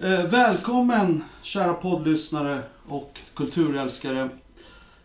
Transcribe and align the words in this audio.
Eh, 0.00 0.24
välkommen 0.26 1.24
kära 1.42 1.74
poddlyssnare 1.74 2.62
och 2.88 3.18
kulturälskare. 3.34 4.28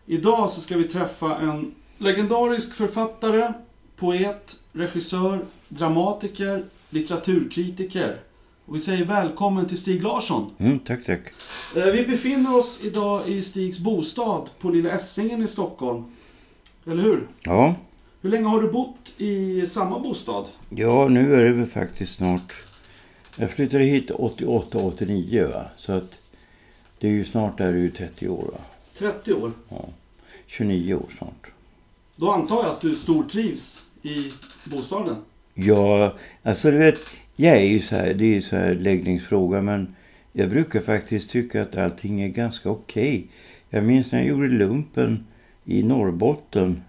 Idag 0.06 0.50
så 0.50 0.60
ska 0.60 0.76
vi 0.76 0.84
träffa 0.84 1.36
en 1.38 1.74
legendarisk 1.98 2.74
författare, 2.74 3.52
poet, 3.96 4.56
regissör, 4.72 5.40
dramatiker, 5.68 6.64
litteraturkritiker. 6.90 8.16
Och 8.66 8.74
vi 8.74 8.80
säger 8.80 9.04
välkommen 9.04 9.66
till 9.66 9.78
Stig 9.78 10.02
Larsson. 10.02 10.50
Mm, 10.58 10.78
tack, 10.78 11.04
tack. 11.04 11.20
Eh, 11.76 11.84
vi 11.84 12.06
befinner 12.06 12.56
oss 12.58 12.80
idag 12.84 13.28
i 13.28 13.42
Stigs 13.42 13.78
bostad 13.78 14.50
på 14.60 14.70
Lilla 14.70 14.90
Essingen 14.90 15.42
i 15.42 15.48
Stockholm. 15.48 16.04
Eller 16.86 17.02
hur? 17.02 17.28
Ja, 17.42 17.74
Hur 18.22 18.30
länge 18.30 18.46
har 18.48 18.62
du 18.62 18.70
bott 18.72 19.12
i 19.16 19.66
samma 19.66 19.98
bostad? 19.98 20.44
ja, 20.68 21.08
nu 21.08 21.34
är 21.34 21.44
det 21.44 21.52
väl 21.52 21.66
faktiskt 21.66 22.16
snart... 22.16 22.52
Jag 23.36 23.50
flyttade 23.50 23.84
hit 23.84 24.10
88-89 24.10 25.52
va. 25.52 25.64
Så 25.76 25.92
att 25.92 26.14
det 26.98 27.08
är 27.08 27.12
ju 27.12 27.24
snart 27.24 27.60
är 27.60 27.72
det 27.72 27.78
ju 27.78 27.90
30 27.90 28.28
år 28.28 28.44
va. 28.52 28.58
30 28.98 29.32
år. 29.32 29.52
29 30.46 30.94
år 30.94 31.06
snart. 31.18 31.46
Då 32.16 32.30
antar 32.30 32.56
jag 32.56 32.66
att 32.66 32.80
du 32.80 32.94
stortrivs 32.94 33.84
i 34.02 34.30
bostaden. 34.64 35.16
Ja, 35.54 36.14
alltså 36.42 36.70
du 36.70 36.78
vet, 36.78 37.00
jag 37.36 37.56
är 37.56 37.62
ju 37.64 37.80
så 37.80 37.94
här, 37.94 38.14
det 38.14 38.24
är 38.24 38.34
ju 38.34 38.42
så 38.42 38.56
här 38.56 38.74
läggningsfråga 38.74 39.62
men 39.62 39.94
jag 40.32 40.50
brukar 40.50 40.80
faktiskt 40.80 41.30
tycka 41.30 41.62
att 41.62 41.76
allting 41.76 42.20
är 42.20 42.28
ganska 42.28 42.70
okej. 42.70 43.26
Jag 43.70 43.84
minns 43.84 44.12
när 44.12 44.18
jag 44.18 44.28
gjorde 44.28 44.48
lumpen 44.48 45.26
i 45.64 45.82
Norrbotten 45.82 46.82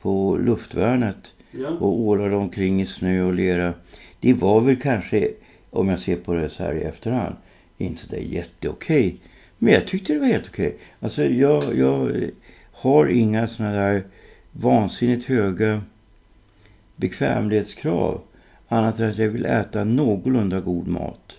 på 0.00 0.36
luftvärnet 0.36 1.32
Ja. 1.50 1.68
och 1.68 2.00
ålade 2.00 2.36
omkring 2.36 2.82
i 2.82 2.86
snö 2.86 3.22
och 3.22 3.34
lera. 3.34 3.74
Det 4.20 4.32
var 4.32 4.60
väl 4.60 4.80
kanske, 4.80 5.30
om 5.76 5.88
jag 5.88 6.00
ser 6.00 6.16
på 6.16 6.34
det 6.34 6.50
så 6.50 6.62
här 6.62 6.74
i 6.74 6.82
efterhand, 6.82 7.34
inte 7.78 8.02
så 8.06 8.10
där 8.10 8.22
jätteokej. 8.22 9.16
Men 9.58 9.72
jag 9.72 9.86
tyckte 9.86 10.12
det 10.12 10.18
var 10.18 10.26
helt 10.26 10.48
okej. 10.48 10.76
Alltså 11.00 11.24
jag, 11.24 11.76
jag 11.78 12.30
har 12.72 13.06
inga 13.06 13.48
såna 13.48 13.72
där 13.72 14.04
vansinnigt 14.52 15.26
höga 15.26 15.82
bekvämlighetskrav. 16.96 18.20
Annat 18.68 19.00
än 19.00 19.10
att 19.10 19.18
jag 19.18 19.28
vill 19.28 19.46
äta 19.46 19.84
någorlunda 19.84 20.60
god 20.60 20.88
mat. 20.88 21.32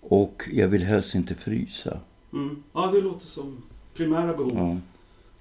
Och 0.00 0.42
jag 0.52 0.68
vill 0.68 0.84
helst 0.84 1.14
inte 1.14 1.34
frysa. 1.34 1.98
Mm. 2.32 2.62
ja, 2.72 2.90
det 2.94 3.00
låter 3.00 3.26
som 3.26 3.62
primära 3.96 4.32
behov. 4.36 4.80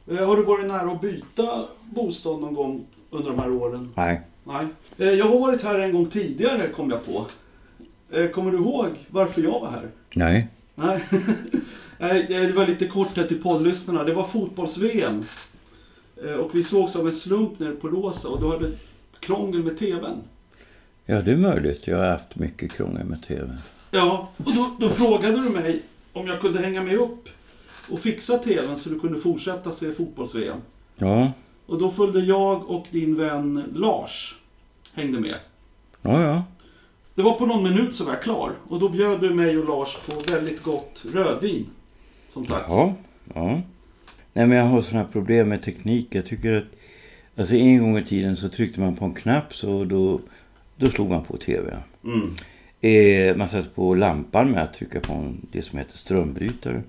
Ja. 0.08 0.16
Eh, 0.16 0.28
Har 0.28 0.36
du 0.38 0.44
varit 0.44 0.68
nära 0.68 0.92
att 0.92 1.02
byta 1.02 1.66
bostad 1.84 2.40
någon 2.40 2.54
gång 2.54 2.86
under 3.10 3.30
de 3.32 3.40
här 3.40 3.52
åren? 3.52 3.90
Nej. 3.96 4.22
Nej. 4.44 4.66
Eh, 4.98 5.10
Jag 5.10 5.26
har 5.26 5.40
varit 5.40 5.64
här 5.64 5.80
en 5.80 5.94
gång 5.94 6.06
tidigare 6.06 6.68
kom 6.68 6.90
jag 6.90 7.06
på. 7.06 7.26
Eh, 8.16 8.28
Kommer 8.30 8.52
du 8.52 8.58
ihåg 8.58 8.90
varför 9.08 9.42
jag 9.42 9.60
var 9.60 9.70
här? 9.72 9.90
Nej. 10.14 10.48
Nej. 10.76 11.04
Det 12.30 12.56
var 12.56 12.68
lite 12.68 12.88
kort 12.88 13.18
här 13.18 13.24
till 13.28 13.42
poddlyssnarna. 13.44 14.04
Det 14.04 14.14
var 14.14 14.24
fotbolls-VM. 14.24 15.24
Eh, 16.26 16.34
Och 16.34 16.56
vi 16.56 16.64
sågs 16.64 16.96
av 16.96 17.08
en 17.08 17.14
slump 17.14 17.60
nere 17.60 17.72
på 17.72 17.88
Rosa 17.88 18.28
och 18.30 18.42
då 18.42 18.52
hade 18.52 18.72
krångel 19.20 19.64
med 19.64 19.78
TVn. 19.78 20.18
Ja, 21.06 21.22
det 21.22 21.32
är 21.32 21.38
möjligt. 21.38 21.88
Jag 21.88 21.98
har 21.98 22.06
haft 22.10 22.36
mycket 22.36 22.72
krångel 22.72 23.06
med 23.06 23.24
TV. 23.28 23.58
Ja, 23.92 24.30
och 24.38 24.54
då, 24.56 24.76
då 24.80 24.90
frågade 24.90 25.44
du 25.44 25.50
mig 25.50 25.82
om 26.14 26.28
jag 26.28 26.42
kunde 26.42 26.60
hänga 26.62 26.84
med 26.84 26.96
upp 26.96 27.30
och 27.92 28.00
fixa 28.00 28.38
TVn 28.38 28.78
så 28.80 28.90
du 28.90 29.00
kunde 29.00 29.20
fortsätta 29.20 29.72
se 29.72 29.92
fotbolls-VM. 29.94 30.58
Ja, 30.96 31.32
Och 31.66 31.80
då 31.80 31.92
följde 31.92 32.20
jag 32.20 32.70
och 32.70 32.86
din 32.92 33.16
vän 33.18 33.64
Lars 33.76 34.40
hängde 34.94 35.20
med. 35.20 35.36
ja, 36.02 36.22
ja. 36.22 36.44
Det 37.16 37.22
var 37.22 37.34
på 37.34 37.46
någon 37.46 37.64
minut 37.64 37.96
så 37.96 38.06
var 38.06 38.14
jag 38.14 38.24
klar. 38.24 38.52
Och 38.68 38.80
då 38.80 38.90
bjöd 38.90 39.22
du 39.22 39.34
mig 39.34 39.58
och 39.58 39.66
Lars 39.68 39.98
på 40.06 40.34
väldigt 40.34 40.64
gott 40.64 41.06
rödvin. 41.14 41.66
Som 42.28 42.46
tack. 42.46 42.64
Ja, 42.68 42.94
ja. 43.34 43.62
Nej, 44.34 44.48
men 44.48 44.52
jag 44.52 44.66
har 44.66 44.82
sådana 44.82 45.06
problem 45.06 45.50
med 45.50 45.62
teknik. 45.62 46.08
Jag 46.10 46.26
tycker 46.26 46.54
att... 46.54 46.64
Alltså 47.38 47.56
en 47.56 47.82
gång 47.82 47.98
i 47.98 48.06
tiden 48.06 48.38
så 48.38 48.50
tryckte 48.50 48.80
man 48.80 48.96
på 48.96 49.06
en 49.06 49.14
knapp 49.14 49.56
så 49.56 49.86
då, 49.86 50.22
då 50.76 50.86
slog 50.86 51.10
man 51.10 51.24
på 51.24 51.38
TV. 51.38 51.78
Mm. 52.04 52.36
Eh, 52.82 53.38
man 53.38 53.50
satte 53.50 53.70
på 53.70 53.96
lampan 53.96 54.52
med 54.52 54.64
att 54.64 54.74
trycka 54.74 55.00
på 55.00 55.14
en, 55.14 55.48
det 55.52 55.62
som 55.62 55.80
heter 55.80 55.98
strömbrytare. 55.98 56.84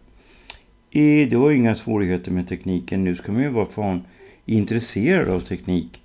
Eh, 0.91 1.29
det 1.29 1.37
var 1.37 1.51
inga 1.51 1.75
svårigheter 1.75 2.31
med 2.31 2.49
tekniken. 2.49 3.05
Nu 3.05 3.17
ska 3.17 3.33
man 3.33 3.43
ju 3.43 3.49
vara 3.49 3.67
fan 3.67 4.01
intresserad 4.45 5.29
av 5.29 5.41
teknik 5.41 6.03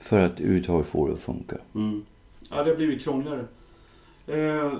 för 0.00 0.20
att 0.20 0.40
överhuvudtaget 0.40 0.86
få 0.86 1.06
det 1.06 1.12
att 1.12 1.20
funka. 1.20 1.56
Mm. 1.74 2.02
Ja, 2.50 2.62
det 2.62 2.70
har 2.70 2.76
blivit 2.76 3.04
krångligare. 3.04 3.44
Eh, 4.26 4.72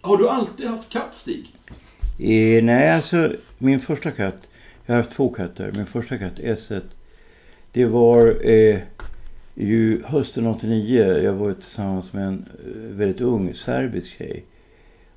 har 0.00 0.16
du 0.16 0.28
alltid 0.28 0.66
haft 0.66 0.88
katt, 0.92 1.14
Stig? 1.14 1.46
Eh, 2.18 2.64
nej, 2.64 2.90
alltså 2.90 3.32
min 3.58 3.80
första 3.80 4.10
katt. 4.10 4.46
Jag 4.86 4.94
har 4.94 5.02
haft 5.02 5.12
två 5.16 5.28
katter. 5.28 5.72
Min 5.76 5.86
första 5.86 6.18
katt, 6.18 6.38
Esset. 6.38 6.84
Det 7.72 7.84
var 7.86 8.46
eh, 8.50 8.78
ju 9.54 10.02
hösten 10.04 10.46
89. 10.46 11.18
Jag 11.22 11.32
var 11.32 11.52
tillsammans 11.52 12.12
med 12.12 12.24
en 12.26 12.44
eh, 12.64 12.96
väldigt 12.96 13.20
ung 13.20 13.54
serbisk 13.54 14.16
tjej. 14.18 14.44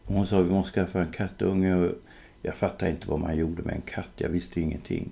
Och 0.06 0.14
hon 0.16 0.26
sa 0.28 0.42
vi 0.42 0.50
måste 0.52 0.72
skaffa 0.74 1.02
en 1.02 1.12
kattunge. 1.12 1.76
Och 1.76 1.92
jag 2.42 2.56
fattade 2.56 2.92
inte 2.92 3.10
vad 3.10 3.20
man 3.20 3.38
gjorde 3.38 3.62
med 3.64 3.76
en 3.76 3.82
katt. 3.82 4.12
Jag 4.16 4.30
visste 4.30 4.62
ingenting. 4.62 5.10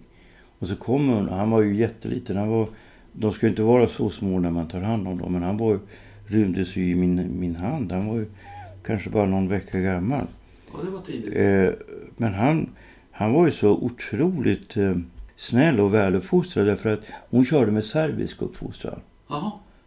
Och 0.60 0.68
så 0.68 0.76
kom 0.76 1.10
hon. 1.10 1.30
Han 1.30 1.52
var 1.52 1.62
ju 1.62 1.76
jätteliten. 1.76 2.38
Han 2.38 2.50
var, 2.50 2.68
de 3.12 3.32
ska 3.32 3.46
ju 3.46 3.50
inte 3.50 3.62
vara 3.64 3.88
så 3.88 4.10
små 4.10 4.40
när 4.40 4.52
man 4.52 4.68
tar 4.68 4.82
hand 4.82 5.08
om 5.08 5.18
dem. 5.18 5.34
Men 5.34 5.44
han 5.44 5.58
var, 5.58 5.72
ju- 5.74 5.80
rymdes 6.34 6.76
ju 6.76 6.92
i 6.92 6.96
min, 6.96 7.40
min 7.40 7.56
hand. 7.56 7.92
Han 7.92 8.08
var 8.08 8.16
ju 8.16 8.26
kanske 8.84 9.10
bara 9.10 9.26
någon 9.26 9.48
vecka 9.48 9.80
gammal. 9.80 10.26
Ja, 10.74 10.80
det 10.84 10.92
var 10.92 11.00
tidigt. 11.00 11.36
Eh, 11.36 11.88
men 12.18 12.34
han, 12.34 12.70
han 13.12 13.34
var 13.34 13.46
ju 13.46 13.52
så 13.52 13.70
otroligt 13.70 14.78
eh, 14.78 14.96
snäll 15.36 15.80
och 15.80 15.94
väluppfostrad 15.94 16.66
därför 16.66 16.94
att 16.94 17.06
hon 17.30 17.46
körde 17.46 17.72
med 17.72 17.84
serbisk 17.84 18.42
uppfostran. 18.42 19.00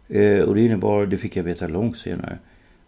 Eh, 0.09 0.39
och 0.39 0.55
det 0.55 0.61
innebar, 0.61 1.05
det 1.05 1.17
fick 1.17 1.35
jag 1.35 1.43
veta 1.43 1.67
långt 1.67 1.97
senare, 1.97 2.37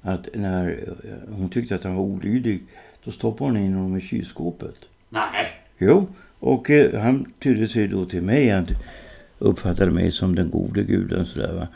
att 0.01 0.27
när 0.33 0.69
eh, 1.03 1.35
hon 1.35 1.49
tyckte 1.49 1.75
att 1.75 1.83
han 1.83 1.95
var 1.95 2.03
olydig 2.03 2.63
då 3.03 3.11
stoppade 3.11 3.49
hon 3.49 3.59
in 3.59 3.73
honom 3.73 3.97
i 3.97 4.01
kylskåpet. 4.01 4.75
Nej. 5.09 5.47
Jo, 5.77 6.07
och 6.39 6.69
eh, 6.69 7.01
han 7.01 7.33
tydde 7.39 7.67
sig 7.67 7.87
då 7.87 8.05
till 8.05 8.21
mig. 8.21 8.49
Han 8.49 8.67
uppfattade 9.39 9.91
mig 9.91 10.11
som 10.11 10.35
den 10.35 10.49
gode 10.49 10.83
guden 10.83 11.25
sådär 11.25 11.53
va. 11.53 11.67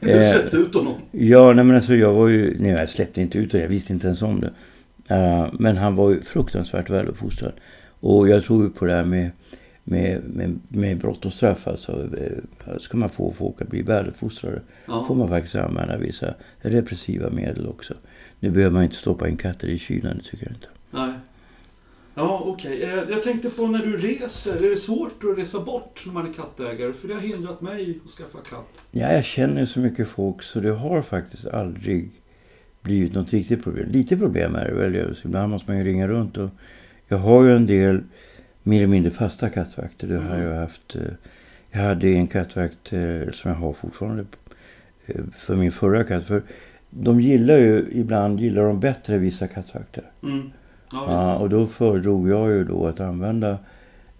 Du 0.00 0.10
Eh, 0.10 0.30
släppte 0.32 0.56
ut 0.56 0.74
honom. 0.74 0.94
Ja, 1.12 1.52
nej 1.52 1.64
men 1.64 1.76
alltså 1.76 1.94
jag 1.94 2.12
var 2.12 2.28
ju, 2.28 2.56
nej 2.58 2.70
jag 2.70 2.88
släppte 2.88 3.22
inte 3.22 3.38
ut 3.38 3.52
det, 3.52 3.58
jag 3.60 3.68
visste 3.68 3.92
inte 3.92 4.06
ens 4.06 4.22
om 4.22 4.40
det. 4.40 4.50
Eh, 5.14 5.46
men 5.58 5.76
han 5.76 5.96
var 5.96 6.10
ju 6.10 6.20
fruktansvärt 6.22 6.90
väluppfostrad. 6.90 7.52
Och 8.00 8.28
jag 8.28 8.44
tror 8.44 8.64
ju 8.64 8.70
på 8.70 8.84
det 8.84 8.92
här 8.92 9.04
med, 9.04 9.30
med, 9.84 10.20
med, 10.26 10.58
med 10.68 10.98
brott 10.98 11.26
och 11.26 11.32
straff. 11.32 11.68
Alltså, 11.68 12.08
eh, 12.18 12.78
ska 12.78 12.98
man 12.98 13.08
få 13.08 13.30
folk 13.30 13.62
att 13.62 13.68
bli 13.68 13.82
väluppfostrade 13.82 14.60
får 14.86 15.04
Ja. 15.08 15.14
man 15.14 15.28
faktiskt 15.28 15.54
använda 15.56 15.96
vissa 15.96 16.34
repressiva 16.58 17.30
medel 17.30 17.66
också. 17.68 17.94
Nu 18.40 18.50
behöver 18.50 18.74
man 18.74 18.82
inte 18.82 18.96
stoppa 18.96 19.28
in 19.28 19.36
katter 19.36 19.68
i 19.68 19.78
kylen, 19.78 20.16
det 20.18 20.30
tycker 20.30 20.46
jag 20.46 20.52
inte. 20.54 20.66
Nej. 20.90 21.12
Ja, 22.14 22.42
okej. 22.46 22.82
Eh, 22.82 22.90
Jag 23.10 23.22
tänkte 23.22 23.50
på 23.50 23.66
när 23.66 23.78
du 23.78 23.96
reser. 23.96 24.66
Är 24.66 24.70
det 24.70 24.76
svårt 24.76 25.24
att 25.24 25.38
resa 25.38 25.60
bort 25.64 26.02
när 26.06 26.12
man 26.12 26.28
är 26.28 26.32
kattägare? 26.32 26.92
För 26.92 27.08
det 27.08 27.14
har 27.14 27.20
hindrat 27.20 27.60
mig 27.60 27.98
att 28.04 28.10
skaffa 28.10 28.38
katt. 28.50 28.68
Ja, 28.90 29.12
jag 29.12 29.24
känner 29.24 29.66
så 29.66 29.80
mycket 29.80 30.08
folk 30.08 30.42
så 30.42 30.60
det 30.60 30.70
har 30.70 31.02
faktiskt 31.02 31.46
aldrig 31.46 32.10
blivit 32.82 33.14
något 33.14 33.32
riktigt 33.32 33.62
problem. 33.64 33.88
Lite 33.88 34.16
problem 34.16 34.54
är 34.54 34.64
det 34.68 34.74
väl. 34.74 35.16
Så 35.16 35.28
ibland 35.28 35.50
måste 35.50 35.70
man 35.70 35.78
ju 35.78 35.84
ringa 35.84 36.08
runt. 36.08 36.36
Och 36.36 36.50
jag 37.08 37.18
har 37.18 37.44
ju 37.44 37.56
en 37.56 37.66
del 37.66 38.00
mer 38.62 38.76
eller 38.76 38.86
mindre 38.86 39.10
fasta 39.10 39.48
kattvakter. 39.50 40.06
Det 40.06 40.18
har 40.18 40.34
Mm. 40.36 40.48
jag 40.50 40.56
haft. 40.60 40.96
eh, 40.96 41.02
Jag 41.70 41.80
hade 41.80 42.08
en 42.08 42.26
kattvakt 42.26 42.92
eh, 42.92 43.30
som 43.32 43.50
jag 43.50 43.58
har 43.58 43.72
fortfarande 43.72 44.24
för 45.36 45.54
min 45.54 45.72
förra 45.72 46.04
katt. 46.04 46.24
För 46.24 46.42
de 46.90 47.20
gillar 47.20 47.58
ju, 47.58 47.86
ibland 47.92 48.40
gillar 48.40 48.62
de 48.62 48.80
bättre 48.80 49.18
vissa 49.18 49.46
kattvakter. 49.48 50.04
Mm. 50.22 50.50
Ja, 50.92 51.04
Ja, 51.08 51.38
och 51.38 51.48
då 51.48 51.66
föredrog 51.66 52.28
jag 52.28 52.50
ju 52.50 52.64
då 52.64 52.86
att 52.86 53.00
använda 53.00 53.58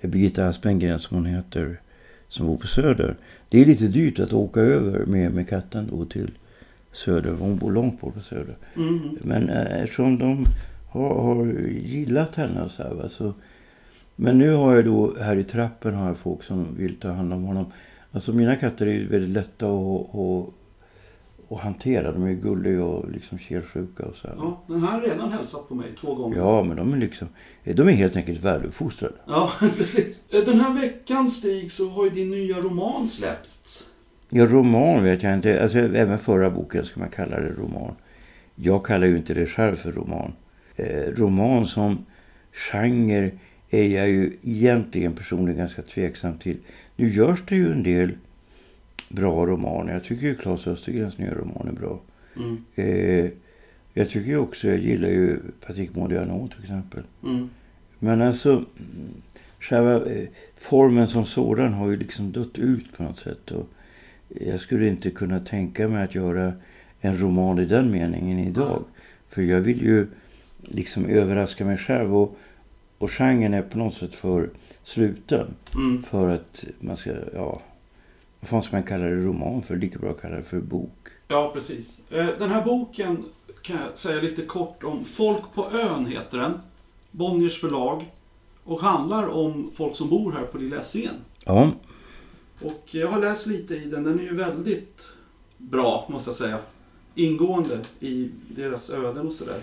Birgitta 0.01 0.49
Aspengren 0.49 0.99
som 0.99 1.17
hon 1.17 1.27
heter. 1.27 1.81
Som 2.29 2.47
bor 2.47 2.57
på 2.57 2.67
Söder. 2.67 3.17
Det 3.49 3.61
är 3.61 3.67
lite 3.67 3.87
dyrt 3.87 4.19
att 4.19 4.33
åka 4.33 4.61
över 4.61 5.07
med, 5.07 5.35
med 5.35 5.49
katten 5.49 5.89
då 5.91 6.05
till 6.05 6.31
Söder. 6.93 7.35
Hon 7.41 7.57
bor 7.57 7.73
långt 7.73 8.01
bort 8.01 8.15
på 8.15 8.21
Söder. 8.21 8.57
Mm. 8.77 9.19
Men 9.21 9.49
eh, 9.49 9.83
eftersom 9.83 10.19
de 10.19 10.45
har, 10.91 11.23
har 11.23 11.47
gillat 11.85 12.35
henne 12.35 12.69
så 12.69 12.83
här, 12.83 12.95
va, 12.95 13.09
så... 13.09 13.33
Men 14.17 14.39
nu 14.39 14.55
har 14.55 14.75
jag 14.75 14.85
då, 14.85 15.15
här 15.21 15.37
i 15.37 15.45
trappen 15.45 15.95
har 15.95 16.07
jag 16.07 16.17
folk 16.17 16.43
som 16.43 16.67
vill 16.77 16.97
ta 16.97 17.09
hand 17.09 17.33
om 17.33 17.43
honom. 17.43 17.67
Alltså 18.13 18.33
mina 18.33 18.57
katter 18.57 18.87
är 18.87 18.93
ju 18.93 19.09
väldigt 19.09 19.31
lätta 19.31 19.67
att, 19.67 20.15
att, 20.15 20.49
att 21.55 21.61
hantera. 21.61 22.13
De 22.13 22.23
är 22.23 22.33
gulliga 22.33 22.85
och 22.85 23.11
liksom 23.11 23.39
kelsjuka 23.39 24.03
och 24.03 24.17
så 24.17 24.29
här. 24.29 24.35
Ja, 24.39 24.63
den 24.67 24.81
här 24.83 24.91
har 24.93 25.01
redan 25.01 25.33
hälsat 25.33 25.69
på 25.69 25.75
mig 25.75 25.87
två 26.01 26.15
gånger. 26.15 26.37
Ja, 26.37 26.63
men 26.63 26.77
de 26.77 26.93
är 26.93 26.97
liksom, 26.97 27.29
de 27.65 27.89
är 27.89 27.93
helt 27.93 28.17
enkelt 28.17 28.45
väluppfostrade. 28.45 29.15
Ja, 29.27 29.53
precis. 29.77 30.23
Den 30.29 30.61
här 30.61 30.81
veckan 30.81 31.31
Stig 31.31 31.73
så 31.73 31.89
har 31.89 32.05
ju 32.05 32.11
din 32.11 32.31
nya 32.31 32.57
roman 32.61 33.09
släppts. 33.09 33.89
Ja, 34.31 34.47
roman 34.47 35.05
vet 35.05 35.23
jag 35.23 35.35
inte. 35.35 35.63
Alltså, 35.63 35.79
även 35.79 36.19
förra 36.19 36.51
boken 36.51 36.85
ska 36.85 37.01
man 37.01 37.09
kalla 37.09 37.41
det 37.41 37.53
roman. 37.53 37.95
Jag 38.55 38.85
kallar 38.87 39.07
ju 39.07 39.17
inte 39.17 39.35
det 39.35 39.47
själv 39.47 39.77
för 39.77 39.93
roman. 39.93 40.33
eh, 40.77 40.87
roman 41.17 41.67
som 41.67 42.05
genre 42.53 43.31
är 43.71 43.89
jag 43.89 44.09
ju 44.09 44.37
egentligen 44.43 45.13
personligen 45.13 45.59
ganska 45.59 45.83
tveksam 45.83 46.39
till. 46.39 46.57
Nu 46.97 47.09
görs 47.15 47.43
det 47.49 47.57
ju 47.57 47.73
en 47.73 47.83
del 47.83 48.11
bra 49.13 49.47
romaner. 49.47 49.93
Jag 49.93 50.05
tycker 50.05 50.27
ju 50.27 50.35
Claes 50.35 50.67
Östergrens 50.67 51.19
nya 51.19 51.35
roman 51.35 51.69
är 51.69 51.73
bra. 51.73 52.01
Mm. 52.37 52.65
Eh, 52.75 53.31
jag 53.95 54.09
tycker 54.09 54.31
ju 54.31 54.37
också, 54.37 54.69
jag 54.69 54.79
gillar 54.79 55.09
ju 55.09 55.39
Patrick 55.67 55.95
Modiano 55.95 56.49
till 56.49 56.63
exempel. 56.63 57.03
Mm. 57.25 57.51
Men 57.99 58.23
alltså, 58.23 58.51
mm, 58.51 58.67
själva 59.61 60.07
eh, 60.07 60.29
formen 60.57 61.09
som 61.09 61.27
sådan 61.27 61.73
har 61.73 61.91
ju 61.91 61.97
liksom 61.97 62.33
dött 62.33 62.59
ut 62.59 62.97
på 62.97 63.03
något 63.03 63.19
sätt. 63.19 63.51
Och 63.51 63.69
jag 64.29 64.61
skulle 64.61 64.89
inte 64.89 65.11
kunna 65.11 65.41
tänka 65.41 65.89
mig 65.89 66.05
att 66.05 66.15
göra 66.15 66.53
en 67.01 67.19
roman 67.19 67.59
i 67.59 67.65
den 67.65 67.91
meningen 67.91 68.39
idag. 68.39 68.85
För 69.29 69.43
jag 69.43 69.61
vill 69.61 69.83
ju 69.83 70.07
liksom 70.63 71.07
överraska 71.07 71.65
mig 71.65 71.79
själv. 71.79 72.17
Och, 72.17 72.39
och 72.99 73.11
genren 73.11 73.55
är 73.55 73.63
på 73.63 73.79
något 73.79 73.95
sätt 73.95 74.15
för 74.15 74.51
sluten. 74.85 75.47
Mm. 75.75 76.03
För 76.03 76.29
att 76.29 76.65
man 76.81 76.97
ska, 76.97 77.11
ja, 77.35 77.61
vad 78.43 78.49
fan 78.49 78.63
ska 78.63 78.77
man 78.77 78.83
kalla 78.83 79.05
det 79.05 79.17
roman 79.25 79.63
för? 79.63 79.77
Lika 79.77 79.99
bra 79.99 80.11
att 80.11 80.21
kalla 80.21 80.37
det 80.37 80.43
för 80.43 80.61
bok. 80.61 81.09
Ja, 81.29 81.51
precis. 81.55 82.01
Eh, 82.11 82.27
Den 82.39 82.51
här 82.51 82.65
boken 82.65 83.25
kan 83.63 83.77
jag 83.77 83.99
säga 83.99 84.21
lite 84.23 84.43
kort 84.43 84.85
om. 84.85 85.05
Folk 85.05 85.43
på 85.55 85.71
ön 85.71 86.07
heter 86.07 86.39
den. 86.39 86.53
Bonniers 87.11 87.61
förlag. 87.61 88.11
Och 88.65 88.81
handlar 88.81 89.27
om 89.29 89.71
folk 89.75 89.97
som 89.97 90.09
bor 90.09 90.33
här 90.33 90.43
på 90.45 90.59
Lilla 90.59 90.77
Essingen. 90.81 91.15
Ja, 91.45 91.71
Och 92.63 92.83
jag 92.91 93.09
har 93.09 93.21
läst 93.21 93.47
lite 93.47 93.75
i 93.77 93.85
den. 93.85 94.05
Den 94.05 94.19
är 94.19 94.23
ju 94.25 94.37
väldigt 94.37 95.09
bra, 95.59 96.07
måste 96.11 96.29
jag 96.29 96.35
säga. 96.37 96.59
Ingående 97.15 97.81
i 98.01 98.31
deras 98.49 98.91
öden 98.91 99.27
och 99.27 99.33
sådär. 99.33 99.59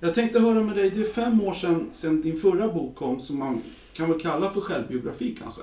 Jag 0.00 0.14
tänkte 0.14 0.40
höra 0.40 0.60
med 0.62 0.76
dig, 0.76 0.90
det 0.90 1.00
är 1.00 1.04
fem 1.12 1.40
år 1.40 1.54
sedan, 1.54 1.88
sedan 1.92 2.22
din 2.22 2.38
förra 2.40 2.68
bok 2.68 2.94
kom 2.96 3.20
som 3.20 3.38
man 3.38 3.60
kan 3.92 4.10
väl 4.10 4.20
kalla 4.20 4.50
för 4.50 4.60
självbiografi 4.60 5.36
kanske? 5.42 5.60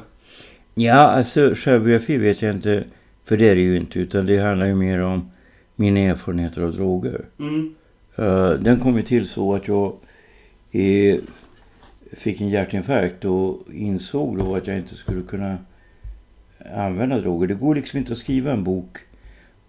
Ja 0.73 0.94
alltså 0.94 1.53
självbiografi 1.56 2.18
vet 2.18 2.41
jag 2.41 2.56
inte. 2.56 2.83
För 3.25 3.38
det 3.38 3.50
är 3.50 3.56
det 3.56 3.62
ju 3.62 3.77
inte. 3.77 4.00
Utan 4.00 4.25
det 4.25 4.38
handlar 4.38 4.65
ju 4.65 4.75
mer 4.75 5.01
om 5.01 5.31
mina 5.75 6.00
erfarenheter 6.00 6.62
av 6.62 6.73
droger. 6.73 7.25
Mm. 7.39 7.75
Eh, 8.15 8.50
den 8.50 8.79
kom 8.79 8.97
ju 8.97 9.03
till 9.03 9.27
så 9.27 9.53
att 9.56 9.68
jag 9.68 9.95
eh, 10.71 11.19
fick 12.12 12.41
en 12.41 12.50
hjärtinfarkt 12.50 13.25
och 13.25 13.59
insåg 13.73 14.38
då 14.38 14.56
att 14.56 14.68
jag 14.68 14.77
inte 14.77 14.95
skulle 14.95 15.21
kunna 15.21 15.57
använda 16.75 17.19
droger. 17.19 17.47
Det 17.47 17.53
går 17.53 17.75
liksom 17.75 18.00
inte 18.00 18.13
att 18.13 18.19
skriva 18.19 18.51
en 18.51 18.63
bok 18.63 18.97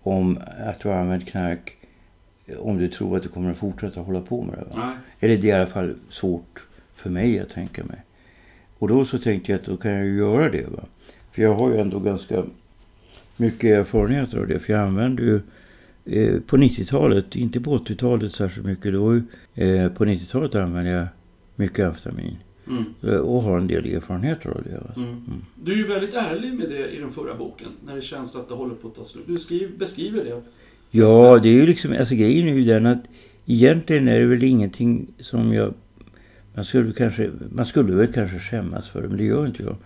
om 0.02 0.38
att 0.66 0.80
du 0.80 0.88
har 0.88 0.96
använt 0.96 1.26
knark 1.26 1.76
om 2.58 2.78
du 2.78 2.88
tror 2.88 3.16
att 3.16 3.22
du 3.22 3.28
kommer 3.28 3.50
att 3.50 3.58
fortsätta 3.58 4.00
hålla 4.00 4.20
på 4.20 4.42
med 4.42 4.54
det. 4.54 4.76
Va? 4.76 4.86
Nej. 4.86 4.96
Eller 5.20 5.42
det 5.42 5.50
är 5.50 5.56
i 5.56 5.60
alla 5.60 5.70
fall 5.70 5.94
svårt 6.08 6.66
för 6.94 7.10
mig 7.10 7.40
att 7.40 7.48
tänka 7.48 7.84
mig. 7.84 8.02
Och 8.82 8.88
då 8.88 9.04
så 9.04 9.18
tänkte 9.18 9.52
jag 9.52 9.58
att 9.58 9.66
då 9.66 9.76
kan 9.76 9.90
jag 9.90 10.04
ju 10.06 10.16
göra 10.16 10.50
det. 10.50 10.66
Va? 10.70 10.84
För 11.32 11.42
jag 11.42 11.54
har 11.54 11.70
ju 11.70 11.76
ändå 11.78 11.98
ganska 11.98 12.44
mycket 13.36 13.64
erfarenheter 13.64 14.38
av 14.38 14.46
det. 14.46 14.58
För 14.58 14.72
jag 14.72 14.82
använde 14.82 15.22
ju 15.22 15.40
eh, 16.04 16.40
på 16.40 16.56
90-talet, 16.56 17.36
inte 17.36 17.60
på 17.60 17.78
80-talet 17.78 18.34
särskilt 18.34 18.66
mycket. 18.66 18.92
Då, 18.92 19.14
eh, 19.54 19.88
på 19.88 20.04
90-talet 20.04 20.54
använde 20.54 20.90
jag 20.90 21.06
mycket 21.56 21.86
amfetamin. 21.86 22.36
Mm. 22.68 22.84
Eh, 23.02 23.16
Och 23.16 23.42
har 23.42 23.58
en 23.58 23.66
del 23.66 23.86
erfarenheter 23.86 24.50
av 24.50 24.62
det. 24.62 24.78
Alltså. 24.86 25.00
Mm. 25.00 25.22
Du 25.64 25.72
är 25.72 25.76
ju 25.76 25.86
väldigt 25.86 26.14
ärlig 26.14 26.54
med 26.54 26.68
det 26.68 26.88
i 26.96 27.00
den 27.00 27.12
förra 27.12 27.34
boken. 27.34 27.68
När 27.86 27.96
det 27.96 28.02
känns 28.02 28.36
att 28.36 28.48
det 28.48 28.54
håller 28.54 28.74
på 28.74 28.88
att 28.88 28.94
ta 28.94 29.04
slut. 29.04 29.24
Du 29.26 29.38
skriver, 29.38 29.76
beskriver 29.78 30.24
det. 30.24 30.42
Ja, 30.90 31.38
det 31.42 31.48
är 31.48 31.52
ju 31.52 31.66
liksom, 31.66 31.92
alltså 31.98 32.14
grejen 32.14 32.48
är 32.48 32.54
ju 32.54 32.64
den 32.64 32.86
att 32.86 33.04
egentligen 33.46 34.08
är 34.08 34.18
det 34.18 34.26
väl 34.26 34.42
ingenting 34.42 35.06
som 35.18 35.52
jag, 35.52 35.74
man 36.54 36.64
skulle 36.64 36.92
kanske, 36.92 37.30
man 37.50 37.66
skulle 37.66 37.94
väl 37.94 38.12
kanske 38.12 38.38
skämmas 38.38 38.88
för 38.88 39.02
det, 39.02 39.08
men 39.08 39.16
det 39.16 39.24
gör 39.24 39.46
inte 39.46 39.62
jag. 39.62 39.76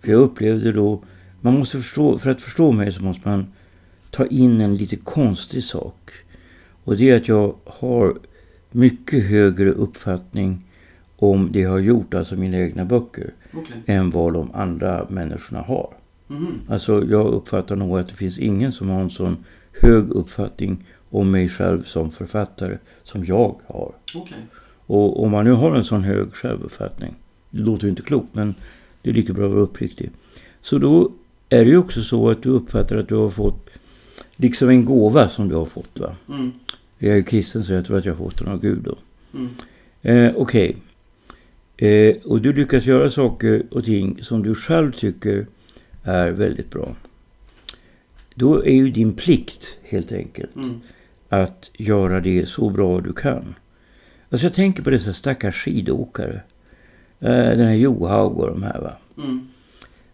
För 0.00 0.12
jag 0.12 0.20
upplevde 0.20 0.72
då, 0.72 1.02
man 1.40 1.58
måste 1.58 1.78
förstå, 1.78 2.18
för 2.18 2.30
att 2.30 2.40
förstå 2.40 2.72
mig 2.72 2.92
så 2.92 3.02
måste 3.02 3.28
man 3.28 3.46
ta 4.10 4.26
in 4.26 4.60
en 4.60 4.76
lite 4.76 4.96
konstig 4.96 5.64
sak. 5.64 6.10
Och 6.84 6.96
det 6.96 7.10
är 7.10 7.16
att 7.16 7.28
jag 7.28 7.54
har 7.64 8.18
mycket 8.70 9.24
högre 9.24 9.70
uppfattning 9.70 10.64
om 11.16 11.52
det 11.52 11.60
jag 11.60 11.70
har 11.70 11.78
gjort, 11.78 12.14
alltså 12.14 12.36
mina 12.36 12.58
egna 12.58 12.84
böcker, 12.84 13.30
Okej. 13.52 13.76
än 13.86 14.10
vad 14.10 14.32
de 14.32 14.50
andra 14.54 15.06
människorna 15.10 15.60
har. 15.62 15.94
Mhm. 16.26 16.60
Alltså 16.68 17.04
jag 17.04 17.26
uppfattar 17.26 17.76
nog 17.76 17.98
att 17.98 18.08
det 18.08 18.14
finns 18.14 18.38
ingen 18.38 18.72
som 18.72 18.88
har 18.88 19.00
en 19.00 19.10
sån 19.10 19.36
hög 19.82 20.10
uppfattning 20.10 20.84
om 21.10 21.30
mig 21.30 21.48
själv 21.48 21.82
som 21.82 22.10
författare 22.10 22.78
som 23.02 23.24
jag 23.24 23.56
har. 23.66 23.94
Okej. 24.14 24.38
Och 24.86 25.22
om 25.24 25.30
man 25.30 25.44
nu 25.44 25.52
har 25.52 25.74
en 25.76 25.84
sån 25.84 26.04
hög 26.04 26.34
självuppfattning, 26.34 27.14
det 27.50 27.62
låter 27.62 27.84
ju 27.84 27.90
inte 27.90 28.02
klokt 28.02 28.28
men 28.34 28.54
det 29.02 29.10
är 29.10 29.14
lika 29.14 29.32
bra 29.32 29.44
att 29.46 29.50
vara 29.52 29.60
uppriktig. 29.62 30.10
Så 30.62 30.78
då 30.78 31.12
är 31.48 31.64
det 31.64 31.70
ju 31.70 31.76
också 31.78 32.02
så 32.02 32.30
att 32.30 32.42
du 32.42 32.48
uppfattar 32.48 32.96
att 32.96 33.08
du 33.08 33.14
har 33.14 33.30
fått 33.30 33.70
liksom 34.36 34.68
en 34.68 34.84
gåva 34.84 35.28
som 35.28 35.48
du 35.48 35.54
har 35.54 35.64
fått 35.64 35.98
va. 36.00 36.16
Mm. 36.28 36.52
Jag 36.98 37.12
är 37.12 37.16
ju 37.16 37.22
kristen 37.22 37.64
så 37.64 37.72
jag 37.72 37.86
tror 37.86 37.98
att 37.98 38.04
jag 38.04 38.14
har 38.14 38.24
fått 38.24 38.38
den 38.38 38.48
av 38.48 38.60
Gud 38.60 38.78
då. 38.82 38.96
Mm. 39.34 39.48
Eh, 40.02 40.32
Okej. 40.36 40.76
Eh, 41.76 42.16
och 42.24 42.40
du 42.40 42.52
lyckas 42.52 42.84
göra 42.84 43.10
saker 43.10 43.62
och 43.70 43.84
ting 43.84 44.18
som 44.22 44.42
du 44.42 44.54
själv 44.54 44.92
tycker 44.92 45.46
är 46.02 46.30
väldigt 46.30 46.70
bra. 46.70 46.94
Då 48.34 48.64
är 48.64 48.74
ju 48.74 48.90
din 48.90 49.12
plikt 49.12 49.66
helt 49.82 50.12
enkelt 50.12 50.56
Mm. 50.56 50.80
att 51.28 51.70
göra 51.74 52.20
det 52.20 52.48
så 52.48 52.70
bra 52.70 53.00
du 53.00 53.12
kan. 53.12 53.54
Alltså 54.34 54.46
jag 54.46 54.54
tänker 54.54 54.82
på 54.82 54.90
dessa 54.90 55.12
stackars 55.12 55.64
skidåkare. 55.64 56.40
Eh, 57.20 57.30
den 57.30 57.66
här 57.66 57.74
Johaug 57.74 58.38
och 58.38 58.46
de 58.46 58.62
här 58.62 58.80
va. 58.80 58.92
Mm. 59.18 59.48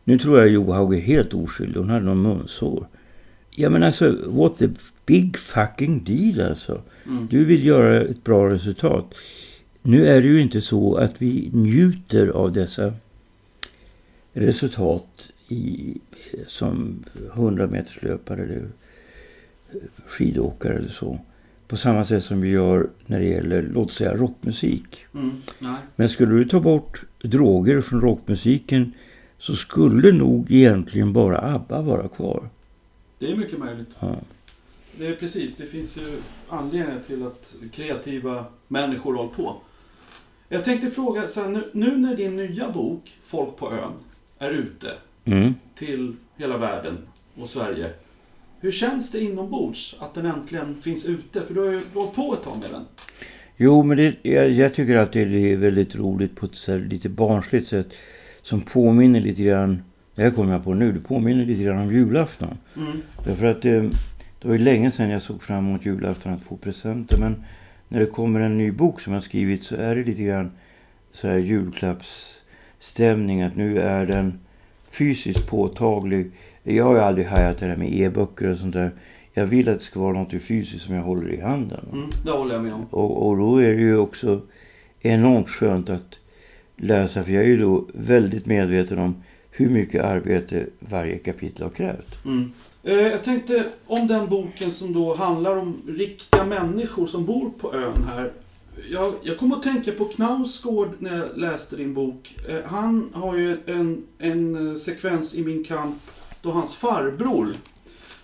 Nu 0.04 0.18
tror 0.18 0.38
jag 0.38 0.48
Johaug 0.48 0.94
är 0.94 1.00
helt 1.00 1.34
oskyldig. 1.34 1.80
Hon 1.80 1.90
hade 1.90 2.04
någon 2.04 2.22
munsår. 2.22 2.86
Ja 3.50 3.70
men 3.70 3.82
alltså, 3.82 4.16
what 4.26 4.58
the 4.58 4.68
big 5.06 5.36
fucking 5.36 6.04
deal 6.04 6.48
alltså. 6.48 6.82
Mm. 7.06 7.28
Du 7.30 7.44
vill 7.44 7.66
göra 7.66 8.02
ett 8.02 8.24
bra 8.24 8.50
resultat. 8.50 9.14
Nu 9.82 10.06
är 10.06 10.22
det 10.22 10.28
ju 10.28 10.40
inte 10.40 10.62
så 10.62 10.96
att 10.96 11.22
vi 11.22 11.50
njuter 11.52 12.28
av 12.28 12.52
dessa 12.52 12.94
resultat 14.32 15.30
i, 15.48 15.98
som 16.46 17.04
100 17.34 17.66
meterslöpare 17.66 18.42
eller 18.42 18.68
skidåkare 20.06 20.74
eller 20.74 20.88
så. 20.88 21.18
På 21.70 21.76
samma 21.76 22.04
sätt 22.04 22.24
som 22.24 22.40
vi 22.40 22.48
gör 22.48 22.90
när 23.06 23.18
det 23.18 23.24
gäller, 23.26 23.62
låt 23.62 23.92
säga 23.92 24.16
rockmusik. 24.16 25.04
Mm. 25.14 25.32
Men 25.96 26.08
skulle 26.08 26.34
du 26.34 26.44
ta 26.44 26.60
bort 26.60 27.02
droger 27.22 27.80
från 27.80 28.00
rockmusiken 28.00 28.92
så 29.38 29.56
skulle 29.56 30.12
nog 30.12 30.50
egentligen 30.50 31.12
bara 31.12 31.38
ABBA 31.38 31.82
vara 31.82 32.08
kvar. 32.08 32.48
Det 33.18 33.32
är 33.32 33.36
mycket 33.36 33.58
möjligt. 33.58 33.88
Ja. 34.00 34.16
Det 34.98 35.06
är 35.06 35.14
precis, 35.14 35.56
det 35.56 35.66
finns 35.66 35.96
ju 35.98 36.16
anledningar 36.48 37.00
till 37.06 37.26
att 37.26 37.54
kreativa 37.72 38.44
människor 38.68 39.14
håller 39.14 39.30
på. 39.30 39.56
Jag 40.48 40.64
tänkte 40.64 40.90
fråga, 40.90 41.28
så 41.28 41.40
här, 41.40 41.48
nu, 41.48 41.70
nu 41.72 41.96
när 41.96 42.16
din 42.16 42.36
nya 42.36 42.70
bok, 42.70 43.10
Folk 43.24 43.56
på 43.56 43.72
ön, 43.72 43.92
är 44.38 44.50
ute 44.50 44.92
Mm. 45.24 45.54
till 45.74 46.16
hela 46.36 46.58
världen 46.58 46.98
och 47.34 47.48
Sverige. 47.48 47.92
Hur 48.60 48.72
känns 48.72 49.10
det 49.10 49.20
inombords 49.20 49.96
att 49.98 50.14
den 50.14 50.26
äntligen 50.26 50.80
finns 50.80 51.08
ute? 51.08 51.42
För 51.42 51.54
du 51.54 51.60
har 51.60 51.70
ju 51.70 51.80
hållit 51.94 52.14
på 52.14 52.34
ett 52.34 52.42
tag 52.42 52.58
med 52.60 52.70
den. 52.70 52.84
Jo, 53.56 53.82
men 53.82 53.96
det, 53.96 54.14
jag, 54.22 54.50
jag 54.50 54.74
tycker 54.74 54.96
att 54.96 55.12
det 55.12 55.20
är 55.20 55.56
väldigt 55.56 55.96
roligt 55.96 56.36
på 56.36 56.46
ett 56.46 56.54
så 56.54 56.72
här 56.72 56.78
lite 56.78 57.08
barnsligt 57.08 57.68
sätt. 57.68 57.92
Som 58.42 58.60
påminner 58.60 59.20
lite 59.20 59.42
grann, 59.42 59.82
det 60.14 60.22
här 60.22 60.30
kommer 60.30 60.52
jag 60.52 60.64
på 60.64 60.74
nu, 60.74 60.92
det 60.92 61.00
påminner 61.00 61.44
lite 61.44 61.62
grann 61.62 61.78
om 61.78 61.94
julafton. 61.94 62.58
Mm. 62.76 63.02
Därför 63.24 63.46
att 63.46 63.62
det, 63.62 63.80
det 64.40 64.48
var 64.48 64.52
ju 64.52 64.58
länge 64.58 64.90
sedan 64.90 65.10
jag 65.10 65.22
såg 65.22 65.42
fram 65.42 65.68
emot 65.68 65.86
julafton 65.86 66.32
att 66.32 66.42
få 66.42 66.56
presenter. 66.56 67.18
Men 67.18 67.44
när 67.88 68.00
det 68.00 68.06
kommer 68.06 68.40
en 68.40 68.58
ny 68.58 68.70
bok 68.70 69.00
som 69.00 69.12
jag 69.12 69.22
skrivit 69.22 69.64
så 69.64 69.76
är 69.76 69.96
det 69.96 70.04
lite 70.04 70.22
grann 70.22 70.52
så 71.12 71.28
här 71.28 71.38
julklappsstämning. 71.38 73.42
Att 73.42 73.56
nu 73.56 73.80
är 73.80 74.06
den 74.06 74.38
fysiskt 74.90 75.46
påtaglig. 75.46 76.30
Jag 76.62 76.84
har 76.84 76.94
ju 76.94 77.00
aldrig 77.00 77.26
hajat 77.26 77.58
det 77.58 77.66
där 77.66 77.76
med 77.76 77.94
e-böcker 77.94 78.50
och 78.50 78.56
sånt 78.56 78.72
där. 78.72 78.90
Jag 79.32 79.46
vill 79.46 79.68
att 79.68 79.78
det 79.78 79.84
ska 79.84 80.00
vara 80.00 80.12
något 80.12 80.42
fysiskt 80.42 80.84
som 80.84 80.94
jag 80.94 81.02
håller 81.02 81.32
i 81.32 81.40
handen. 81.40 81.86
Mm, 81.92 82.10
det 82.24 82.30
håller 82.30 82.54
jag 82.54 82.64
med 82.64 82.74
om. 82.74 82.86
Och, 82.90 83.28
och 83.28 83.36
då 83.36 83.62
är 83.62 83.68
det 83.68 83.80
ju 83.80 83.96
också 83.96 84.40
enormt 85.00 85.48
skönt 85.48 85.90
att 85.90 86.18
läsa. 86.76 87.24
För 87.24 87.32
jag 87.32 87.44
är 87.44 87.48
ju 87.48 87.58
då 87.58 87.84
väldigt 87.94 88.46
medveten 88.46 88.98
om 88.98 89.22
hur 89.50 89.70
mycket 89.70 90.04
arbete 90.04 90.66
varje 90.78 91.18
kapitel 91.18 91.62
har 91.62 91.70
krävt. 91.70 92.24
Mm. 92.24 92.52
Eh, 92.82 92.94
jag 92.94 93.24
tänkte 93.24 93.64
om 93.86 94.06
den 94.06 94.28
boken 94.28 94.72
som 94.72 94.92
då 94.92 95.14
handlar 95.14 95.56
om 95.56 95.82
riktiga 95.88 96.44
människor 96.44 97.06
som 97.06 97.26
bor 97.26 97.50
på 97.50 97.74
ön 97.74 98.04
här. 98.08 98.32
Jag, 98.90 99.14
jag 99.22 99.38
kom 99.38 99.52
att 99.52 99.62
tänka 99.62 99.92
på 99.92 100.04
Knausgård 100.04 100.88
när 100.98 101.16
jag 101.16 101.38
läste 101.38 101.76
din 101.76 101.94
bok. 101.94 102.36
Eh, 102.48 102.58
han 102.64 103.10
har 103.12 103.36
ju 103.36 103.58
en, 103.66 104.02
en 104.18 104.78
sekvens 104.78 105.34
i 105.34 105.44
Min 105.44 105.64
kamp 105.64 105.96
då 106.42 106.50
hans 106.50 106.76
farbror 106.76 107.54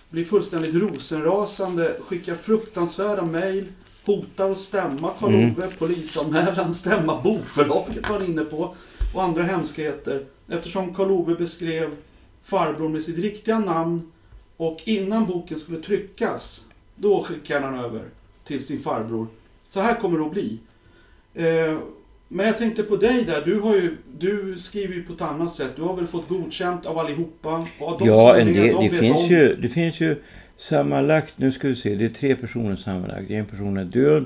blir 0.09 0.25
fullständigt 0.25 0.75
rosenrasande, 0.75 1.97
skickar 2.07 2.35
fruktansvärda 2.35 3.25
mejl, 3.25 3.71
Fota 4.07 4.45
och 4.45 4.57
stämma 4.57 5.11
Karl-Ove, 5.19 5.67
polisanmälan, 5.79 6.73
stämma 6.73 7.21
bokförlaget 7.21 8.09
var 8.09 8.19
han 8.19 8.27
inne 8.27 8.43
på. 8.43 8.75
Och 9.13 9.23
andra 9.23 9.43
hemskheter. 9.43 10.25
Eftersom 10.49 10.93
Karl-Ove 10.93 11.35
beskrev 11.35 11.95
farbror 12.43 12.89
med 12.89 13.03
sitt 13.03 13.17
riktiga 13.17 13.59
namn. 13.59 14.11
Och 14.57 14.81
innan 14.85 15.25
boken 15.25 15.59
skulle 15.59 15.81
tryckas, 15.81 16.65
då 16.95 17.23
skickade 17.23 17.65
han 17.65 17.79
över 17.79 18.03
till 18.43 18.65
sin 18.65 18.79
farbror. 18.79 19.27
Så 19.67 19.81
här 19.81 20.01
kommer 20.01 20.19
det 20.19 20.25
att 20.25 20.31
bli. 20.31 20.59
Eh, 21.33 21.77
men 22.27 22.45
jag 22.47 22.57
tänkte 22.57 22.83
på 22.83 22.95
dig 22.95 23.23
där. 23.23 23.41
Du, 23.45 23.59
har 23.59 23.75
ju, 23.75 23.97
du 24.19 24.55
skriver 24.59 24.93
ju 24.95 25.03
på 25.03 25.13
ett 25.13 25.21
annat 25.21 25.53
sätt. 25.53 25.71
Du 25.75 25.81
har 25.81 25.95
väl 25.95 26.07
fått 26.07 26.27
godkänt 26.27 26.85
av 26.85 26.97
allihopa? 26.99 27.49
Av 27.79 28.01
Ja, 28.05 28.37
en 28.37 28.53
del, 28.53 28.75
de 28.75 28.89
det, 28.89 28.97
finns 28.99 29.17
om. 29.17 29.25
ju, 29.25 29.53
det 29.61 29.69
finns 29.69 29.99
ju 29.99 30.15
sammanlagt, 30.57 31.37
nu 31.39 31.51
ska 31.51 31.67
vi 31.67 31.75
se, 31.75 31.95
det 31.95 32.05
är 32.05 32.09
tre 32.09 32.35
personer 32.35 32.75
sammanlagt. 32.75 33.29
En 33.29 33.45
person 33.45 33.77
är 33.77 33.85
död 33.85 34.25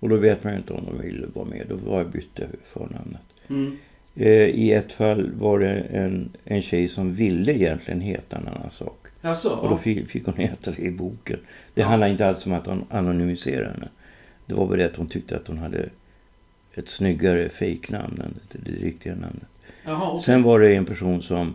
och 0.00 0.08
då 0.08 0.16
vet 0.16 0.44
man 0.44 0.52
ju 0.52 0.58
inte 0.58 0.72
om 0.72 0.84
de 0.86 1.02
vill 1.06 1.26
vara 1.34 1.44
med. 1.44 1.66
Då 1.68 1.76
var 1.90 1.98
jag 1.98 2.10
bytte 2.10 2.46
förnamnet. 2.72 3.20
Mm. 3.48 3.76
Eh, 4.14 4.30
I 4.32 4.72
ett 4.72 4.92
fall 4.92 5.30
var 5.38 5.58
det 5.58 5.72
en, 5.74 6.30
en 6.44 6.62
tjej 6.62 6.88
som 6.88 7.14
ville 7.14 7.52
egentligen 7.54 8.00
heta 8.00 8.36
en 8.36 8.48
annan 8.48 8.70
sak. 8.70 9.06
Alltså, 9.22 9.48
Och 9.50 9.70
då 9.70 9.76
fick, 9.76 10.08
fick 10.08 10.24
hon 10.26 10.34
heta 10.36 10.70
det 10.70 10.82
i 10.82 10.90
boken. 10.90 11.38
Det 11.74 11.80
Ja. 11.80 11.86
handlar 11.88 12.08
inte 12.08 12.26
alls 12.28 12.46
om 12.46 12.52
att 12.52 12.66
hon 12.66 12.84
anonymiserade 12.90 13.68
henne. 13.72 13.88
Det 14.46 14.54
var 14.54 14.66
bara 14.66 14.76
det 14.76 14.84
att 14.86 14.96
hon 14.96 15.08
tyckte 15.08 15.36
att 15.36 15.48
hon 15.48 15.58
hade 15.58 15.88
ett 16.76 16.88
snyggare 16.88 17.48
fejknamn 17.48 18.20
än 18.24 18.38
det, 18.52 18.70
det 18.70 18.84
riktiga 18.84 19.12
namnet. 19.14 19.48
Jaha, 19.84 20.10
okej. 20.10 20.24
Sen 20.24 20.42
var 20.42 20.60
det 20.60 20.74
en 20.74 20.84
person 20.84 21.22
som 21.22 21.54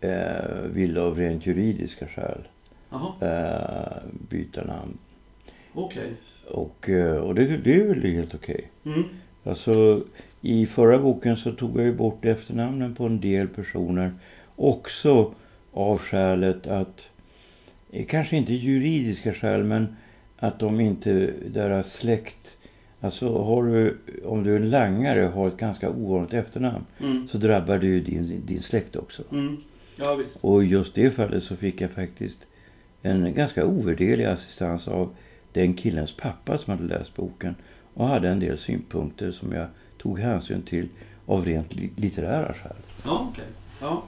eh, 0.00 0.60
ville 0.72 1.00
av 1.00 1.18
rent 1.18 1.46
juridiska 1.46 2.06
skäl 2.06 2.48
eh, 3.20 4.02
byta 4.28 4.64
namn. 4.64 4.98
okej. 5.74 6.10
Och, 6.48 6.88
eh, 6.88 7.16
och 7.16 7.34
det, 7.34 7.56
det 7.56 7.74
är 7.74 7.84
väl 7.84 8.02
helt 8.02 8.34
okej. 8.34 8.70
Mm. 8.84 9.04
Alltså, 9.44 10.04
I 10.40 10.66
förra 10.66 10.98
boken 10.98 11.36
så 11.36 11.52
tog 11.52 11.78
jag 11.78 11.86
ju 11.86 11.94
bort 11.94 12.24
efternamnen 12.24 12.94
på 12.94 13.06
en 13.06 13.20
del 13.20 13.48
personer. 13.48 14.12
Också 14.56 15.34
av 15.72 15.98
skälet 15.98 16.66
att, 16.66 17.08
eh, 17.90 18.06
kanske 18.06 18.36
inte 18.36 18.52
juridiska 18.54 19.34
skäl, 19.34 19.62
men 19.64 19.96
att 20.38 20.58
de 20.58 20.80
inte, 20.80 21.32
deras 21.46 21.92
släkt, 21.92 22.56
alltså 23.00 23.42
har 23.42 23.62
du, 23.64 23.98
om 24.24 24.42
du 24.44 24.52
är 24.52 24.56
en 24.56 24.70
langare 24.70 25.26
och 25.26 25.32
har 25.32 25.48
ett 25.48 25.56
ganska 25.56 25.90
ovanligt 25.90 26.34
efternamn 26.34 26.84
Mm. 27.00 27.28
så 27.28 27.38
drabbar 27.38 27.78
det 27.78 27.86
ju 27.86 28.00
din, 28.00 28.42
din 28.46 28.62
släkt 28.62 28.96
också. 28.96 29.22
Mm. 29.32 29.56
Ja, 29.96 30.14
visst. 30.14 30.44
Och 30.44 30.64
just 30.64 30.94
det 30.94 31.10
fallet 31.10 31.42
så 31.44 31.56
fick 31.56 31.80
jag 31.80 31.90
faktiskt 31.90 32.46
en 33.02 33.34
ganska 33.34 33.66
ovärderlig 33.66 34.24
assistans 34.24 34.88
av 34.88 35.10
den 35.52 35.74
killens 35.74 36.12
pappa 36.12 36.58
som 36.58 36.70
hade 36.78 36.84
läst 36.98 37.16
boken 37.16 37.54
och 37.94 38.06
hade 38.06 38.28
en 38.28 38.40
del 38.40 38.58
synpunkter 38.58 39.32
som 39.32 39.52
jag 39.52 39.66
tog 39.98 40.18
hänsyn 40.18 40.62
till 40.62 40.88
av 41.26 41.44
rent 41.44 41.74
li- 41.74 41.90
litterära 41.96 42.54
skäl. 42.54 42.76
Ja, 43.04 43.26
okej. 43.32 43.44
Ja. 43.80 44.02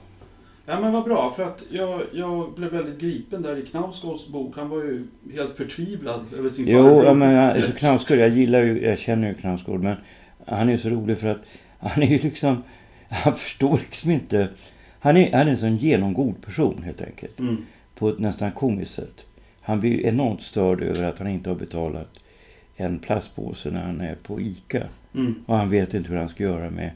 Ja, 0.66 0.80
men 0.80 0.92
vad 0.92 1.04
bra. 1.04 1.32
För 1.36 1.44
att 1.44 1.62
jag, 1.70 2.02
jag 2.12 2.52
blev 2.54 2.70
väldigt 2.70 2.98
gripen 2.98 3.42
där 3.42 3.56
i 3.56 3.62
Knausgårds 3.66 4.28
bok. 4.28 4.56
Han 4.56 4.68
var 4.68 4.76
ju 4.76 5.06
helt 5.34 5.56
förtvivlad 5.56 6.24
över 6.38 6.50
sin 6.50 6.68
Jo, 6.68 6.82
farbror. 6.82 7.04
ja, 7.04 7.14
men 7.14 7.36
alltså 7.36 7.72
Knausgård, 7.72 8.18
jag 8.18 8.28
gillar 8.28 8.62
ju, 8.62 8.82
jag 8.82 8.98
känner 8.98 9.28
ju 9.28 9.34
Knausgård, 9.34 9.82
men 9.82 9.96
han 10.46 10.68
är 10.68 10.72
ju 10.72 10.78
så 10.78 10.88
rolig 10.88 11.18
för 11.18 11.28
att 11.28 11.42
han 11.78 12.02
är 12.02 12.06
ju 12.06 12.18
liksom, 12.18 12.62
han 13.08 13.34
förstår 13.34 13.78
liksom 13.78 14.10
inte, 14.10 14.48
han 15.00 15.16
är, 15.16 15.32
han 15.32 15.48
är 15.48 15.52
en 15.52 15.58
sån 15.58 15.76
genomgod 15.76 16.42
person 16.42 16.82
helt 16.84 17.02
enkelt. 17.02 17.38
Mm. 17.40 17.56
på 17.94 18.08
ett 18.08 18.18
nästan 18.18 18.52
komiskt 18.52 18.94
sätt. 18.94 19.24
Han 19.60 19.80
blir 19.80 20.06
enormt 20.06 20.42
störd 20.42 20.82
över 20.82 21.08
att 21.08 21.18
han 21.18 21.28
inte 21.28 21.50
har 21.50 21.56
betalat 21.56 22.18
en 22.76 22.98
plastpåse 22.98 23.70
när 23.70 23.82
han 23.82 24.00
är 24.00 24.14
på 24.14 24.40
ICA. 24.40 24.82
Mm. 25.14 25.34
Och 25.46 25.56
han 25.56 25.70
vet 25.70 25.94
inte 25.94 26.10
hur 26.10 26.16
han 26.16 26.28
ska 26.28 26.42
göra 26.42 26.70
med 26.70 26.90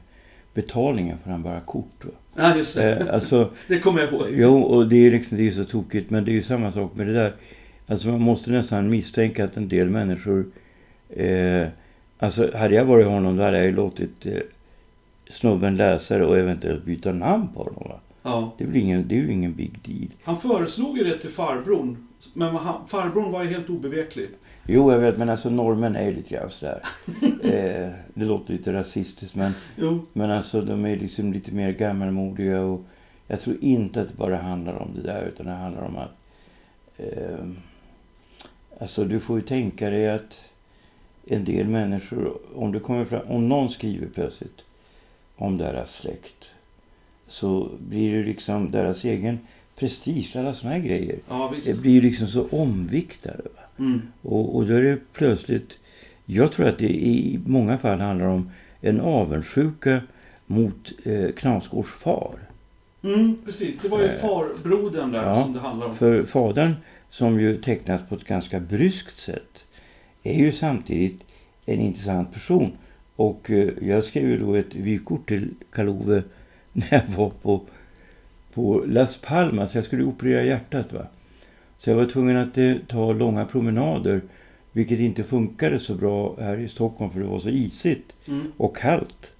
betalningen 0.57 1.19
för 1.19 1.31
han 1.31 1.43
bara 1.43 1.61
kort. 1.61 2.05
Va? 2.05 2.11
Ja, 2.35 2.57
just 2.57 2.75
det. 2.77 2.97
Eh, 2.97 3.15
alltså, 3.15 3.51
det 3.69 3.79
kommer 3.79 4.01
jag 4.01 4.13
ihåg. 4.13 4.27
jo, 4.31 4.61
och 4.61 4.89
det 4.89 5.07
är 5.07 5.11
liksom 5.11 5.39
det 5.39 5.47
är 5.47 5.51
så 5.51 5.65
tokigt. 5.65 6.11
Men 6.11 6.25
det 6.25 6.31
är 6.31 6.33
ju 6.33 6.43
samma 6.43 6.73
sak 6.73 6.95
med 6.95 7.07
det 7.07 7.13
där. 7.13 7.33
Alltså 7.87 8.09
man 8.09 8.21
måste 8.21 8.51
nästan 8.51 8.91
misstänka 8.91 9.45
att 9.45 9.57
en 9.57 9.69
del 9.69 9.89
människor... 9.89 10.47
Eh, 11.09 11.67
alltså 12.19 12.57
hade 12.57 12.75
jag 12.75 12.85
varit 12.85 13.07
honom 13.07 13.37
då 13.37 13.43
hade 13.43 13.57
jag 13.57 13.67
ju 13.67 13.73
låtit 13.73 14.27
eh, 14.27 14.33
snubben 15.31 15.77
läsa 15.77 16.19
det 16.19 16.25
och 16.27 16.39
eventuellt 16.39 16.85
byta 16.85 17.13
namn 17.13 17.49
på 17.55 17.63
honom. 17.63 17.83
Va? 17.89 18.01
Ja. 18.23 18.55
Det 18.59 18.65
är 18.65 18.69
väl 18.69 18.77
ingen, 18.77 19.09
det 19.09 19.15
är 19.15 19.21
ju 19.21 19.33
ingen 19.33 19.55
big 19.55 19.73
deal. 19.85 20.09
Han 20.25 20.41
föreslog 20.41 20.99
ju 20.99 21.05
det 21.05 21.19
till 21.19 21.31
farbrorn. 21.31 21.97
Men 22.35 22.57
han, 22.57 22.89
farbrorn 22.89 23.33
var 23.33 23.43
ju 23.43 23.49
helt 23.49 23.71
obeveklig. 23.71 24.29
Jo, 24.69 24.93
jag 24.93 24.99
vet, 24.99 25.19
men 25.19 25.29
alltså 25.29 25.51
norrmän 25.51 25.97
är 25.97 26.13
lite 26.13 26.35
grann 26.35 26.51
sådär. 26.51 26.81
eh, 27.43 27.91
det 28.15 28.25
låter 28.25 28.53
lite 28.53 28.73
rasistiskt, 28.73 29.35
men, 29.35 29.53
Jo. 29.77 30.01
men 30.13 30.31
alltså 30.31 30.61
de 30.63 30.85
är 30.87 30.97
liksom 30.97 31.33
lite 31.33 31.53
mer 31.53 31.73
gammalmodiga 31.73 32.61
och 32.61 32.81
jag 33.29 33.41
tror 33.41 33.57
inte 33.61 34.01
att 34.01 34.09
det 34.09 34.15
bara 34.15 34.37
handlar 34.37 34.75
om 34.75 34.91
det 34.95 35.03
där, 35.03 35.23
utan 35.23 35.47
det 35.47 35.53
handlar 35.53 35.83
om 35.83 35.97
att 35.97 36.11
eh, 36.97 37.47
alltså 38.81 39.05
du 39.05 39.21
får 39.21 39.37
ju 39.39 39.43
tänka 39.45 39.91
dig 39.91 40.11
att 40.11 40.41
en 41.27 41.45
del 41.45 41.67
människor, 41.69 42.39
om 42.55 42.73
det 42.73 42.81
kommer 42.81 43.05
fram, 43.05 43.23
om 43.29 43.49
någon 43.49 43.71
skriver 43.71 44.07
plötsligt 44.15 44.61
om 45.37 45.59
deras 45.59 45.95
släkt, 45.97 46.51
så 47.29 47.69
blir 47.79 48.17
det 48.17 48.23
liksom 48.25 48.71
deras 48.71 49.05
egen 49.05 49.39
prestige, 49.77 50.37
alla 50.37 50.55
såna 50.55 50.73
här 50.73 50.81
grejer. 50.81 51.19
Ja, 51.29 51.49
Det 51.51 51.57
visst. 51.57 51.81
blir 51.83 52.03
liksom 52.03 52.27
så 52.29 52.47
omviktade. 52.51 53.43
Va? 53.57 53.63
Mm. 53.79 54.03
Och, 54.23 54.57
och 54.57 54.67
då 54.67 54.75
är 54.75 54.83
det 54.83 54.99
plötsligt... 55.13 55.79
Jag 56.25 56.53
tror 56.53 56.67
att 56.67 56.79
det 56.79 56.89
i 56.89 57.41
många 57.47 57.79
fall 57.79 58.01
handlar 58.01 58.27
om 58.27 58.51
en 58.81 59.01
avundsjuka 59.01 60.01
mot 60.47 60.93
eh, 61.05 61.31
Knausgårds 61.33 61.91
far. 61.91 62.39
Mm, 63.03 63.39
precis. 63.45 63.79
Det 63.79 63.89
var 63.89 64.01
ju 64.01 64.07
Eh, 64.07 64.13
farbrodern 64.13 65.13
där 65.13 65.23
ja, 65.23 65.43
som 65.43 65.53
det 65.53 65.61
handlar 65.61 65.87
om. 65.87 65.95
För 65.95 66.25
fadern, 66.25 66.75
som 67.11 67.41
ju 67.41 67.57
tecknas 67.57 68.01
på 68.09 68.15
ett 68.15 68.25
ganska 68.25 68.61
bryskt 68.61 69.19
sätt, 69.19 69.65
är 70.23 70.39
ju 70.39 70.53
samtidigt 70.53 71.25
en 71.67 71.81
intressant 71.81 72.33
person. 72.33 72.73
Och 73.17 73.51
eh, 73.51 73.71
jag 73.83 74.05
skrev 74.05 74.29
ju 74.29 74.39
då 74.39 74.55
ett 74.55 74.75
vykort 74.75 75.29
till 75.29 75.55
Karl-Ove 75.71 76.23
när 76.73 76.87
jag 76.91 77.07
var 77.17 77.31
på, 77.31 77.61
på 78.55 78.83
Las 78.87 79.17
Palmas. 79.17 79.75
Jag 79.75 79.85
skulle 79.85 80.05
operera 80.05 80.43
hjärtat. 80.43 80.93
va. 80.93 81.07
Så 81.87 81.91
jag 81.91 81.97
var 81.97 82.05
tvungen 82.05 82.37
att 82.37 82.59
eh, 82.59 82.75
ta 82.87 83.13
långa 83.13 83.45
promenader. 83.45 84.21
Vilket 84.73 85.01
inte 85.01 85.25
funkade 85.25 85.79
så 85.79 85.95
bra 85.95 86.37
här 86.41 86.59
i 86.59 86.69
Stockholm 86.69 87.11
för 87.13 87.21
det 87.21 87.27
var 87.27 87.39
så 87.39 87.49
isigt 87.49 88.17
Mm. 88.29 88.53
och 88.57 88.77
kallt. 88.77 89.33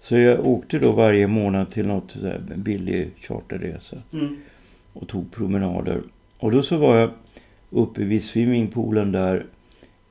Så 0.00 0.16
jag 0.16 0.46
åkte 0.46 0.78
då 0.78 0.92
varje 0.92 1.26
månad 1.26 1.70
till 1.70 1.86
något 1.86 2.10
sådär 2.10 2.40
billig 2.56 3.10
charterresa 3.20 3.96
Mm. 4.14 4.36
och 4.92 5.08
tog 5.08 5.30
promenader. 5.30 6.00
Och 6.38 6.50
då 6.50 6.62
så 6.62 6.76
var 6.76 6.96
jag 6.96 7.10
uppe 7.70 8.04
vid 8.04 8.24
swimmingpoolen 8.24 9.12
där 9.12 9.46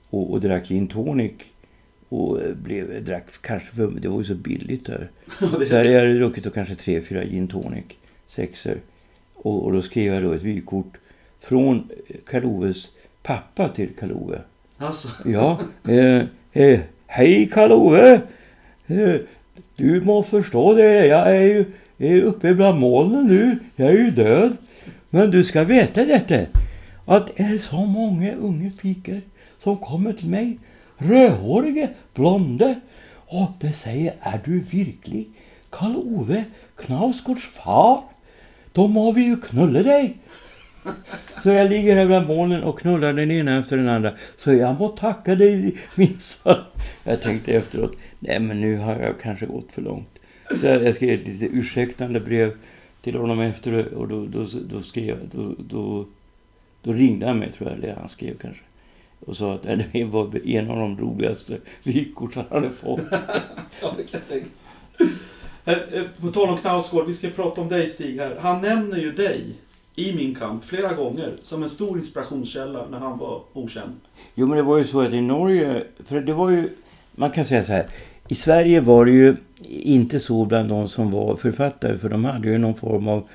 och, 0.09 0.31
och 0.31 0.41
drack 0.41 0.67
gin 0.67 0.87
tonic. 0.87 1.31
Och 2.09 2.41
eh, 2.41 2.53
blev, 2.55 3.03
drack 3.03 3.25
kanske 3.41 3.75
för, 3.75 3.87
det 3.87 4.07
var 4.07 4.17
ju 4.17 4.23
så 4.23 4.35
billigt 4.35 4.85
där. 4.85 5.09
Så 5.39 5.77
hade 5.77 5.91
jag 5.91 6.15
druckit 6.15 6.43
då 6.43 6.49
kanske 6.49 6.75
tre, 6.75 7.01
fyra 7.01 7.25
gin 7.25 7.47
tonic, 7.47 7.85
sexer. 8.27 8.77
Och, 9.35 9.65
och 9.65 9.71
då 9.73 9.81
skrev 9.81 10.13
jag 10.13 10.23
då 10.23 10.31
ett 10.33 10.43
vykort 10.43 10.97
från 11.39 11.89
Karl-Oves 12.25 12.87
pappa 13.23 13.69
till 13.69 13.89
Karl-Ove. 13.99 14.41
alltså. 14.77 15.07
Ja, 15.25 15.59
eh, 15.87 16.23
eh, 16.63 16.79
hej 17.07 17.49
Karl-Ove! 17.49 18.21
Eh, 18.87 19.15
du 19.75 20.01
må 20.01 20.23
förstå 20.23 20.73
det, 20.73 21.05
jag 21.05 21.35
är 21.35 21.41
ju 21.41 21.65
är 21.99 22.21
uppe 22.21 22.53
bland 22.53 22.79
molnen 22.79 23.25
nu. 23.27 23.59
Jag 23.75 23.89
är 23.89 23.97
ju 23.97 24.11
död. 24.11 24.57
Men 25.09 25.31
du 25.31 25.43
ska 25.43 25.63
veta 25.63 26.05
detta. 26.05 26.59
Att 27.05 27.27
det 27.35 27.43
är 27.43 27.57
så 27.57 27.85
många 27.85 28.33
unga 28.33 28.71
pikor 28.81 29.21
som 29.63 29.77
kommer 29.77 30.13
till 30.13 30.29
mig. 30.29 30.57
Rödhåriga, 30.97 31.87
blonda. 32.13 32.75
Och 33.11 33.51
de 33.59 33.73
säger, 33.73 34.13
är 34.19 34.39
du 34.45 34.59
virkelig 34.59 35.27
Karl-Ove 35.69 36.43
Knausgårds 36.75 37.47
far? 37.47 38.01
Då 38.73 38.87
må 38.87 39.11
vi 39.11 39.23
ju 39.23 39.41
knulla 39.41 39.83
dig. 39.83 40.17
Så 41.43 41.49
jag 41.49 41.69
ligger 41.69 41.95
här 41.95 42.05
bland 42.05 42.27
molnen 42.27 42.63
och 42.63 42.79
knullar 42.79 43.13
den 43.13 43.31
ena 43.31 43.59
efter 43.59 43.77
den 43.77 43.89
andra. 43.89 44.13
Så 44.37 44.53
jag 44.53 44.79
må 44.79 44.87
tacka 44.87 45.35
dig 45.35 45.77
minsann. 45.95 46.63
Jag 47.03 47.21
tänkte 47.21 47.53
efteråt, 47.53 47.97
nej 48.19 48.39
men 48.39 48.61
nu 48.61 48.77
har 48.77 48.95
jag 48.95 49.19
kanske 49.21 49.45
gått 49.45 49.71
för 49.71 49.81
långt. 49.81 50.19
Så 50.61 50.65
jag 50.65 50.95
skrev 50.95 51.13
ett 51.13 51.27
lite 51.27 51.45
ursäktande 51.45 52.19
brev 52.19 52.53
till 53.01 53.15
honom 53.15 53.39
efter 53.39 53.93
och 53.93 54.07
då, 54.07 54.25
då, 54.25 54.45
då 54.69 54.81
skrev 54.81 55.07
jag, 55.07 55.17
då, 55.31 55.55
då, 55.57 56.05
då 56.83 56.93
ringde 56.93 57.27
han 57.27 57.39
mig 57.39 57.51
tror 57.51 57.69
jag, 57.69 57.77
eller 57.77 57.95
han 57.95 58.09
skrev 58.09 58.37
kanske. 58.37 58.61
Och 59.25 59.37
sa 59.37 59.53
att 59.53 59.63
det 59.63 60.03
var 60.05 60.47
en 60.47 60.69
av 60.69 60.77
de 60.77 60.99
roligaste 60.99 61.57
vykort 61.83 62.35
han 62.35 62.45
hade 62.49 62.69
fått. 62.69 63.01
Ja, 63.81 63.93
det 63.97 64.03
kan 64.03 64.21
jag 64.29 64.37
eh, 65.65 65.99
eh, 65.99 66.03
På 66.21 66.27
tal 66.27 66.49
om 66.49 66.57
Knausgård, 66.57 67.07
vi 67.07 67.13
ska 67.13 67.29
prata 67.29 67.61
om 67.61 67.69
dig 67.69 67.87
Stig 67.87 68.17
här. 68.17 68.37
Han 68.39 68.61
nämner 68.61 68.97
ju 68.97 69.11
dig 69.11 69.55
i 69.99 70.15
min 70.15 70.35
kamp 70.35 70.63
flera 70.65 70.93
gånger 70.93 71.29
som 71.43 71.63
en 71.63 71.69
stor 71.69 71.97
inspirationskälla 71.97 72.85
när 72.91 72.99
han 72.99 73.17
var 73.17 73.41
okänd. 73.53 73.95
Jo, 74.35 74.47
men 74.47 74.57
det 74.57 74.63
var 74.63 74.77
ju 74.77 74.87
så 74.87 75.01
att 75.01 75.13
i 75.13 75.21
Norge, 75.21 75.83
för 76.05 76.21
det 76.21 76.33
var 76.33 76.49
ju, 76.49 76.69
man 77.15 77.31
kan 77.31 77.45
säga 77.45 77.63
så 77.63 77.71
här. 77.71 77.87
I 78.27 78.35
Sverige 78.35 78.81
var 78.81 79.05
det 79.05 79.11
ju 79.11 79.35
inte 79.69 80.19
så 80.19 80.45
bland 80.45 80.69
de 80.69 80.89
som 80.89 81.11
var 81.11 81.35
författare, 81.35 81.97
för 81.97 82.09
de 82.09 82.25
hade 82.25 82.47
ju 82.47 82.57
någon 82.57 82.75
form 82.75 83.07
av, 83.07 83.27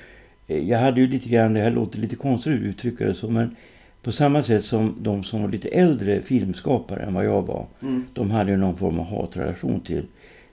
eh, 0.47 0.69
jag 0.69 0.79
hade 0.79 1.01
ju 1.01 1.07
lite 1.07 1.29
grann, 1.29 1.55
det 1.55 1.61
här 1.61 1.71
låter 1.71 1.99
lite 1.99 2.17
konstigt 2.17 2.53
att 2.55 2.61
uttrycka 2.61 3.05
det 3.05 3.15
så, 3.15 3.31
men 3.31 3.57
på 4.03 4.13
samma 4.13 4.43
sätt 4.43 4.65
som 4.65 4.97
de 4.99 5.25
som 5.25 5.43
var 5.43 5.49
lite 5.49 5.69
äldre 5.69 6.21
filmskapare 6.23 7.03
än 7.03 7.15
vad 7.15 7.25
jag 7.25 7.43
var, 7.43 7.67
Mm. 7.83 8.05
de 8.15 8.31
hade 8.31 8.51
ju 8.51 8.57
någon 8.57 8.77
form 8.77 8.99
av 8.99 9.07
hatrelation 9.07 9.81
till, 9.81 10.03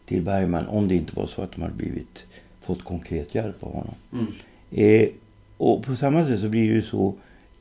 till 0.05 0.21
Bergman, 0.21 0.67
om 0.67 0.87
det 0.87 0.95
inte 0.95 1.15
var 1.15 1.25
så 1.25 1.41
att 1.41 1.51
de 1.51 1.61
hade 1.61 1.73
blivit, 1.73 2.25
fått 2.61 2.83
konkret 2.83 3.35
hjälp 3.35 3.63
av 3.63 3.73
honom. 3.73 3.93
Mm. 4.13 4.27
Eh, 4.71 5.09
och 5.61 5.83
på 5.83 5.95
samma 5.95 6.25
sätt 6.25 6.39
så 6.39 6.49
blir 6.49 6.69
det 6.69 6.75
ju 6.75 6.81
så 6.81 7.13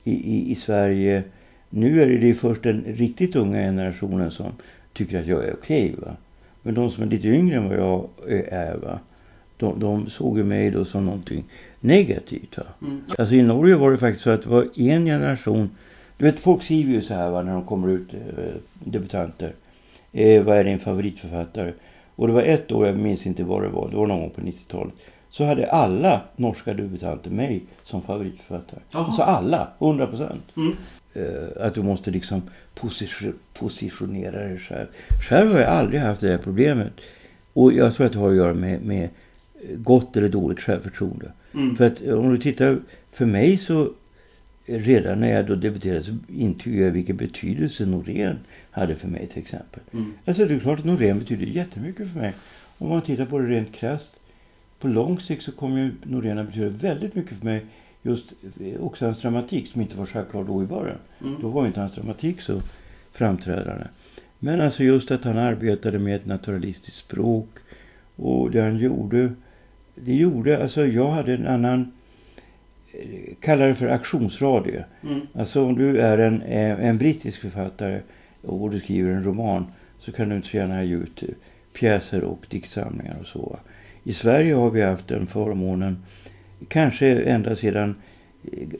i, 0.04 0.12
i, 0.12 0.50
i 0.50 0.54
Sverige. 0.54 1.22
Nu 1.70 2.02
är 2.02 2.06
det 2.06 2.26
ju 2.26 2.34
först 2.34 2.62
den 2.62 2.84
riktigt 2.86 3.36
unga 3.36 3.58
generationen 3.58 4.30
som 4.30 4.46
tycker 4.92 5.20
att 5.20 5.26
jag 5.26 5.44
är 5.44 5.54
okej. 5.54 5.94
va. 5.98 6.16
Men 6.62 6.74
de 6.74 6.90
som 6.90 7.02
är 7.02 7.06
lite 7.06 7.28
yngre 7.28 7.56
än 7.56 7.68
vad 7.68 7.78
jag 7.78 8.08
är, 8.48 8.76
va? 8.76 8.98
De, 9.56 9.80
de 9.80 10.10
såg 10.10 10.38
ju 10.38 10.44
mig 10.44 10.70
då 10.70 10.84
som 10.84 11.06
någonting 11.06 11.44
negativt. 11.80 12.56
Va? 12.56 12.64
Mm. 12.82 13.02
Alltså 13.18 13.34
i 13.34 13.42
Norge 13.42 13.76
var 13.76 13.90
det 13.90 13.98
faktiskt 13.98 14.24
så 14.24 14.30
att 14.30 14.42
det 14.42 14.48
var 14.48 14.68
en 14.74 15.04
generation. 15.04 15.70
Du 16.16 16.24
vet 16.24 16.38
folk 16.38 16.62
skriver 16.62 16.92
ju 16.92 17.00
så 17.00 17.14
här 17.14 17.30
va, 17.30 17.42
när 17.42 17.52
de 17.52 17.64
kommer 17.64 17.88
ut, 17.88 18.14
eh, 18.14 18.54
debutanter. 18.84 19.52
Eh, 20.12 20.42
vad 20.42 20.56
är 20.56 20.64
din 20.64 20.78
favoritförfattare? 20.78 21.72
Och 22.16 22.26
det 22.26 22.32
var 22.32 22.42
ett 22.42 22.72
år, 22.72 22.86
jag 22.86 22.98
minns 22.98 23.26
inte 23.26 23.44
vad 23.44 23.62
det 23.62 23.68
var, 23.68 23.88
det 23.90 23.96
var 23.96 24.06
någon 24.06 24.20
gång 24.20 24.30
på 24.30 24.40
90-talet. 24.40 24.94
Så 25.30 25.44
hade 25.44 25.70
alla 25.70 26.22
norska 26.36 26.74
debutanter 26.74 27.30
mig 27.30 27.62
som 27.84 28.02
favoritförfattare. 28.02 28.80
Jaha. 28.90 29.04
Alltså 29.04 29.22
alla, 29.22 29.68
100 29.78 30.06
procent. 30.06 30.44
Mm. 30.56 30.76
Eh, 31.14 31.66
att 31.66 31.74
du 31.74 31.82
måste 31.82 32.10
liksom 32.10 32.42
position, 32.74 33.34
positionera 33.54 34.38
dig 34.44 34.58
själv. 34.58 34.86
Själv 35.28 35.52
har 35.52 35.60
jag 35.60 35.68
aldrig 35.70 36.00
haft 36.00 36.20
det 36.20 36.30
här 36.30 36.38
problemet. 36.38 36.92
Och 37.52 37.72
jag 37.72 37.94
tror 37.94 38.06
att 38.06 38.12
det 38.12 38.18
har 38.18 38.30
att 38.30 38.36
göra 38.36 38.54
med, 38.54 38.82
med 38.82 39.08
gott 39.76 40.16
eller 40.16 40.28
dåligt 40.28 40.60
självförtroende. 40.60 41.32
Mm. 41.54 41.76
För 41.76 41.86
att 41.86 42.02
om 42.02 42.30
du 42.30 42.38
tittar, 42.38 42.78
för 43.12 43.26
mig 43.26 43.58
så 43.58 43.92
redan 44.66 45.20
när 45.20 45.32
jag 45.32 45.46
då 45.46 45.54
debuterade 45.54 46.02
så 46.02 46.16
intygade 46.28 46.84
jag 46.84 46.90
vilken 46.90 47.16
betydelse 47.16 47.86
Norén 47.86 48.38
hade 48.70 48.94
för 48.94 49.08
mig 49.08 49.26
till 49.26 49.42
exempel. 49.42 49.82
Mm. 49.92 50.12
Alltså 50.24 50.44
det 50.44 50.54
är 50.54 50.58
klart 50.58 50.78
att 50.78 50.84
Norén 50.84 51.18
betyder 51.18 51.46
jättemycket 51.46 52.12
för 52.12 52.20
mig. 52.20 52.34
Om 52.78 52.88
man 52.88 53.02
tittar 53.02 53.24
på 53.24 53.38
det 53.38 53.46
rent 53.46 53.72
krasst. 53.72 54.19
På 54.80 54.88
lång 54.88 55.20
sikt 55.20 55.42
så 55.42 55.52
kommer 55.52 55.78
ju 55.78 55.92
Norén 56.02 56.38
att 56.38 56.46
betyda 56.46 56.68
väldigt 56.68 57.14
mycket 57.14 57.38
för 57.38 57.44
mig. 57.44 57.64
Just 58.02 58.32
eh, 58.60 58.80
också 58.80 59.04
hans 59.04 59.22
dramatik 59.22 59.68
som 59.68 59.80
inte 59.80 59.96
var 59.96 60.06
självklar 60.06 60.44
då 60.44 60.62
i 60.62 60.66
början. 60.66 60.98
Mm. 61.20 61.36
Då 61.40 61.48
var 61.48 61.66
inte 61.66 61.80
hans 61.80 61.94
dramatik 61.94 62.40
så 62.40 62.60
framträdande. 63.12 63.84
Men 64.38 64.60
alltså 64.60 64.84
just 64.84 65.10
att 65.10 65.24
han 65.24 65.38
arbetade 65.38 65.98
med 65.98 66.16
ett 66.16 66.26
naturalistiskt 66.26 66.98
språk. 66.98 67.48
Och 68.16 68.50
det 68.50 68.60
han 68.60 68.76
gjorde. 68.76 69.32
Det 69.94 70.14
gjorde, 70.14 70.62
alltså 70.62 70.86
jag 70.86 71.10
hade 71.10 71.34
en 71.34 71.46
annan, 71.46 71.92
eh, 72.92 73.34
kalla 73.40 73.66
det 73.66 73.74
för 73.74 73.88
aktionsradie. 73.88 74.84
Mm. 75.02 75.20
Alltså 75.34 75.64
om 75.64 75.74
du 75.74 76.00
är 76.00 76.18
en, 76.18 76.42
eh, 76.42 76.84
en 76.84 76.98
brittisk 76.98 77.40
författare 77.40 78.00
och 78.42 78.70
du 78.70 78.80
skriver 78.80 79.10
en 79.10 79.24
roman 79.24 79.66
så 79.98 80.12
kan 80.12 80.28
du 80.28 80.36
inte 80.36 80.48
så 80.48 80.56
gärna 80.56 80.84
ge 80.84 80.94
ut 80.94 81.22
pjäser 81.72 82.24
och 82.24 82.46
diktsamlingar 82.50 83.16
och 83.20 83.26
så. 83.26 83.58
I 84.04 84.12
Sverige 84.12 84.54
har 84.54 84.70
vi 84.70 84.82
haft 84.82 85.08
den 85.08 85.26
förmånen, 85.26 85.98
kanske 86.68 87.22
ända 87.22 87.56
sedan, 87.56 87.94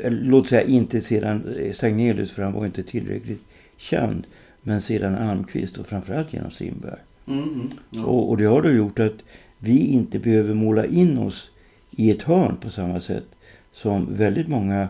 låt 0.03 0.49
säga 0.49 0.63
inte 0.63 1.01
sedan 1.01 1.45
eh, 1.59 1.73
Stagnelius 1.73 2.33
för 2.33 2.43
han 2.43 2.53
var 2.53 2.67
inte 2.67 2.83
tillräckligt 2.83 3.45
känd, 3.77 4.27
men 4.63 4.83
sedan 4.83 5.15
Almqvist 5.15 5.79
och 5.79 5.87
framförallt 5.87 6.33
genom 6.33 6.51
Strindberg. 6.51 6.99
Mm. 7.27 7.43
Mm. 7.43 7.69
Ja. 7.91 8.05
Och, 8.05 8.31
och 8.31 8.37
det 8.37 8.45
har 8.45 8.63
då 8.63 8.71
gjort 8.71 8.99
att 8.99 9.25
vi 9.59 9.87
inte 9.87 10.19
behöver 10.19 10.55
måla 10.55 10.87
in 10.87 11.19
oss 11.19 11.51
i 11.91 12.11
ett 12.11 12.23
hörn 12.23 12.57
på 12.57 12.71
samma 12.71 13.01
sätt 13.01 13.27
som 13.73 14.17
väldigt 14.17 14.49
många 14.49 14.89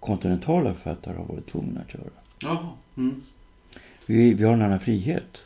kontinentala 0.00 0.74
författare 0.74 1.16
har 1.16 1.24
varit 1.24 1.46
tvungna 1.46 1.80
att 1.80 1.94
göra. 1.94 2.10
Jaha. 2.40 2.68
Mm. 2.96 3.20
Vi, 4.06 4.34
vi 4.34 4.44
har 4.44 4.52
en 4.52 4.62
annan 4.62 4.80
frihet. 4.80 5.38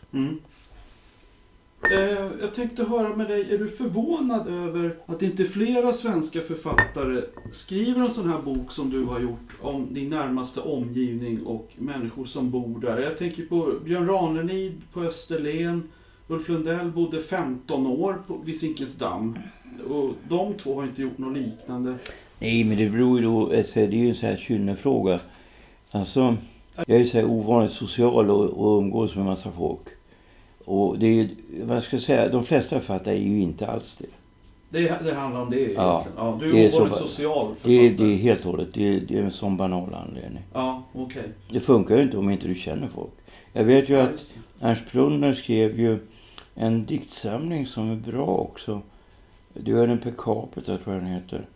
Eh, 1.83 2.27
jag 2.41 2.55
tänkte 2.55 2.85
höra 2.85 3.17
med 3.17 3.29
dig, 3.29 3.55
är 3.55 3.59
du 3.59 3.69
förvånad 3.69 4.49
över 4.49 4.97
att 5.07 5.23
inte 5.23 5.45
flera 5.45 5.93
svenska 5.93 6.41
författare 6.41 7.23
skriver 7.53 8.01
en 8.01 8.11
sån 8.11 8.31
här 8.31 8.43
bok 8.43 8.73
som 8.73 8.91
du 8.91 9.05
har 9.05 9.21
gjort 9.21 9.51
om 9.61 9.95
din 9.95 10.11
närmaste 10.11 10.61
omgivning 10.61 11.43
och 11.47 11.73
människor 11.77 12.25
som 12.25 12.51
bor 12.51 12.81
där? 12.81 12.99
Jag 12.99 13.17
tänker 13.17 13.43
på 13.43 13.73
Björn 13.85 14.07
Ranelid 14.09 14.83
på 14.93 15.01
Österlen. 15.01 15.83
Ulf 16.29 16.49
Lundell 16.49 16.91
bodde 16.91 17.21
15 17.21 17.87
år 17.87 18.19
på, 18.27 18.37
vid 18.45 18.61
Zinkensdamm. 18.61 19.39
Och 19.89 20.11
de 20.29 20.55
två 20.55 20.75
har 20.75 20.85
inte 20.85 21.03
gjort 21.03 21.19
något 21.19 21.37
liknande. 21.37 21.95
Nej, 22.39 22.65
men 22.65 22.79
det 22.79 22.89
beror 22.89 23.19
ju 23.19 23.25
då, 23.25 23.57
alltså, 23.57 23.75
det 23.75 23.81
är 23.81 23.91
ju 23.91 24.09
en 24.09 24.15
sån 24.15 24.29
här 24.29 24.37
kynnefråga. 24.37 25.21
Alltså, 25.91 26.37
jag 26.77 26.97
är 26.97 26.99
ju 26.99 27.07
så 27.07 27.17
här 27.17 27.31
ovanligt 27.31 27.73
social 27.73 28.31
och, 28.31 28.45
och 28.45 28.79
umgås 28.79 29.15
med 29.15 29.25
massa 29.25 29.53
folk. 29.53 29.96
Och 30.69 30.99
det 30.99 31.07
är 31.07 31.13
ju, 31.15 31.29
vad 31.63 31.83
ska 31.83 31.97
jag 31.97 32.03
säga, 32.03 32.29
de 32.29 32.45
flesta 32.45 32.77
författare 32.81 33.15
är 33.17 33.23
ju 33.23 33.41
inte 33.43 33.67
alls 33.67 33.97
det. 33.97 34.07
Det, 34.69 35.05
det 35.05 35.15
handlar 35.15 35.41
om 35.43 35.51
det 35.51 35.57
egentligen. 35.57 35.85
Ja, 35.85 36.07
Ja, 36.17 36.39
du 36.41 36.53
det 36.53 36.67
är 36.67 36.81
bara- 36.81 36.91
social 36.91 37.47
Det 37.65 37.77
är, 37.77 37.89
författare. 37.89 38.09
det 38.09 38.15
är 38.15 38.17
helt 38.19 38.45
och 38.47 38.51
hållet, 38.51 38.69
det 38.75 38.89
är, 38.97 39.01
det 39.01 39.19
är 39.19 39.23
en 39.23 39.31
sån 39.31 39.57
banal 39.57 39.95
anledning. 39.95 40.43
Ja, 40.53 40.83
okej. 40.93 41.23
Det 41.51 41.61
funkar 41.61 41.97
ju 41.97 42.03
inte 42.03 42.17
om 42.19 42.31
inte 42.31 42.49
du 42.49 42.55
känner 42.55 42.89
folk. 42.89 43.11
Jag 43.53 43.65
vet 43.65 43.89
ju 43.89 44.01
att 44.01 44.11
det. 44.61 44.67
Ernst 44.67 44.93
Brunner 44.93 45.33
skrev 45.35 45.81
ju 45.81 45.99
en 46.55 46.87
diktsamling 46.87 47.67
som 47.67 47.91
är 47.91 47.97
bra 47.97 48.27
också. 48.27 48.81
Döden 49.55 49.99
per 49.99 50.13
capita 50.19 50.79
tror 50.79 50.95
jag 50.95 51.05
den 51.05 51.13
heter. 51.15 51.47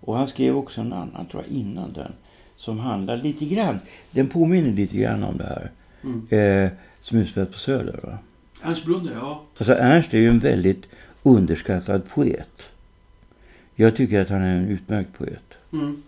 Och 0.00 0.16
han 0.16 0.26
skrev 0.26 0.56
också 0.56 0.80
en 0.80 0.92
annan 0.92 1.26
tror 1.26 1.42
jag 1.48 1.58
innan 1.60 1.92
den. 1.92 2.12
Som 2.56 2.78
handlar 2.78 3.16
lite 3.16 3.44
grann, 3.44 3.78
den 4.10 4.28
påminner 4.28 4.72
lite 4.72 4.96
grann 4.96 5.24
om 5.24 5.36
det 5.36 5.44
här. 5.44 5.70
Mm. 6.04 6.64
Eh, 6.64 6.70
som 7.00 7.18
utspelas 7.18 7.48
på 7.48 7.58
Söder. 7.58 8.00
Va? 8.02 8.18
Ernst 8.62 8.84
Brunner, 8.84 9.12
ja. 9.14 9.42
Alltså 9.58 9.72
Ernst 9.74 10.14
är 10.14 10.18
ju 10.18 10.28
en 10.28 10.38
väldigt 10.38 10.86
underskattad 11.22 12.02
poet. 12.14 12.62
Jag 13.74 13.96
tycker 13.96 14.20
att 14.20 14.28
han 14.28 14.42
är 14.42 14.56
en 14.56 14.68
utmärkt 14.68 15.18
poet. 15.18 15.42
Mm. 15.72 16.02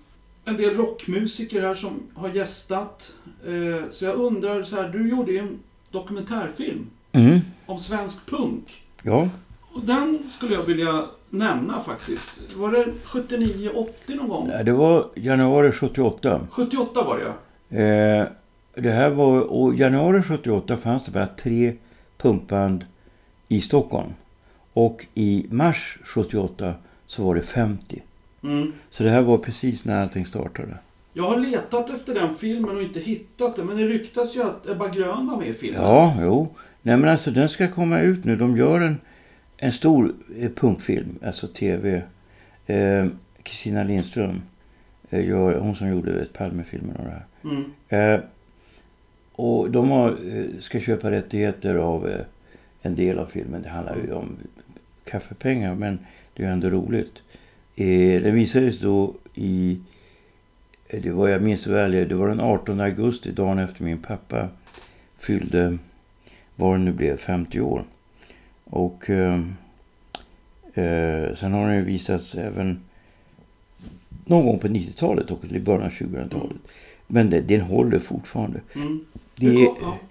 En 0.44 0.56
del 0.56 0.76
rockmusiker 0.76 1.60
här 1.60 1.74
som 1.74 2.00
har 2.14 2.28
gästat. 2.28 3.12
Eh, 3.46 3.88
så 3.90 4.04
jag 4.04 4.14
undrar 4.16 4.64
så 4.64 4.76
här, 4.76 4.88
du 4.88 5.08
gjorde 5.10 5.32
ju 5.32 5.38
en 5.38 5.58
dokumentärfilm 5.90 6.86
Mm. 7.12 7.40
om 7.66 7.78
svensk 7.78 8.26
punk. 8.30 8.82
Ja, 9.02 9.28
Och 9.72 9.80
den 9.84 10.28
skulle 10.28 10.54
jag 10.54 10.62
vilja 10.62 11.04
nämna 11.30 11.80
faktiskt. 11.80 12.54
Var 12.56 12.72
det 12.72 12.86
79, 13.04 13.70
80 13.74 14.14
någon 14.14 14.28
gång? 14.28 14.50
det 14.64 14.72
var 14.72 15.06
januari 15.14 15.72
78. 15.72 16.40
78 16.50 17.02
var 17.04 17.18
det 17.18 17.24
ja. 17.24 17.82
Eh, 17.82 18.26
det 18.74 18.90
här 18.90 19.10
var, 19.10 19.40
och 19.40 19.74
januari 19.74 20.22
78 20.22 20.76
fanns 20.76 21.04
det 21.04 21.10
bara 21.10 21.26
tre 21.26 21.72
punkband 22.18 22.84
i 23.48 23.60
Stockholm. 23.60 24.14
Och 24.72 25.06
i 25.14 25.46
mars 25.50 25.98
78 26.04 26.74
så 27.06 27.24
var 27.24 27.34
det 27.34 27.42
50. 27.42 28.02
Mm. 28.42 28.72
Så 28.90 29.02
det 29.02 29.10
här 29.10 29.22
var 29.22 29.38
precis 29.38 29.84
när 29.84 30.02
allting 30.02 30.26
startade. 30.26 30.78
Jag 31.12 31.24
har 31.24 31.38
letat 31.38 31.90
efter 31.90 32.14
den 32.14 32.34
filmen 32.34 32.76
och 32.76 32.82
inte 32.82 33.00
hittat 33.00 33.56
den. 33.56 33.66
Men 33.66 33.76
det 33.76 33.84
ryktas 33.84 34.36
ju 34.36 34.42
att 34.42 34.68
Ebba 34.68 34.88
Grön 34.88 35.26
var 35.26 35.36
med 35.36 35.48
i 35.48 35.52
filmen. 35.52 35.82
Ja, 35.82 36.16
jo. 36.20 36.48
Nej 36.82 36.96
men 36.96 37.10
alltså 37.10 37.30
den 37.30 37.48
ska 37.48 37.70
komma 37.70 38.00
ut 38.00 38.24
nu. 38.24 38.36
De 38.36 38.56
gör 38.56 38.80
en, 38.80 39.00
en 39.56 39.72
stor 39.72 40.14
eh, 40.38 40.50
punkfilm, 40.50 41.18
alltså 41.24 41.46
tv. 41.46 42.02
Eh, 42.66 43.06
Kristina 43.42 43.82
Lindström, 43.82 44.42
eh, 45.10 45.28
gör, 45.28 45.58
hon 45.58 45.74
som 45.74 45.88
gjorde 45.88 46.12
vet, 46.12 46.32
Palmefilmen 46.32 46.96
och 46.96 47.04
det 47.04 47.10
här. 47.10 47.24
Mm. 47.44 48.20
Och 49.40 49.70
de 49.70 49.90
har, 49.90 50.08
eh, 50.10 50.60
ska 50.60 50.80
köpa 50.80 51.10
rättigheter 51.10 51.74
av 51.74 52.08
eh, 52.08 52.20
en 52.82 52.94
del 52.94 53.18
av 53.18 53.26
filmen. 53.26 53.62
Det 53.62 53.68
handlar 53.68 53.96
ju 53.96 54.12
om 54.12 54.36
kaffepengar 55.04 55.74
men 55.74 55.98
det 56.34 56.44
är 56.44 56.50
ändå 56.50 56.70
roligt. 56.70 57.22
Eh, 57.76 58.22
den 58.22 58.34
visades 58.34 58.80
då 58.80 59.14
i, 59.34 59.78
det 60.90 61.10
var 61.10 61.28
jag 61.28 61.42
minns 61.42 61.66
väl, 61.66 62.08
det 62.08 62.14
var 62.14 62.28
den 62.28 62.40
18 62.40 62.80
augusti, 62.80 63.30
dagen 63.32 63.58
efter 63.58 63.84
min 63.84 64.02
pappa 64.02 64.48
fyllde, 65.18 65.78
vad 66.56 66.74
det 66.74 66.78
nu 66.78 66.92
blev, 66.92 67.16
50 67.16 67.60
år. 67.60 67.84
Och 68.64 69.10
eh, 69.10 69.40
eh, 70.74 71.34
sen 71.34 71.52
har 71.52 71.66
den 71.66 71.76
ju 71.76 71.84
visats 71.84 72.34
även 72.34 72.80
någon 74.24 74.46
gång 74.46 74.58
på 74.58 74.68
90-talet 74.68 75.30
och 75.30 75.44
i 75.44 75.60
början 75.60 75.82
av 75.82 75.90
2000-talet. 75.90 76.56
Men 77.06 77.30
det, 77.30 77.40
den 77.40 77.60
håller 77.60 77.98
fortfarande. 77.98 78.60
Mm. 78.74 79.04
Det 79.40 79.62
är, 79.62 79.70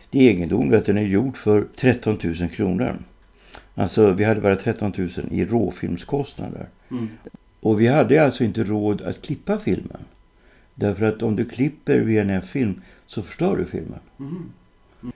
det 0.09 0.19
är 0.19 0.29
egendomligt 0.29 0.79
att 0.79 0.85
den 0.85 0.97
är 0.97 1.01
gjord 1.01 1.37
för 1.37 1.67
13 1.75 2.17
000 2.23 2.49
kronor. 2.49 2.95
Alltså 3.75 4.11
vi 4.11 4.23
hade 4.23 4.41
bara 4.41 4.55
13 4.55 4.93
000 4.97 5.09
i 5.31 5.45
råfilmskostnader. 5.45 6.69
Mm. 6.91 7.09
Och 7.59 7.81
vi 7.81 7.87
hade 7.87 8.25
alltså 8.25 8.43
inte 8.43 8.63
råd 8.63 9.01
att 9.01 9.21
klippa 9.21 9.59
filmen. 9.59 10.01
Därför 10.75 11.05
att 11.05 11.23
om 11.23 11.35
du 11.35 11.45
klipper 11.45 11.99
VNF-film 11.99 12.81
så 13.07 13.21
förstör 13.21 13.57
du 13.57 13.65
filmen. 13.65 13.99
Mhm. 14.17 14.51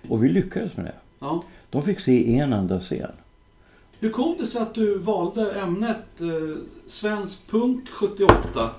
Och 0.08 0.24
vi 0.24 0.30
lyckades 0.30 0.78
med 0.78 0.86
det. 0.86 0.96
Ja. 1.20 1.44
De 1.70 1.84
fick 1.84 2.00
se 2.00 2.38
en 2.38 2.54
enda 2.54 2.80
scen. 2.80 3.12
Hur 4.00 4.10
kom 4.10 4.36
det 4.40 4.46
sig 4.46 4.62
att 4.62 4.76
du 4.76 4.98
valde 4.98 5.52
ämnet 5.52 6.22
eh, 6.22 6.58
svensk 6.88 7.52
punk 7.52 7.90
78? 7.90 8.70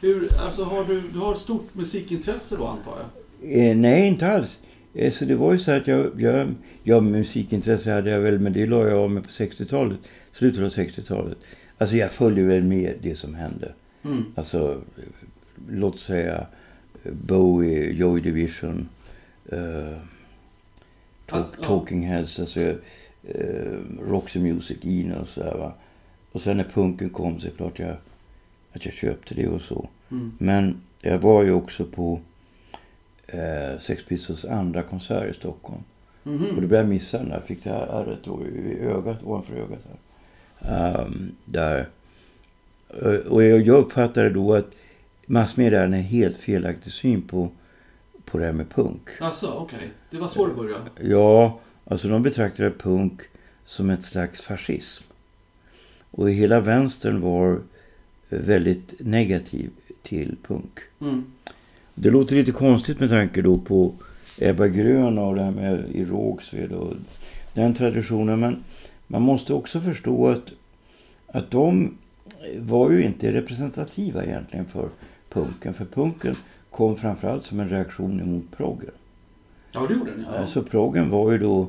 Hur, 0.00 0.28
alltså 0.40 0.64
har 0.64 0.84
du, 0.84 1.00
du 1.12 1.18
har 1.18 1.34
ett 1.34 1.40
stort 1.40 1.74
musikintresse 1.74 2.56
då 2.56 2.66
antar 2.66 2.92
jag? 2.96 3.68
Eh, 3.68 3.76
nej, 3.76 4.08
inte 4.08 4.32
alls. 4.32 4.60
Eh, 4.94 5.12
så 5.12 5.24
det 5.24 5.34
var 5.34 5.52
ju 5.52 5.58
så 5.58 5.72
att 5.72 5.86
jag, 5.86 6.20
jag, 6.20 6.54
ja, 6.82 7.00
musikintresse 7.00 7.92
hade 7.92 8.10
jag 8.10 8.20
väl, 8.20 8.38
men 8.38 8.52
det 8.52 8.66
la 8.66 8.88
jag 8.88 8.98
av 8.98 9.10
med 9.10 9.22
på 9.22 9.28
60-talet. 9.28 9.98
Slutet 10.32 10.62
av 10.62 10.68
60-talet. 10.68 11.38
Alltså 11.78 11.96
jag 11.96 12.10
följde 12.10 12.42
väl 12.42 12.62
med 12.62 12.94
det 13.02 13.16
som 13.16 13.34
hände. 13.34 13.72
Mm. 14.04 14.24
Alltså, 14.34 14.80
låt 15.70 16.00
säga 16.00 16.46
eh, 17.04 17.12
Bowie, 17.12 17.92
Joy 17.92 18.20
Division, 18.20 18.88
eh, 19.52 19.96
talk. 21.26 21.46
Talking 21.62 22.06
Heads, 22.06 22.40
alltså 22.40 22.60
eh, 23.22 23.72
Roxy 24.08 24.40
Music, 24.40 24.78
Ina 24.82 25.20
och 25.20 25.28
sådär 25.28 25.54
va. 25.54 25.72
Och 26.32 26.40
sen 26.40 26.56
när 26.56 26.64
punken 26.64 27.10
kom 27.10 27.40
så 27.40 27.46
är 27.46 27.50
det 27.50 27.56
klart 27.56 27.78
jag, 27.78 27.96
att 28.72 28.84
jag 28.84 28.94
köpte 28.94 29.34
det 29.34 29.48
och 29.48 29.60
så. 29.60 29.88
Mm. 30.10 30.32
Men 30.38 30.76
jag 31.00 31.18
var 31.18 31.42
ju 31.42 31.52
också 31.52 31.84
på 31.84 32.20
eh, 33.26 33.78
Sex 33.80 34.04
Pistols 34.04 34.44
andra 34.44 34.82
konsert 34.82 35.30
i 35.30 35.34
Stockholm. 35.34 35.82
Mhm. 36.22 36.44
Och 36.56 36.62
då 36.62 36.68
blev 36.68 36.80
jag 36.80 36.88
missa 36.88 37.18
den 37.18 37.28
där. 37.28 37.40
Fick 37.46 37.64
det 37.64 37.70
här 37.70 37.86
ärret 37.86 38.18
då 38.24 38.40
i 38.46 38.78
ögat, 38.80 39.22
ovanför 39.22 39.54
ögat. 39.54 39.86
Här. 40.60 41.04
Ehm, 41.04 41.32
där. 41.44 41.88
Eh, 43.02 43.08
Och 43.14 43.42
jag 43.44 43.60
jag 43.60 43.78
uppfattade 43.78 44.30
då 44.30 44.54
att 44.54 44.70
massmedia 45.26 45.80
hade 45.80 45.96
en 45.96 46.02
helt 46.02 46.36
felaktig 46.36 46.92
syn 46.92 47.22
på, 47.22 47.48
på 48.24 48.38
det 48.38 48.44
här 48.44 48.52
med 48.52 48.70
punk. 48.70 49.08
Alltså, 49.20 49.46
okej. 49.50 49.90
Det 50.10 50.16
var 50.18 50.28
så 50.28 50.46
det 50.46 50.54
började? 50.54 50.84
Ja, 51.00 51.60
alltså 51.84 52.08
de 52.08 52.22
betraktade 52.22 52.70
punk 52.70 53.20
som 53.64 53.90
ett 53.90 54.04
slags 54.04 54.40
fascism. 54.40 55.04
Och 56.10 56.30
hela 56.30 56.60
vänstern 56.60 57.20
var 57.20 57.60
väldigt 58.28 58.94
negativ 58.98 59.70
till 60.02 60.36
punk. 60.42 60.78
Mm. 61.00 61.24
Det 61.94 62.10
låter 62.10 62.36
lite 62.36 62.52
konstigt 62.52 63.00
med 63.00 63.08
tanke 63.08 63.42
då 63.42 63.58
på 63.58 63.92
Ebba 64.38 64.68
Grön 64.68 65.18
och 65.18 65.34
det 65.34 65.42
här 65.42 65.50
med 65.50 65.84
i 65.92 66.04
Rågsved 66.04 66.72
och 66.72 66.94
den 67.54 67.74
traditionen. 67.74 68.40
Men 68.40 68.64
man 69.06 69.22
måste 69.22 69.54
också 69.54 69.80
förstå 69.80 70.28
att, 70.28 70.52
att 71.26 71.50
de 71.50 71.94
var 72.58 72.90
ju 72.90 73.02
inte 73.02 73.32
representativa 73.32 74.24
egentligen 74.24 74.66
för 74.66 74.88
punken. 75.28 75.74
För 75.74 75.84
punken 75.84 76.34
kom 76.70 76.96
framförallt 76.96 77.46
som 77.46 77.60
en 77.60 77.68
reaktion 77.68 78.20
emot 78.20 78.44
proggen. 78.56 78.90
Ja, 79.72 79.86
det 79.86 79.94
gjorde 79.94 80.10
den 80.10 80.26
ja. 80.32 80.38
Alltså 80.38 80.62
proggen 80.62 81.10
var 81.10 81.32
ju 81.32 81.38
då, 81.38 81.66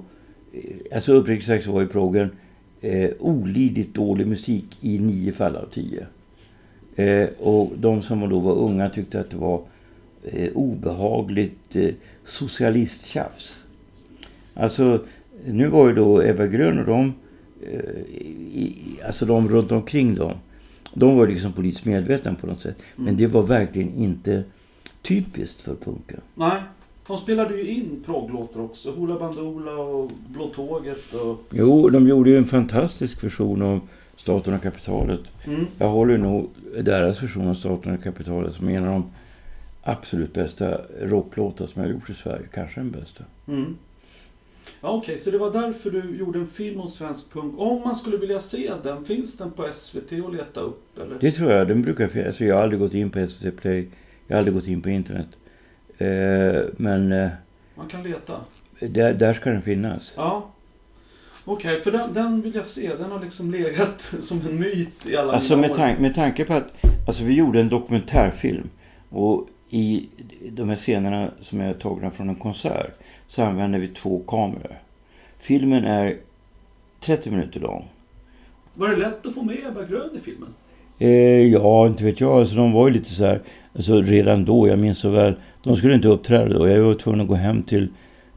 alltså 0.93 1.13
uppriktigt 1.13 1.47
sagt 1.47 1.65
så 1.65 1.71
var 1.71 1.81
ju 1.81 1.88
proggen 1.88 2.29
eh, 2.81 3.12
olidligt 3.19 3.93
dålig 3.93 4.27
musik 4.27 4.77
i 4.81 4.99
nio 4.99 5.33
fall 5.33 5.55
av 5.55 5.65
tio. 5.65 6.05
Eh, 6.95 7.29
och 7.39 7.71
de 7.77 8.01
som 8.01 8.29
då 8.29 8.39
var 8.39 8.53
unga 8.53 8.89
tyckte 8.89 9.19
att 9.19 9.29
det 9.29 9.38
var 9.38 9.62
obehagligt 10.53 11.75
eh, 11.75 11.89
socialisttjafs. 12.25 13.63
Alltså, 14.53 14.99
nu 15.45 15.67
var 15.67 15.88
ju 15.88 15.93
då 15.95 16.21
Ebba 16.23 16.45
Grön 16.47 16.79
och 16.79 16.86
de, 16.86 17.13
eh, 17.71 19.05
alltså 19.07 19.25
de 19.25 19.49
runt 19.49 19.71
omkring 19.71 20.15
dem, 20.15 20.33
de 20.93 21.17
var 21.17 21.27
liksom 21.27 21.53
politiskt 21.53 21.86
medvetna 21.86 22.36
på 22.36 22.47
något 22.47 22.62
sätt. 22.62 22.77
Men 22.95 23.05
Mm. 23.07 23.17
det 23.17 23.27
var 23.27 23.43
verkligen 23.43 23.93
inte 23.93 24.43
typiskt 25.01 25.62
för 25.62 25.75
punken. 25.75 26.21
Nej, 26.36 26.62
de 27.07 27.17
spelade 27.17 27.57
ju 27.57 27.67
in 27.67 28.03
progglåtar 28.05 28.59
också. 28.62 28.91
Hoola 28.91 29.19
Bandoola 29.19 29.71
och 29.77 30.12
Blå 30.27 30.47
Tåget 30.47 31.13
och... 31.13 31.43
Jo, 31.51 31.89
de 31.89 32.07
gjorde 32.07 32.29
ju 32.29 32.38
en 32.38 32.45
fantastisk 32.45 33.23
version 33.23 33.62
av 33.62 33.79
Staten 34.15 34.53
och 34.53 34.62
kapitalet. 34.62 35.19
Mm. 35.45 35.65
Jag 35.79 35.88
håller 35.88 36.17
nog 36.17 36.49
deras 36.83 37.23
version 37.23 37.47
av 37.47 37.53
Staten 37.53 37.93
och 37.93 38.03
kapitalet 38.03 38.53
som 38.53 38.67
en 38.69 38.83
av 38.88 38.91
de 38.91 39.03
absolut 39.84 40.34
bästa 40.34 40.82
rocklåtar 41.02 41.67
som 41.67 41.82
jag 41.82 41.91
gjort 41.91 42.10
i 42.10 42.13
Sverige. 42.13 42.46
Kanske 42.54 42.80
den 42.80 42.91
bästa. 42.91 43.24
Mm. 43.48 43.78
Ja, 44.82 44.89
okej, 44.89 45.17
så 45.17 45.32
det 45.32 45.38
var 45.38 45.52
därför 45.52 45.91
du 45.91 46.15
gjorde 46.17 46.39
en 46.39 46.48
film 46.48 46.80
om 46.80 46.88
svensk 46.88 47.34
punk. 47.34 47.54
Om 47.58 47.82
man 47.86 47.96
skulle 47.96 48.17
vilja 48.17 48.39
se 48.39 48.72
den, 48.84 49.06
finns 49.06 49.38
den 49.38 49.52
på 49.52 49.67
SVT 49.74 50.12
att 50.28 50.34
leta 50.34 50.60
upp 50.60 51.00
eller? 51.00 51.17
Det 51.19 51.32
tror 51.32 51.52
jag. 51.52 51.67
Den 51.67 51.82
brukar 51.82 52.08
finnas. 52.08 52.28
Alltså, 52.28 52.46
jag 52.46 52.56
har 52.56 52.63
aldrig 52.63 52.80
gått 52.80 52.93
in 52.93 53.10
på 53.10 53.28
SVT 53.28 53.58
Play. 53.62 53.88
Jag 54.28 54.36
har 54.36 54.39
aldrig 54.39 54.54
gått 54.56 54.67
in 54.67 54.82
på 54.82 54.89
internet. 54.89 55.28
Eh, 55.98 56.62
men 56.78 57.12
eh, 57.12 57.30
Man 57.76 57.88
kan 57.88 58.04
leta. 58.04 58.39
där, 58.80 59.13
där 59.13 59.34
ska 59.34 59.50
den 59.50 59.62
finnas. 59.62 60.13
Ja. 60.15 60.50
Okej, 61.46 61.82
för 61.82 61.91
den, 61.91 62.13
den 62.13 62.41
vill 62.41 62.56
jag 62.56 62.65
se. 62.65 62.96
Den 62.96 63.12
har 63.12 63.19
liksom 63.19 63.52
legat 63.52 64.02
som 64.22 64.41
en 64.50 64.60
myt 64.60 65.08
i 65.08 65.17
alla 65.17 65.34
Alltså 65.34 65.56
mina 65.56 65.62
med, 65.62 65.72
år. 65.72 65.76
tank, 65.76 66.00
med 66.00 66.15
tanke 66.15 66.46
på 66.46 66.54
att 66.54 66.67
alltså, 67.08 67.24
vi 67.24 67.34
gjorde 67.34 67.60
en 67.60 67.69
dokumentärfilm. 67.69 68.69
Och 69.10 69.48
i 69.73 70.09
de 70.51 70.69
här 70.69 70.75
scenerna 70.75 71.31
som 71.41 71.62
är 71.62 71.73
tagna 71.73 72.12
från 72.12 72.29
en 72.29 72.36
konsert 72.36 72.91
så 73.27 73.43
använder 73.43 73.79
vi 73.79 73.88
två 73.88 74.19
kameror. 74.27 74.77
Filmen 75.39 75.86
är 75.86 76.17
30 76.99 77.31
minuter 77.31 77.59
lång. 77.59 77.86
Var 78.73 78.89
det 78.89 78.95
lätt 78.95 79.25
att 79.25 79.33
få 79.33 79.43
med 79.43 79.57
Ebba 79.67 79.83
Grön 79.83 80.09
i 80.15 80.19
filmen? 80.19 80.49
Eh, 80.99 81.09
ja, 81.51 81.88
inte 81.88 82.03
vet 82.03 82.21
jag. 82.21 82.39
Alltså, 82.39 82.55
de 82.55 82.71
var 82.71 82.88
ju 82.88 82.93
lite 82.93 83.09
så 83.09 83.25
här, 83.25 83.41
alltså, 83.75 84.01
redan 84.01 84.45
då, 84.45 84.67
jag 84.67 84.79
minns 84.79 84.99
så 84.99 85.09
väl. 85.09 85.36
De 85.63 85.75
skulle 85.75 85.93
inte 85.93 86.07
uppträda 86.07 86.59
då. 86.59 86.67
Jag 86.67 86.83
var 86.83 86.93
tvungen 86.93 87.21
att 87.21 87.27
gå 87.27 87.36
hem 87.36 87.63
till 87.63 87.88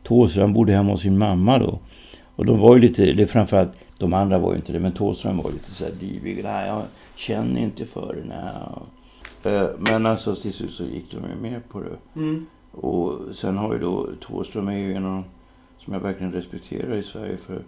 Thåström. 0.03 0.43
Han 0.43 0.53
bodde 0.53 0.73
hemma 0.73 0.91
hos 0.91 1.01
sin 1.01 1.19
mamma 1.19 1.59
då. 1.59 1.79
Och 2.37 2.47
de 2.47 2.59
var 2.59 2.77
ju 2.77 2.83
lite, 2.83 3.13
det 3.13 3.27
framförallt, 3.27 3.73
de 3.99 4.15
andra 4.15 4.39
var 4.39 4.51
ju 4.51 4.57
inte 4.57 4.73
det, 4.73 4.81
men 4.81 4.93
Thåström 4.93 5.37
var 5.37 5.51
lite 5.51 5.71
så 5.71 5.85
här 5.85 5.93
divig. 6.01 6.45
Nej, 6.45 6.67
jag 6.67 6.83
känner 7.17 7.61
inte 7.61 7.85
för 7.85 8.15
det. 8.15 8.29
Nej. 8.29 8.53
Eh, 9.47 9.69
Men 9.79 10.07
alltså 10.07 10.35
till 10.35 10.53
slut 10.53 10.75
så 10.75 10.85
gick 10.85 11.13
de 11.13 11.17
ju 11.17 11.35
med 11.35 11.69
på 11.69 11.81
det. 11.81 12.21
Mm. 12.21 12.47
Och 12.73 13.35
sen 13.35 13.57
har 13.57 13.73
ju 13.73 13.79
då 13.79 14.09
Thåström 14.21 14.69
är 14.69 14.79
ju 14.79 14.95
en 14.95 15.05
av 15.07 15.23
som 15.79 15.93
jag 15.93 16.01
verkligen 16.01 16.33
respekterar 16.33 16.97
i 16.97 17.03
Sverige 17.03 17.37
för 17.37 17.63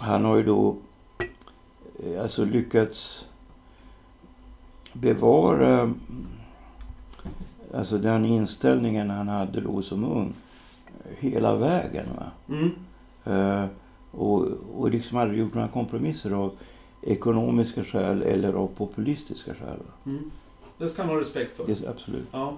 han 0.00 0.24
har 0.24 0.36
ju 0.36 0.42
då 0.42 0.76
eh, 2.04 2.22
alltså 2.22 2.44
lyckats 2.44 3.26
bevara 4.92 5.94
alltså 7.74 7.98
den 7.98 8.24
inställningen 8.24 9.10
han 9.10 9.28
hade 9.28 9.60
då 9.60 9.82
som 9.82 10.04
ung 10.04 10.34
hela 11.18 11.56
vägen. 11.56 12.06
Va? 12.16 12.30
Mm. 12.48 12.70
Eh, 13.24 13.66
och, 14.10 14.46
och 14.76 14.90
liksom 14.90 15.18
aldrig 15.18 15.40
gjort 15.40 15.54
några 15.54 15.68
kompromisser 15.68 16.30
av 16.30 16.52
ekonomiska 17.02 17.84
skäl 17.84 18.22
eller 18.22 18.52
av 18.52 18.66
populistiska 18.66 19.54
skäl. 19.54 19.80
Mm. 20.06 20.30
Det 20.78 20.88
ska 20.88 21.02
han 21.02 21.10
ha 21.10 21.20
respekt 21.20 21.56
för. 21.56 21.64
Är 21.70 21.90
absolut. 21.90 22.26
Ja. 22.32 22.56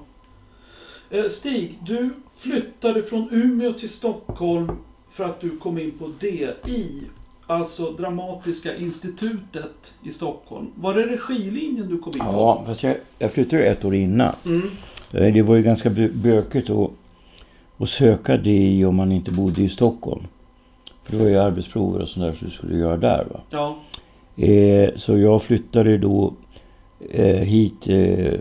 Eh, 1.10 1.24
Stig, 1.28 1.78
du 1.86 2.10
flyttade 2.36 3.02
från 3.02 3.28
Umeå 3.32 3.72
till 3.72 3.88
Stockholm 3.88 4.70
för 5.10 5.24
att 5.24 5.40
du 5.40 5.56
kom 5.56 5.78
in 5.78 5.90
på 5.98 6.10
DI, 6.20 7.02
alltså 7.46 7.90
Dramatiska 7.90 8.76
institutet 8.76 9.92
i 10.04 10.10
Stockholm. 10.10 10.66
Var 10.74 10.94
det 10.94 11.06
regilinjen 11.06 11.88
du 11.88 11.98
kom 11.98 12.12
in 12.14 12.18
på? 12.18 12.24
Ja, 12.26 12.62
fast 12.66 12.82
jag, 12.82 12.96
jag 13.18 13.32
flyttade 13.32 13.64
ett 13.64 13.84
år 13.84 13.94
innan. 13.94 14.34
Mm. 14.46 14.62
Eh, 15.12 15.34
Det 15.34 15.42
var 15.42 15.56
ju 15.56 15.62
ganska 15.62 15.88
bö- 15.90 16.14
bökigt 16.14 16.70
att, 16.70 16.90
att 17.78 17.88
söka 17.88 18.36
det 18.36 18.84
om 18.84 18.94
man 18.96 19.12
inte 19.12 19.30
bodde 19.30 19.62
i 19.62 19.68
Stockholm. 19.68 20.22
För 21.04 21.12
det 21.16 21.22
var 21.22 21.30
ju 21.30 21.36
arbetsprover 21.38 22.00
och 22.00 22.08
sånt 22.08 22.26
där 22.26 22.32
som 22.38 22.48
du 22.48 22.54
skulle 22.54 22.76
göra 22.78 22.96
där. 22.96 23.26
Va? 23.30 23.40
Ja. 23.50 23.78
Eh, 24.46 24.90
så 24.96 25.18
jag 25.18 25.42
flyttade 25.42 25.98
då 25.98 26.34
hit 27.44 27.88
eh, 27.88 28.34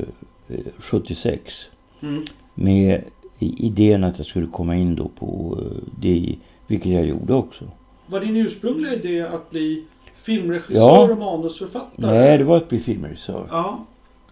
eh, 0.47 0.59
76 0.79 1.53
Mm. 2.01 2.23
med 2.55 3.01
idén 3.39 4.03
att 4.03 4.17
jag 4.17 4.27
skulle 4.27 4.47
komma 4.47 4.75
in 4.75 4.95
då 4.95 5.07
på 5.19 5.57
eh, 5.61 5.77
det, 5.99 6.35
vilket 6.67 6.91
jag 6.91 7.05
gjorde 7.05 7.33
också. 7.33 7.65
Var 8.07 8.19
din 8.19 8.35
ursprungliga 8.37 8.93
idé 8.93 9.21
att 9.21 9.49
bli 9.49 9.83
filmregissör 10.15 10.75
Ja. 10.75 11.11
och 11.11 11.17
manusförfattare? 11.17 12.11
Nej, 12.19 12.37
det 12.37 12.43
var 12.43 12.57
att 12.57 12.69
bli 12.69 12.79
filmregissör. 12.79 13.47
Ja. 13.51 13.79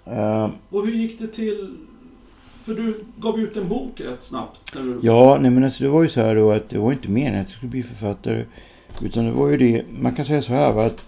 Eh, 0.06 0.50
Och 0.70 0.86
hur 0.86 0.94
gick 0.94 1.20
det 1.20 1.28
till? 1.28 1.76
För 2.64 2.74
du 2.74 3.04
gav 3.18 3.40
ut 3.40 3.58
en 3.58 3.68
bok 3.68 4.02
rätt 4.02 4.24
snabbt. 4.24 4.74
Du... 4.74 5.00
Ja, 5.04 5.38
nej 5.42 5.52
men 5.52 5.64
alltså 5.64 5.84
det 5.84 5.90
var 5.90 6.02
ju 6.04 6.10
så 6.10 6.22
här 6.22 6.36
då 6.36 6.52
att 6.52 6.70
det 6.70 6.80
var 6.80 6.92
inte 6.92 7.10
meningen 7.10 7.42
att 7.42 7.48
jag 7.48 7.56
skulle 7.58 7.70
bli 7.72 7.84
författare. 7.84 8.46
Utan 9.04 9.26
det 9.26 9.32
var 9.32 9.50
ju 9.50 9.58
det, 9.58 9.84
man 10.00 10.16
kan 10.16 10.26
säga 10.26 10.42
så 10.42 10.54
här 10.54 10.72
va, 10.72 10.86
att 10.86 11.06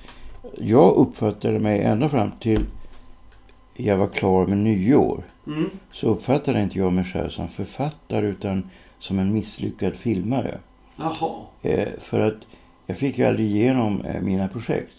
jag 0.58 0.96
uppfattade 0.96 1.60
mig 1.60 1.82
ända 1.82 2.10
fram 2.10 2.32
till 2.40 2.60
jag 3.86 3.98
var 3.98 4.08
klar 4.08 4.46
med 4.46 4.58
nyår. 4.58 5.24
Mm. 5.48 5.70
Så 5.92 6.08
uppfattade 6.08 6.62
inte 6.62 6.78
jag 6.78 6.94
mig 6.94 7.04
själv 7.04 7.30
som 7.30 7.48
författare 7.48 8.28
utan 8.28 8.70
som 9.00 9.20
en 9.20 9.34
misslyckad 9.34 9.96
filmare. 9.96 10.58
Eh, 11.62 11.88
för 12.00 12.20
att 12.20 12.38
jag 12.88 12.98
fick 12.98 13.18
ju 13.18 13.26
aldrig 13.26 13.48
igenom 13.48 14.02
eh, 14.02 14.22
mina 14.22 14.48
projekt. 14.48 14.94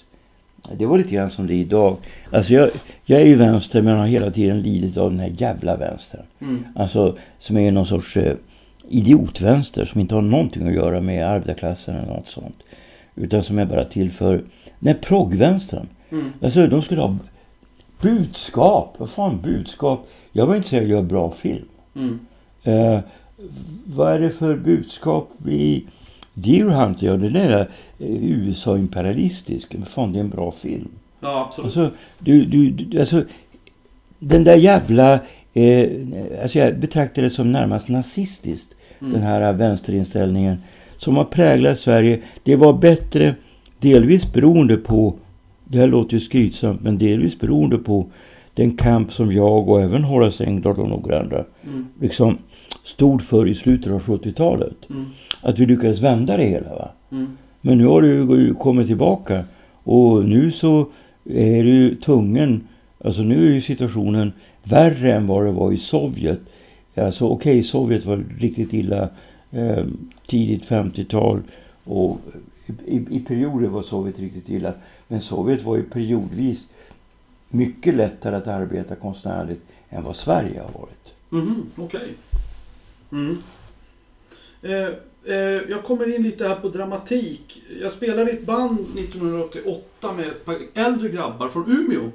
Det 0.79 0.87
var 0.87 0.99
lite 0.99 1.15
grann 1.15 1.31
som 1.31 1.47
det 1.47 1.55
är 1.55 1.57
idag. 1.57 1.97
Alltså 2.33 2.53
jag, 2.53 2.71
jag 3.05 3.21
är 3.21 3.27
ju 3.27 3.35
vänster 3.35 3.83
men 3.83 3.97
har 3.97 4.07
hela 4.07 4.31
tiden 4.31 4.63
lidit 4.63 4.97
av 4.97 5.11
den 5.11 5.21
här 5.21 5.33
jävla 5.37 5.77
vänstern. 5.77 6.23
Mm. 6.41 6.65
Alltså 6.75 7.17
som 7.39 7.57
är 7.57 7.73
någon 7.73 7.87
sorts 7.87 8.17
eh, 8.17 8.37
idiotvänster 8.89 9.85
som 9.85 10.01
inte 10.01 10.15
har 10.15 10.23
någonting 10.23 10.69
att 10.69 10.75
göra 10.75 11.01
med 11.01 11.27
arbetarklassen 11.27 11.97
eller 11.97 12.15
något 12.15 12.27
sånt. 12.27 12.63
Utan 13.15 13.43
som 13.43 13.59
är 13.59 13.65
bara 13.65 13.85
till 13.85 14.11
för 14.11 14.45
den 14.79 14.97
proggvänstern. 15.01 15.89
Mm. 16.11 16.33
Alltså 16.43 16.67
de 16.67 16.83
skulle 16.83 17.01
ha 17.01 17.17
budskap. 18.03 18.95
Vad 18.99 19.11
fan 19.11 19.41
budskap? 19.43 20.09
Jag 20.33 20.47
var 20.47 20.57
inte 20.57 20.69
säga 20.69 20.83
att 20.83 20.89
göra 20.89 21.03
bra 21.03 21.31
film. 21.31 21.65
Mm. 21.95 22.19
Eh, 22.63 23.01
vad 23.85 24.13
är 24.13 24.19
det 24.19 24.31
för 24.31 24.57
budskap 24.57 25.31
i 25.49 25.85
Deer 26.35 26.65
Hunter? 26.65 27.07
Ja, 27.07 27.17
den 27.17 27.33
där 27.33 27.61
eh, 27.61 27.67
USA-imperialistisk. 27.99 29.75
Men 29.75 29.87
fan, 29.87 30.13
det 30.13 30.19
är 30.19 30.21
en 30.21 30.31
bra 30.31 30.53
film. 30.53 30.89
Ja, 31.21 31.47
absolut. 31.47 31.65
Alltså, 31.65 31.91
du, 32.19 32.45
du, 32.45 32.71
du, 32.71 33.01
alltså, 33.01 33.23
den 34.19 34.45
där 34.45 34.57
jävla... 34.57 35.21
Eh, 35.55 35.89
alltså 36.43 36.59
jag 36.59 36.79
betraktar 36.79 37.23
det 37.23 37.31
som 37.31 37.53
närmast 37.53 37.89
nazistiskt. 37.89 38.75
Mm. 39.01 39.13
Den 39.13 39.23
här 39.23 39.53
vänsterinställningen 39.53 40.59
som 40.97 41.17
har 41.17 41.25
präglat 41.25 41.79
Sverige. 41.79 42.21
Det 42.43 42.57
var 42.57 42.73
bättre, 42.73 43.35
delvis 43.79 44.33
beroende 44.33 44.77
på, 44.77 45.15
det 45.71 45.79
här 45.79 45.87
låter 45.87 46.15
ju 46.15 46.21
skrytsamt, 46.21 46.83
men 46.83 46.99
delvis 46.99 47.39
beroende 47.39 47.79
på 47.79 48.07
den 48.55 48.77
kamp 48.77 49.13
som 49.13 49.33
jag 49.33 49.69
och 49.69 49.81
även 49.81 50.05
Horace 50.05 50.45
Engdahl 50.45 50.79
och 50.79 50.89
några 50.89 51.21
andra 51.21 51.45
Mm. 51.65 51.87
liksom 52.01 52.39
stod 52.85 53.23
för 53.23 53.49
i 53.49 53.55
slutet 53.55 53.93
av 53.93 54.03
70-talet. 54.03 54.77
Mm. 54.91 55.05
Att 55.43 55.59
vi 55.59 55.67
lyckades 55.67 56.01
vända 56.01 56.37
det 56.37 56.45
hela. 56.45 56.69
Va? 56.69 56.91
Mm. 57.13 57.27
Men 57.61 57.79
nu 57.79 57.87
har 57.87 58.03
det 58.03 58.09
ju 58.09 58.55
kommit 58.55 58.87
tillbaka. 58.87 59.45
Och 59.85 60.25
nu 60.25 60.51
så 60.51 60.87
är 61.25 61.63
du 61.63 61.71
ju 61.71 61.95
tvungen, 61.95 62.69
alltså 63.05 63.23
nu 63.23 63.47
är 63.49 63.53
ju 63.53 63.61
situationen 63.61 64.33
värre 64.65 65.15
än 65.15 65.27
vad 65.27 65.45
det 65.45 65.53
var 65.53 65.73
i 65.73 65.77
Sovjet. 65.77 66.41
Alltså 66.95 67.29
okej, 67.29 67.63
Sovjet 67.63 68.07
var 68.07 68.25
riktigt 68.39 68.73
illa 68.73 69.09
eh, 69.51 69.85
tidigt 70.27 70.69
50-tal 70.69 71.41
och 71.85 72.21
i, 72.67 72.97
i, 72.97 73.07
i 73.11 73.21
perioder 73.21 73.69
var 73.69 73.83
Sovjet 73.83 74.19
riktigt 74.19 74.49
illa. 74.49 74.73
Men 75.09 75.21
Sovjet 75.21 75.63
var 75.63 75.77
ju 75.77 75.83
periodvis 75.83 76.69
mycket 77.49 77.95
lättare 77.95 78.37
att 78.37 78.47
arbeta 78.47 78.95
konstnärligt 78.97 79.63
än 79.89 80.05
vad 80.05 80.17
Sverige 80.17 80.61
har 80.61 80.81
varit. 80.81 81.15
Mhm, 81.29 81.67
okej. 81.77 82.15
Mm. 83.13 83.39
Eh, 84.63 84.89
eh, 85.25 85.63
jag 85.69 85.85
kommer 85.85 86.15
in 86.15 86.23
lite 86.23 86.49
här 86.49 86.57
på 86.57 86.69
dramatik. 86.69 87.63
Jag 87.81 87.93
spelade 87.93 88.31
i 88.31 88.35
ett 88.35 88.47
band 88.47 88.81
1988 88.81 90.13
med 90.13 90.27
ett 90.27 90.45
par 90.45 90.59
äldre 90.75 91.09
grabbar 91.09 91.49
från 91.49 91.71
Umeå. 91.71 92.11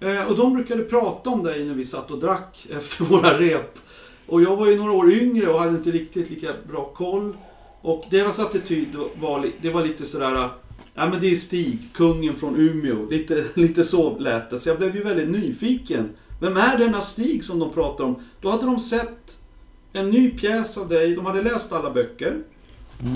Eh, 0.00 0.22
och 0.22 0.36
de 0.36 0.54
brukade 0.54 0.82
prata 0.82 1.30
om 1.30 1.42
dig 1.42 1.64
när 1.64 1.74
vi 1.74 1.84
satt 1.84 2.10
och 2.10 2.18
drack 2.18 2.66
efter 2.78 3.04
våra 3.04 3.38
rep. 3.40 3.78
Och 4.26 4.42
jag 4.42 4.56
var 4.56 4.66
ju 4.66 4.76
några 4.76 4.92
år 4.92 5.12
yngre 5.12 5.48
och 5.48 5.60
hade 5.60 5.76
inte 5.78 5.90
riktigt 5.90 6.30
lika 6.30 6.54
bra 6.68 6.84
koll. 6.84 7.36
Och 7.80 8.04
deras 8.10 8.38
attityd 8.38 8.88
var, 9.20 9.50
det 9.60 9.70
var 9.70 9.84
lite 9.84 10.06
sådär... 10.06 10.50
Ja 10.94 11.10
men 11.10 11.20
det 11.20 11.32
är 11.32 11.36
Stig, 11.36 11.78
kungen 11.92 12.34
från 12.34 12.56
Umeå. 12.56 13.06
Lite, 13.10 13.44
lite 13.54 13.84
så 13.84 14.18
lät 14.18 14.50
det. 14.50 14.58
Så 14.58 14.68
jag 14.68 14.78
blev 14.78 14.96
ju 14.96 15.02
väldigt 15.02 15.30
nyfiken. 15.30 16.08
Vem 16.40 16.56
är 16.56 16.78
denna 16.78 17.00
Stig 17.00 17.44
som 17.44 17.58
de 17.58 17.72
pratar 17.72 18.04
om? 18.04 18.16
Då 18.40 18.50
hade 18.50 18.66
de 18.66 18.80
sett 18.80 19.36
en 19.92 20.10
ny 20.10 20.30
pjäs 20.30 20.78
av 20.78 20.88
dig. 20.88 21.14
De 21.14 21.26
hade 21.26 21.42
läst 21.42 21.72
alla 21.72 21.90
böcker. 21.90 22.42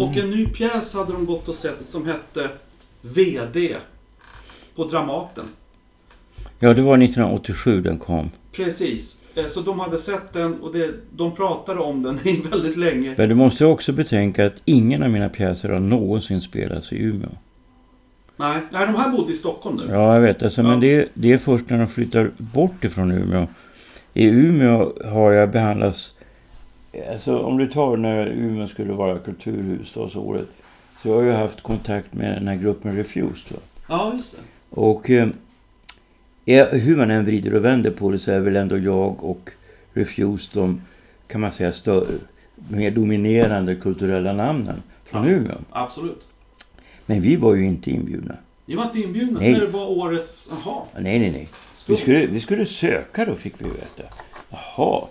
Och 0.00 0.16
en 0.16 0.30
ny 0.30 0.46
pjäs 0.46 0.94
hade 0.94 1.12
de 1.12 1.26
gått 1.26 1.48
och 1.48 1.54
sett 1.54 1.88
som 1.88 2.06
hette 2.06 2.48
VD. 3.00 3.76
På 4.74 4.84
Dramaten. 4.84 5.44
Ja, 6.58 6.74
det 6.74 6.82
var 6.82 6.94
1987 6.94 7.80
den 7.80 7.98
kom. 7.98 8.30
Precis. 8.52 9.21
Eh, 9.34 9.46
Så 9.46 9.60
de 9.60 9.80
hade 9.80 9.98
sett 9.98 10.32
den 10.32 10.60
och 10.62 10.72
det, 10.72 10.90
de 11.16 11.34
pratade 11.34 11.80
om 11.80 12.02
den 12.02 12.18
i 12.28 12.42
väldigt 12.50 12.76
länge. 12.76 13.14
Men 13.18 13.28
du 13.28 13.34
måste 13.34 13.64
också 13.66 13.92
betänka 13.92 14.46
att 14.46 14.62
ingen 14.64 15.02
av 15.02 15.10
mina 15.10 15.28
pjäser 15.28 15.68
har 15.68 15.80
någonsin 15.80 16.40
spelats 16.40 16.92
i 16.92 17.02
Umeå. 17.02 17.28
Nej, 18.36 18.60
nej 18.72 18.86
de 18.86 18.94
här 18.94 19.10
bodde 19.10 19.32
i 19.32 19.34
Stockholm 19.34 19.76
nu. 19.76 19.86
Ja, 19.92 20.14
jag 20.14 20.20
vet. 20.20 20.42
Alltså, 20.42 20.62
Ja. 20.62 20.68
Men 20.68 20.80
det, 20.80 21.08
det 21.14 21.32
är 21.32 21.38
först 21.38 21.70
när 21.70 21.78
de 21.78 21.86
flyttar 21.86 22.30
bort 22.36 22.84
ifrån 22.84 23.10
Umeå. 23.12 23.46
I 24.14 24.26
Umeå 24.28 24.92
har 25.04 25.32
jag 25.32 25.50
behandlats... 25.50 26.12
Alltså 27.12 27.38
om 27.38 27.58
du 27.58 27.66
tar 27.66 27.96
när 27.96 28.26
Umeå 28.26 28.66
skulle 28.68 28.92
vara 28.92 29.18
kulturhuvudstadsåret. 29.18 30.48
Så 31.02 31.08
jag 31.08 31.14
har 31.14 31.22
ju 31.22 31.32
haft 31.32 31.60
kontakt 31.60 32.14
med 32.14 32.32
den 32.38 32.48
här 32.48 32.56
gruppen 32.56 32.96
Refused. 32.96 33.52
Va? 33.52 33.58
Ja, 33.88 34.12
just 34.16 34.32
det. 34.32 34.38
Och 34.70 35.10
eh, 35.10 35.28
hur 36.46 36.96
man 36.96 37.10
än 37.10 37.24
vrider 37.24 37.54
och 37.54 37.64
vänder 37.64 37.90
på 37.90 38.10
det 38.10 38.18
så 38.18 38.30
är 38.30 38.40
väl 38.40 38.56
ändå 38.56 38.78
jag 38.78 39.24
och 39.24 39.50
Refused 39.92 40.62
de, 40.62 40.80
kan 41.28 41.40
man 41.40 41.52
säga, 41.52 41.70
stö- 41.70 42.18
mer 42.68 42.90
dominerande 42.90 43.74
kulturella 43.74 44.32
namnen 44.32 44.82
från 45.04 45.24
Ja. 45.26 45.30
Umeå. 45.30 45.56
Absolut. 45.70 46.20
Men 47.06 47.20
vi 47.20 47.36
var 47.36 47.54
ju 47.54 47.64
inte 47.64 47.90
inbjudna. 47.90 48.36
Ni 48.66 48.74
var 48.74 48.84
inte 48.84 49.00
inbjudna 49.00 49.40
Nej. 49.40 49.52
när 49.52 49.60
det 49.60 49.66
var 49.66 49.90
årets... 49.90 50.50
Jaha. 50.64 50.82
Nej, 51.00 51.18
nej, 51.18 51.30
nej. 51.30 51.48
Vi 51.88 51.96
skulle, 51.96 52.26
vi 52.26 52.40
skulle 52.40 52.66
söka 52.66 53.24
då 53.24 53.34
fick 53.34 53.54
vi 53.58 53.64
veta. 53.64 54.02
Jaha. 54.50 55.02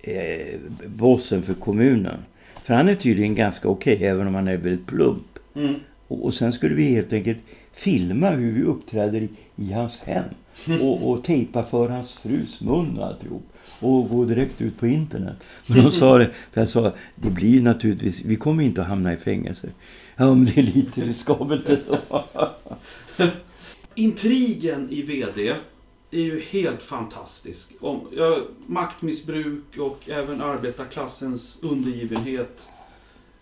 Eh, 0.00 0.58
bossen 0.86 1.42
för 1.42 1.54
kommunen. 1.54 2.18
För 2.62 2.74
han 2.74 2.88
är 2.88 2.94
tydligen 2.94 3.34
ganska 3.34 3.68
okej 3.68 4.04
även 4.06 4.26
om 4.26 4.34
han 4.34 4.48
är 4.48 4.56
väldigt 4.56 4.86
plump. 4.86 5.38
Mm. 5.54 5.74
Och, 6.08 6.24
och 6.24 6.34
sen 6.34 6.52
skulle 6.52 6.74
vi 6.74 6.84
helt 6.84 7.12
enkelt 7.12 7.38
filma 7.72 8.30
hur 8.30 8.52
vi 8.52 8.62
uppträder 8.62 9.20
i, 9.20 9.28
i 9.56 9.72
hans 9.72 10.00
hem. 10.00 10.24
Och, 10.80 11.10
och 11.10 11.24
tejpa 11.24 11.64
för 11.64 11.88
hans 11.88 12.12
frus 12.12 12.60
mun 12.60 12.98
och 12.98 13.06
alltihop. 13.06 13.46
Och 13.80 14.08
gå 14.08 14.24
direkt 14.24 14.60
ut 14.60 14.78
på 14.78 14.86
internet. 14.86 15.36
Men 15.66 15.84
de 15.84 15.90
sa 15.90 16.18
det, 16.18 16.30
för 16.52 16.60
jag 16.60 16.68
sa, 16.68 16.92
det 17.14 17.30
blir 17.30 17.62
naturligtvis, 17.62 18.20
vi 18.24 18.36
kommer 18.36 18.64
inte 18.64 18.82
att 18.82 18.88
hamna 18.88 19.12
i 19.12 19.16
fängelse. 19.16 19.68
Ja 20.16 20.34
men 20.34 20.44
det 20.44 20.58
är 20.58 20.62
lite 20.62 21.00
riskabelt 21.00 21.68
ändå. 21.68 22.24
Intrigen 23.94 24.90
i 24.90 25.02
VD 25.02 25.54
är 26.10 26.20
ju 26.20 26.40
helt 26.40 26.82
fantastisk. 26.82 27.72
Om, 27.80 28.00
ja, 28.16 28.38
maktmissbruk 28.66 29.78
och 29.78 30.00
även 30.06 30.40
arbetarklassens 30.40 31.58
undergivenhet. 31.62 32.68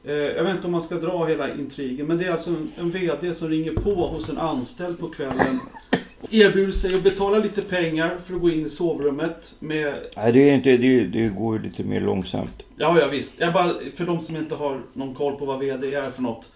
Eh, 0.05 0.15
jag 0.15 0.45
vet 0.45 0.55
inte 0.55 0.67
om 0.67 0.73
man 0.73 0.83
ska 0.83 0.95
dra 0.95 1.25
hela 1.25 1.55
intrigen, 1.55 2.07
men 2.07 2.19
det 2.19 2.25
är 2.25 2.33
alltså 2.33 2.51
en, 2.51 2.73
en 2.77 2.91
VD 2.91 3.35
som 3.35 3.49
ringer 3.49 3.73
på 3.73 4.07
hos 4.07 4.29
en 4.29 4.39
anställd 4.39 4.99
på 4.99 5.09
kvällen. 5.09 5.61
Erbjuder 6.31 6.73
sig 6.73 6.95
att 6.95 7.03
betala 7.03 7.39
lite 7.39 7.63
pengar 7.63 8.19
för 8.25 8.35
att 8.35 8.41
gå 8.41 8.51
in 8.51 8.67
i 8.67 8.69
sovrummet 8.69 9.55
med... 9.59 9.95
Nej, 10.17 10.33
det, 10.33 10.51
är 10.51 10.55
inte, 10.55 10.77
det, 10.77 11.05
det 11.05 11.29
går 11.29 11.57
ju 11.57 11.63
lite 11.63 11.85
mer 11.85 12.01
långsamt. 12.01 12.63
Ja, 12.77 12.99
ja 13.01 13.09
visst. 13.09 13.41
Jag 13.41 13.53
bara, 13.53 13.75
för 13.97 14.07
de 14.07 14.21
som 14.21 14.37
inte 14.37 14.55
har 14.55 14.81
någon 14.93 15.15
koll 15.15 15.37
på 15.37 15.45
vad 15.45 15.59
VD 15.59 15.95
är 15.95 16.11
för 16.11 16.23
något. 16.23 16.53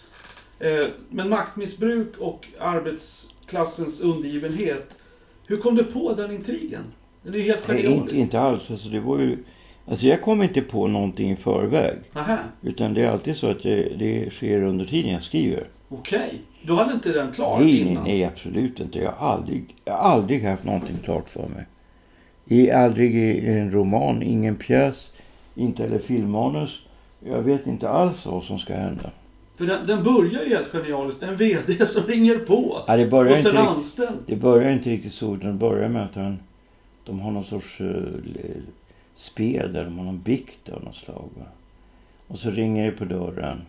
Eh, 0.58 0.86
men 1.10 1.28
maktmissbruk 1.28 2.16
och 2.18 2.46
arbetsklassens 2.60 4.00
undergivenhet. 4.00 4.98
Hur 5.46 5.56
kom 5.56 5.74
du 5.74 5.84
på 5.84 6.14
den 6.14 6.30
intrigen? 6.30 6.82
Den 7.22 7.34
är 7.34 7.38
ju 7.38 7.44
helt 7.44 7.68
Nej, 7.68 7.76
inte, 7.76 7.88
genialisk. 7.88 8.16
inte 8.16 8.40
alls. 8.40 8.70
Alltså, 8.70 8.88
det 8.88 9.00
var 9.00 9.18
ju, 9.18 9.38
alltså 9.86 10.06
jag 10.06 10.22
kom 10.22 10.42
inte 10.42 10.60
på 10.60 10.86
någonting 10.86 11.30
i 11.30 11.36
förväg. 11.36 11.96
Nähä, 12.12 12.38
Utan 12.62 12.94
det 12.94 13.02
är 13.02 13.08
alltid 13.08 13.36
så 13.36 13.46
att 13.46 13.62
det, 13.62 13.96
det 13.98 14.30
sker 14.32 14.62
under 14.62 14.84
tiden 14.84 15.12
jag 15.12 15.22
skriver. 15.22 15.66
Okej. 15.98 16.40
Du 16.62 16.74
hade 16.74 16.94
inte 16.94 17.12
den 17.12 17.32
klar 17.32 17.58
Nej, 17.60 17.80
innan? 17.80 18.04
nej, 18.04 18.24
absolut 18.24 18.80
inte. 18.80 18.98
Jag 18.98 19.12
har 19.12 19.28
aldrig, 19.32 19.74
jag 19.84 19.92
har 19.92 20.10
aldrig 20.10 20.44
haft 20.44 20.64
någonting 20.64 20.96
klart 21.04 21.28
för 21.28 21.48
mig. 21.48 21.66
I, 22.46 22.70
aldrig 22.70 23.14
i 23.16 23.48
en 23.48 23.72
roman, 23.72 24.22
ingen 24.22 24.56
pjäs, 24.56 25.10
inte 25.54 25.82
heller 25.82 25.98
filmmanus. 25.98 26.78
Jag 27.24 27.42
vet 27.42 27.66
inte 27.66 27.88
alls 27.88 28.26
vad 28.26 28.44
som 28.44 28.58
ska 28.58 28.74
hända. 28.74 29.10
För 29.56 29.66
den, 29.66 29.86
den 29.86 30.02
börjar 30.02 30.44
ju 30.44 30.48
helt 30.48 30.72
genialiskt. 30.72 31.22
En 31.22 31.36
VD 31.36 31.86
som 31.86 32.02
ringer 32.06 32.38
på. 32.38 32.82
Ja, 32.86 32.96
det, 32.96 33.06
börjar 33.06 33.32
Och 33.32 33.38
inte 33.38 33.50
sen 33.50 33.60
riktigt, 33.60 33.76
anställd. 33.76 34.18
det 34.26 34.36
börjar 34.36 34.72
inte 34.72 34.90
riktigt 34.90 35.14
så. 35.14 35.36
Det 35.36 35.52
börjar 35.52 35.88
med 35.88 36.04
att 36.04 36.14
han, 36.14 36.38
de 37.04 37.20
har 37.20 37.30
någon 37.30 37.44
sorts 37.44 37.80
uh, 37.80 38.02
spel 39.14 39.72
där 39.72 39.84
de 39.84 39.98
har 39.98 40.04
någon 40.04 40.20
bikt 40.20 40.68
av 40.68 40.84
något 40.84 40.96
slag. 40.96 41.28
Va? 41.38 41.46
Och 42.28 42.38
så 42.38 42.50
ringer 42.50 42.84
det 42.84 42.90
på 42.90 43.04
dörren. 43.04 43.62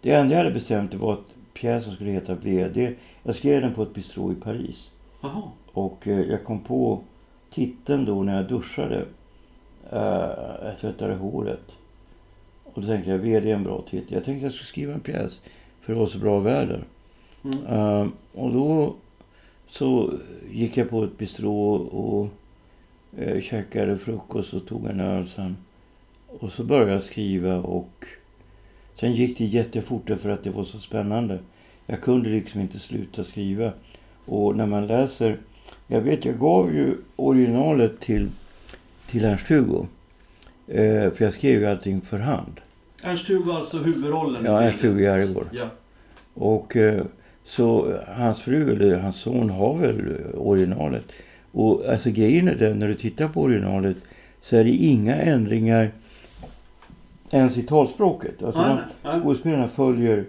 Det 0.00 0.12
enda 0.12 0.34
jag 0.34 0.38
hade 0.38 0.54
bestämt 0.54 0.94
var 0.94 1.12
att 1.12 1.34
pjäsen 1.60 1.92
skulle 1.92 2.10
heta 2.10 2.34
VD. 2.34 2.94
Jag 3.22 3.34
skrev 3.34 3.62
den 3.62 3.74
på 3.74 3.82
ett 3.82 3.94
bistrå 3.94 4.32
i 4.32 4.34
Paris. 4.34 4.90
Jaha. 5.20 5.42
Och 5.72 6.08
eh, 6.08 6.20
jag 6.20 6.44
kom 6.44 6.60
på 6.60 7.00
titeln 7.50 8.04
då 8.04 8.22
när 8.22 8.36
jag 8.36 8.48
duschade. 8.48 9.04
Eh, 9.90 10.30
jag 10.62 10.78
tvättade 10.80 11.14
håret. 11.14 11.76
Och 12.64 12.82
då 12.82 12.86
tänkte 12.86 13.10
jag, 13.10 13.18
VD 13.18 13.50
är 13.50 13.54
en 13.54 13.64
bra 13.64 13.82
titel. 13.90 14.14
Jag 14.14 14.24
tänkte 14.24 14.46
jag 14.46 14.52
skulle 14.52 14.66
skriva 14.66 14.94
en 14.94 15.00
pjäs. 15.00 15.40
För 15.80 15.92
det 15.92 15.98
var 15.98 16.06
så 16.06 16.18
bra 16.18 16.38
väder. 16.38 16.84
Mm. 17.44 17.66
Eh, 17.66 18.08
och 18.34 18.52
då 18.52 18.94
så 19.68 20.12
gick 20.50 20.76
jag 20.76 20.90
på 20.90 21.04
ett 21.04 21.18
bistrå 21.18 21.74
och 21.74 22.28
eh, 23.18 23.40
käkade 23.40 23.98
frukost 23.98 24.54
och 24.54 24.66
tog 24.66 24.86
en 24.86 25.00
öl 25.00 25.28
sen. 25.28 25.56
Och 26.26 26.52
så 26.52 26.64
började 26.64 26.92
jag 26.92 27.02
skriva 27.02 27.56
och 27.56 28.06
sen 28.94 29.14
gick 29.14 29.38
det 29.38 29.44
jättefort 29.44 30.10
för 30.20 30.30
att 30.30 30.44
det 30.44 30.50
var 30.50 30.64
så 30.64 30.78
spännande. 30.78 31.38
Jag 31.86 32.00
kunde 32.00 32.28
liksom 32.28 32.60
inte 32.60 32.78
sluta 32.78 33.24
skriva. 33.24 33.72
Och 34.24 34.56
när 34.56 34.66
man 34.66 34.86
läser... 34.86 35.36
Jag 35.86 36.00
vet, 36.00 36.24
jag 36.24 36.38
gav 36.38 36.74
ju 36.74 36.94
originalet 37.16 38.00
till, 38.00 38.28
till 39.06 39.24
Ernst-Hugo. 39.24 39.86
Eh, 40.66 41.10
för 41.10 41.24
jag 41.24 41.32
skrev 41.32 41.60
ju 41.60 41.66
allting 41.66 42.00
för 42.00 42.18
hand. 42.18 42.60
Ernst-Hugo 43.02 43.52
alltså 43.52 43.78
huvudrollen? 43.78 44.44
Ja. 44.44 44.60
Ernst-Hugo 44.62 45.02
Järegård. 45.02 45.46
Ja. 45.52 45.64
Och 46.34 46.76
eh, 46.76 47.04
så 47.44 47.98
hans 48.06 48.40
fru 48.40 48.72
eller 48.72 48.98
hans 48.98 49.16
son 49.16 49.50
har 49.50 49.78
väl 49.78 50.16
originalet. 50.34 51.12
Och 51.52 51.84
alltså 51.88 52.10
grejen 52.10 52.48
är 52.48 52.54
den 52.54 52.78
när 52.78 52.88
du 52.88 52.94
tittar 52.94 53.28
på 53.28 53.42
originalet 53.42 53.96
så 54.42 54.56
är 54.56 54.64
det 54.64 54.70
inga 54.70 55.16
ändringar 55.16 55.90
ens 57.30 57.56
i 57.56 57.62
talspråket. 57.62 58.42
Alltså 58.42 58.60
de, 58.62 58.78
nej. 59.02 59.20
skådespelarna 59.20 59.68
följer 59.68 60.24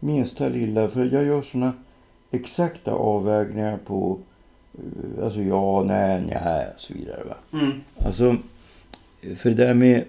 minsta 0.00 0.48
lilla. 0.48 0.88
För 0.88 1.04
jag 1.04 1.24
gör 1.24 1.42
såna 1.42 1.72
exakta 2.30 2.92
avvägningar 2.92 3.78
på 3.86 4.18
eh, 4.74 5.24
alltså 5.24 5.40
ja, 5.42 5.84
nej, 5.86 6.22
nej 6.28 6.66
och 6.74 6.80
så 6.80 6.94
vidare. 6.94 7.24
Va? 7.24 7.58
Mm. 7.60 7.72
Alltså, 7.98 8.36
för 9.36 9.50
det 9.50 9.56
där 9.66 9.74
med 9.74 10.04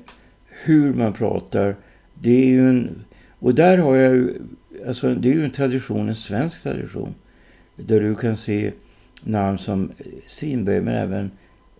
hur 0.63 0.93
man 0.93 1.13
pratar, 1.13 1.75
det 2.13 2.43
är 2.43 2.47
ju 2.47 2.69
en... 2.69 3.03
Och 3.39 3.55
där 3.55 3.77
har 3.77 3.95
jag 3.95 4.15
ju... 4.15 4.41
Alltså, 4.87 5.15
det 5.15 5.29
är 5.29 5.33
ju 5.33 5.43
en 5.45 5.51
tradition, 5.51 6.09
en 6.09 6.15
svensk 6.15 6.63
tradition. 6.63 7.15
Där 7.75 7.99
du 7.99 8.15
kan 8.15 8.37
se 8.37 8.71
namn 9.23 9.57
som 9.57 9.91
Strindberg, 10.27 10.81
men 10.81 10.93
även 10.95 11.31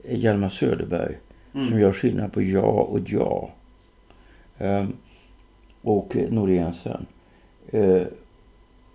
Hjalmar 0.09 0.49
Söderberg. 0.49 1.17
Som 1.51 1.61
Mm. 1.67 1.79
gör 1.79 1.91
skillnad 1.91 2.33
på 2.33 2.41
ja 2.41 2.61
och 2.61 2.99
ja. 3.05 3.49
Ehm, 4.57 4.93
och 5.81 6.15
eh, 6.15 6.31
Norénsen. 6.31 7.05
Uh, 7.73 8.03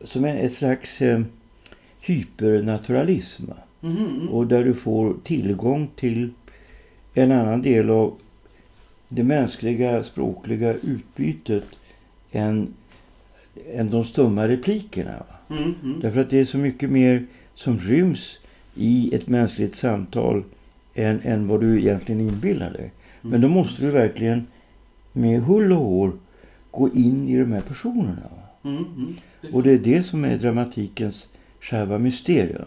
som 0.04 0.24
är 0.24 0.36
ett 0.36 0.52
slags 0.52 1.02
eh, 1.02 1.20
hypernaturalism. 2.00 3.46
va? 3.46 3.56
Mhm. 3.80 4.28
Och 4.28 4.46
där 4.46 4.64
du 4.64 4.74
får 4.74 5.14
tillgång 5.24 5.88
till 5.96 6.30
en 7.14 7.32
annan 7.32 7.62
del 7.62 7.90
av 7.90 8.14
det 9.08 9.22
mänskliga 9.22 10.02
språkliga 10.02 10.74
utbytet 10.74 11.64
än, 12.32 12.74
än 13.72 13.90
de 13.90 14.04
stumma 14.04 14.48
replikerna. 14.48 15.24
Mm. 15.50 15.74
Mm. 15.82 16.00
Därför 16.00 16.20
att 16.20 16.30
det 16.30 16.38
är 16.40 16.44
så 16.44 16.58
mycket 16.58 16.90
mer 16.90 17.26
som 17.54 17.78
ryms 17.78 18.38
i 18.74 19.14
ett 19.14 19.28
mänskligt 19.28 19.76
samtal 19.76 20.44
än, 20.94 21.20
än 21.24 21.48
vad 21.48 21.60
du 21.60 21.80
egentligen 21.80 22.20
inbillar 22.20 22.70
dig. 22.70 22.90
Men 23.20 23.40
då 23.40 23.48
måste 23.48 23.82
du 23.82 23.90
verkligen 23.90 24.46
med 25.12 25.42
hull 25.42 25.72
och 25.72 25.78
hår 25.78 26.12
gå 26.70 26.88
in 26.88 27.28
i 27.28 27.38
de 27.38 27.52
här 27.52 27.60
personerna. 27.60 28.28
Mm. 28.64 28.76
Mm. 28.76 29.14
Och 29.54 29.62
det 29.62 29.72
är 29.72 29.78
det 29.78 30.02
som 30.02 30.24
är 30.24 30.38
dramatikens 30.38 31.28
själva 31.60 31.98
mysterium. 31.98 32.64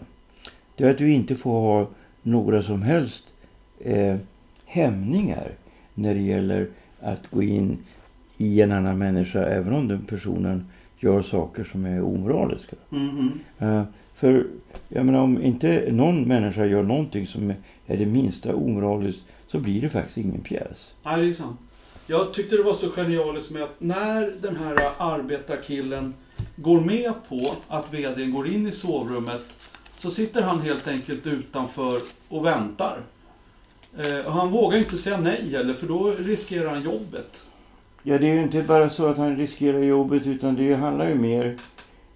Det 0.76 0.84
är 0.84 0.90
att 0.90 0.98
du 0.98 1.12
inte 1.12 1.36
får 1.36 1.50
ha 1.60 1.88
några 2.22 2.62
som 2.62 2.82
helst 2.82 3.24
eh, 3.80 4.16
hämningar 4.66 5.50
när 5.94 6.14
det 6.14 6.20
gäller 6.20 6.68
att 7.00 7.30
gå 7.30 7.42
in 7.42 7.78
i 8.38 8.60
en 8.62 8.72
annan 8.72 8.98
människa 8.98 9.42
även 9.46 9.72
om 9.72 9.88
den 9.88 10.02
personen 10.04 10.66
gör 10.98 11.22
saker 11.22 11.64
som 11.64 11.84
är 11.86 12.02
omoraliska. 12.02 12.76
Mm. 12.92 13.08
Mm. 13.08 13.30
Eh, 13.78 13.84
för 14.14 14.46
jag 14.88 15.06
menar 15.06 15.18
om 15.20 15.42
inte 15.42 15.88
någon 15.92 16.22
människa 16.22 16.64
gör 16.66 16.82
någonting 16.82 17.26
som 17.26 17.50
är- 17.50 17.56
är 17.86 17.96
det 17.96 18.06
minsta 18.06 18.54
omoraliskt 18.54 19.24
så 19.48 19.58
blir 19.58 19.80
det 19.80 19.88
faktiskt 19.88 20.18
ingen 20.18 20.40
pjäs. 20.40 20.94
Nej, 21.04 21.22
det 21.22 21.28
är 21.28 21.32
sant. 21.32 21.60
Jag 22.06 22.34
tyckte 22.34 22.56
det 22.56 22.62
var 22.62 22.74
så 22.74 22.90
genialiskt 22.90 23.50
med 23.50 23.62
att 23.62 23.80
när 23.80 24.32
den 24.40 24.56
här 24.56 24.88
arbetarkillen 24.98 26.14
går 26.56 26.80
med 26.80 27.12
på 27.28 27.54
att 27.68 27.94
vdn 27.94 28.32
går 28.32 28.48
in 28.48 28.66
i 28.66 28.72
sovrummet 28.72 29.56
så 29.96 30.10
sitter 30.10 30.42
han 30.42 30.60
helt 30.60 30.88
enkelt 30.88 31.26
utanför 31.26 31.98
och 32.28 32.46
väntar. 32.46 32.98
Eh, 33.98 34.26
och 34.26 34.32
han 34.32 34.50
vågar 34.50 34.76
ju 34.76 34.84
inte 34.84 34.98
säga 34.98 35.20
nej 35.20 35.50
heller 35.50 35.74
för 35.74 35.86
då 35.86 36.10
riskerar 36.18 36.70
han 36.70 36.82
jobbet. 36.82 37.46
Ja, 38.02 38.18
det 38.18 38.30
är 38.30 38.34
ju 38.34 38.42
inte 38.42 38.62
bara 38.62 38.90
så 38.90 39.06
att 39.06 39.18
han 39.18 39.36
riskerar 39.36 39.78
jobbet 39.78 40.26
utan 40.26 40.56
det 40.56 40.74
handlar 40.74 41.08
ju 41.08 41.14
mer 41.14 41.56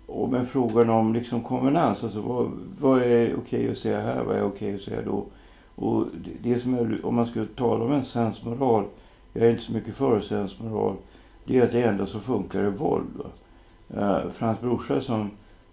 om 0.06 0.34
en 0.34 0.46
frågan 0.46 0.90
om 0.90 1.14
liksom 1.14 1.42
konvenans. 1.42 2.04
Alltså 2.04 2.20
vad, 2.20 2.50
vad 2.80 3.02
är 3.02 3.36
okej 3.36 3.70
att 3.70 3.78
säga 3.78 4.00
här, 4.00 4.22
vad 4.22 4.36
är 4.36 4.42
okej 4.42 4.74
att 4.74 4.82
säga 4.82 5.02
då? 5.02 5.26
Och 5.74 6.06
det, 6.24 6.50
det 6.50 6.58
som 6.58 6.74
är, 6.74 7.06
om 7.06 7.14
man 7.14 7.26
skulle 7.26 7.46
tala 7.46 7.84
om 7.84 7.92
en 7.92 8.04
sensmoral, 8.04 8.84
jag 9.38 9.46
är 9.46 9.50
inte 9.50 9.62
så 9.62 9.72
mycket 9.72 9.94
för 9.94 10.20
sensmoral, 10.20 10.96
det 11.44 11.58
är 11.58 11.62
att 11.62 11.72
det 11.72 11.82
enda 11.82 12.06
som 12.06 12.20
funkar 12.20 12.60
är 12.60 12.70
våld. 12.70 13.06
Uh, 13.96 14.30
Frans 14.30 14.60
brorsa 14.60 15.00
som 15.00 15.30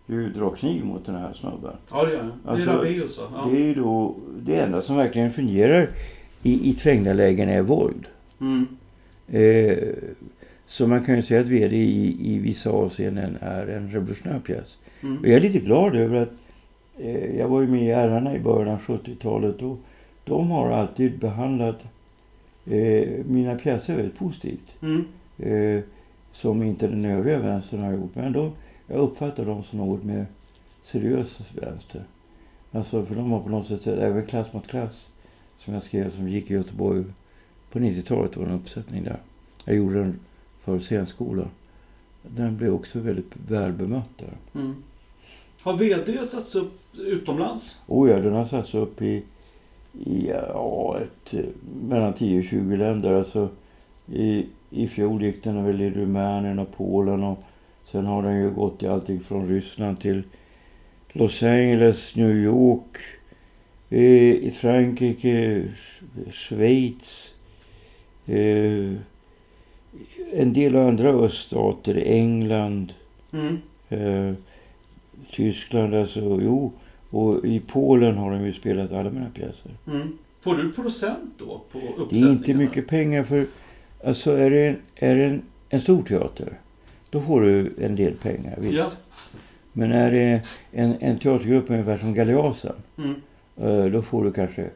ju 0.08 0.30
drar 0.30 0.50
kniv 0.56 0.86
mot 0.86 1.06
den 1.06 1.16
här 1.16 1.34
snubben. 1.34 1.72
Ja, 1.92 2.06
det 2.06 2.12
gör 2.12 2.18
han. 2.20 2.32
Det 2.44 2.50
är 2.50 2.52
Alltså, 2.54 2.72
Rabaeus? 2.72 3.22
Ja. 3.34 3.48
Det 3.52 3.70
är 3.70 3.76
då 3.76 4.16
det 4.40 4.56
enda 4.56 4.82
som 4.82 4.96
verkligen 4.96 5.32
fungerar 5.32 5.90
i, 6.44 6.70
i 6.70 6.74
trängda 6.74 7.14
lägen 7.14 7.50
är 7.50 7.62
våld. 7.62 8.08
Mm. 8.42 8.68
Eh, 9.28 9.78
så 10.68 10.88
man 10.88 11.04
kan 11.06 11.16
ju 11.16 11.22
säga 11.22 11.40
att 11.42 11.48
VD 11.48 11.76
i, 11.76 12.18
i 12.34 12.38
vissa 12.40 12.70
avseenden 12.70 13.38
är 13.42 13.68
en 13.68 13.90
revolutionär 13.92 14.40
pjäs. 14.40 14.78
Och 14.98 15.04
Mm. 15.04 15.20
jag 15.24 15.32
är 15.34 15.40
lite 15.40 15.60
glad 15.60 15.96
över 15.96 16.22
att 16.22 16.32
eh, 16.98 17.38
jag 17.40 17.48
var 17.48 17.62
ju 17.62 17.68
med 17.68 17.84
i 17.84 17.92
Herrarna 17.92 18.36
i 18.36 18.40
början 18.40 18.74
av 18.76 18.82
70-talet 18.82 19.62
och 19.62 19.78
de 20.26 20.52
har 20.52 20.72
alltid 20.72 21.20
behandlat 21.20 21.80
eh, 22.66 23.26
mina 23.26 23.56
pjäser 23.56 23.96
väldigt 23.96 24.18
positivt. 24.18 24.82
Mm. 24.82 25.06
Eh, 25.38 25.84
som 26.32 26.64
inte 26.64 26.88
den 26.88 27.06
övriga 27.06 27.40
vänstern 27.40 27.80
har 27.80 27.94
gjort. 27.94 28.16
Men 28.16 28.34
de, 28.34 28.52
jag 28.88 28.98
uppfattar 28.98 29.46
dem 29.46 29.64
som 29.64 29.80
något 29.80 30.04
mer 30.04 30.26
seriös 30.84 31.40
vänster. 31.62 32.04
Alltså 32.72 33.02
för 33.02 33.16
de 33.16 33.32
har 33.32 33.40
på 33.40 33.50
något 33.50 33.68
sätt, 33.68 33.88
även 33.88 34.26
Klass 34.26 34.54
mot 34.54 34.68
klass 34.68 35.08
som 35.60 35.74
jag 35.74 35.84
skrev 35.84 36.16
som 36.16 36.30
gick 36.30 36.52
i 36.52 36.54
Göteborg 36.54 37.04
på 37.72 37.80
90-talet 37.80 38.38
var 38.38 38.46
en 38.46 38.52
uppsättning 38.52 39.04
där. 39.04 39.18
Jag 39.66 39.76
gjorde 39.76 40.00
den 40.00 40.20
för 40.64 40.80
scenskolan. 40.80 41.50
Den 42.22 42.58
blev 42.58 42.74
också 42.74 43.00
väldigt 43.00 43.32
väl 43.48 43.72
bemött 43.72 44.18
där. 44.18 44.62
Mm. 44.62 44.76
Har 45.62 45.78
VD 45.78 46.26
satts 46.26 46.56
upp 46.56 46.74
utomlands? 46.98 47.78
Oh 47.88 48.10
ja, 48.10 48.20
den 48.20 48.34
har 48.34 48.46
satts 48.46 48.74
upp 48.74 49.02
i, 49.02 49.08
i 49.08 49.24
ja, 50.06 50.98
ett, 51.04 51.34
mellan 51.90 52.14
10 52.14 52.40
och 52.40 52.46
20 52.46 52.76
länder. 52.76 53.12
Alltså, 53.18 53.50
i, 54.12 54.46
I 54.70 54.88
fjol 54.88 55.24
gick 55.24 55.44
den 55.44 55.66
väl 55.66 55.82
i 55.82 55.90
Rumänien 55.90 56.60
och 56.60 56.72
Polen 56.78 57.24
och 57.24 57.40
sen 57.92 58.06
har 58.06 58.24
den 58.24 58.38
ju 58.38 58.52
gått 58.52 58.84
i 58.84 58.88
allting 58.88 59.20
från 59.20 59.48
Ryssland 59.48 60.00
till 60.00 60.24
Los 61.12 61.44
Angeles, 61.44 62.16
New 62.16 62.36
York, 62.36 62.98
i 63.90 64.52
Frankrike, 64.52 65.64
Sch- 65.64 66.32
Schweiz, 66.32 67.32
eh, 68.26 68.94
en 70.34 70.54
del 70.54 70.76
andra 70.76 71.10
öststater, 71.10 71.96
England, 72.06 72.94
Mm. 73.34 73.58
Eh, 73.90 74.34
Tyskland 75.32 75.96
alltså, 75.96 76.40
jo. 76.42 76.72
Och 77.10 77.46
i 77.46 77.60
Polen 77.60 78.18
har 78.18 78.32
de 78.32 78.46
ju 78.46 78.54
spelat 78.54 78.92
alla 78.92 79.10
mina 79.10 79.30
pjäser. 79.30 79.72
Mm. 79.88 80.18
Får 80.42 80.56
du 80.58 80.72
procent 80.72 81.34
då 81.38 81.62
på 81.72 81.80
Det 82.10 82.20
är 82.20 82.30
inte 82.32 82.54
mycket 82.54 82.88
pengar 82.88 83.24
för, 83.24 83.46
alltså 84.06 84.32
är 84.32 84.50
det, 84.50 84.68
en, 84.68 84.78
är 84.96 85.16
det 85.16 85.24
en, 85.26 85.42
en 85.70 85.82
stor 85.82 86.04
teater, 86.04 86.54
då 87.10 87.22
får 87.22 87.42
du 87.42 87.74
en 87.82 87.96
del 87.96 88.14
pengar, 88.14 88.56
visst. 88.58 88.74
Ja. 88.74 88.92
Men 89.74 89.92
är 89.92 90.12
det 90.12 90.42
en, 90.72 90.96
en 91.00 91.20
teatergrupp 91.20 91.70
ungefär 91.70 91.98
som 91.98 92.14
Galeasen, 92.14 92.76
Mm. 92.98 93.16
eh, 93.58 93.86
då 93.86 94.02
får 94.02 94.24
du 94.24 94.32
kanske 94.32 94.70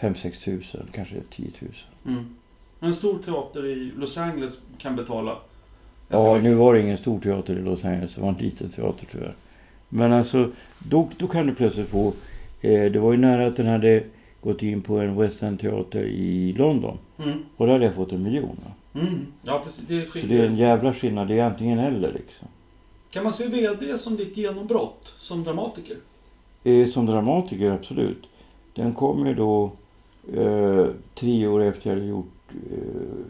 5-6 0.00 0.44
tusen, 0.44 0.86
kanske 0.92 1.14
10 1.30 1.50
000. 1.60 1.70
Mm. 2.06 2.24
En 2.80 2.94
stor 2.94 3.18
teater 3.18 3.66
i 3.66 3.74
Los 3.96 4.18
Angeles 4.18 4.58
kan 4.78 4.96
betala. 4.96 5.36
Ja, 6.08 6.38
nu 6.42 6.54
var 6.54 6.74
det 6.74 6.80
ingen 6.80 6.98
stor 6.98 7.20
teater 7.20 7.56
i 7.56 7.62
Los 7.62 7.84
Angeles, 7.84 8.14
det 8.14 8.20
var 8.20 8.28
en 8.28 8.34
liten 8.34 8.68
teater 8.68 9.06
tyvärr. 9.12 9.34
Men 9.88 10.12
alltså, 10.12 10.50
då, 10.78 11.10
då 11.16 11.26
kan 11.26 11.46
du 11.46 11.54
plötsligt 11.54 11.88
få... 11.88 12.12
Eh, 12.60 12.92
det 12.92 12.98
var 12.98 13.12
ju 13.12 13.18
nära 13.18 13.46
att 13.46 13.56
den 13.56 13.66
hade 13.66 14.02
gått 14.40 14.62
in 14.62 14.82
på 14.82 14.98
en 14.98 15.16
West 15.16 15.42
End-teater 15.42 16.04
i 16.04 16.52
London. 16.52 16.98
Mm. 17.18 17.38
Och 17.56 17.66
där 17.66 17.72
hade 17.72 17.84
jag 17.84 17.94
fått 17.94 18.12
en 18.12 18.22
miljon. 18.22 18.56
Mm. 18.94 19.26
Ja, 19.42 19.62
precis. 19.64 19.84
Det 19.88 19.94
är 19.94 20.06
Så 20.20 20.26
det 20.26 20.38
är 20.38 20.46
en 20.46 20.56
jävla 20.56 20.94
skillnad, 20.94 21.28
det 21.28 21.38
är 21.38 21.44
antingen 21.44 21.78
eller 21.78 22.12
liksom. 22.12 22.48
Kan 23.10 23.24
man 23.24 23.32
se 23.32 23.48
VD 23.48 23.98
som 23.98 24.16
ditt 24.16 24.36
genombrott 24.36 25.14
som 25.18 25.44
dramatiker? 25.44 25.96
Eh, 26.64 26.88
som 26.88 27.06
dramatiker, 27.06 27.70
absolut. 27.70 28.26
Den 28.74 28.92
kom 28.92 29.26
ju 29.26 29.34
då 29.34 29.72
eh, 30.34 30.86
tre 31.14 31.46
år 31.46 31.62
efter 31.62 31.90
jag 31.90 31.96
hade 31.96 32.08
gjort 32.08 32.32
eh, 32.50 32.78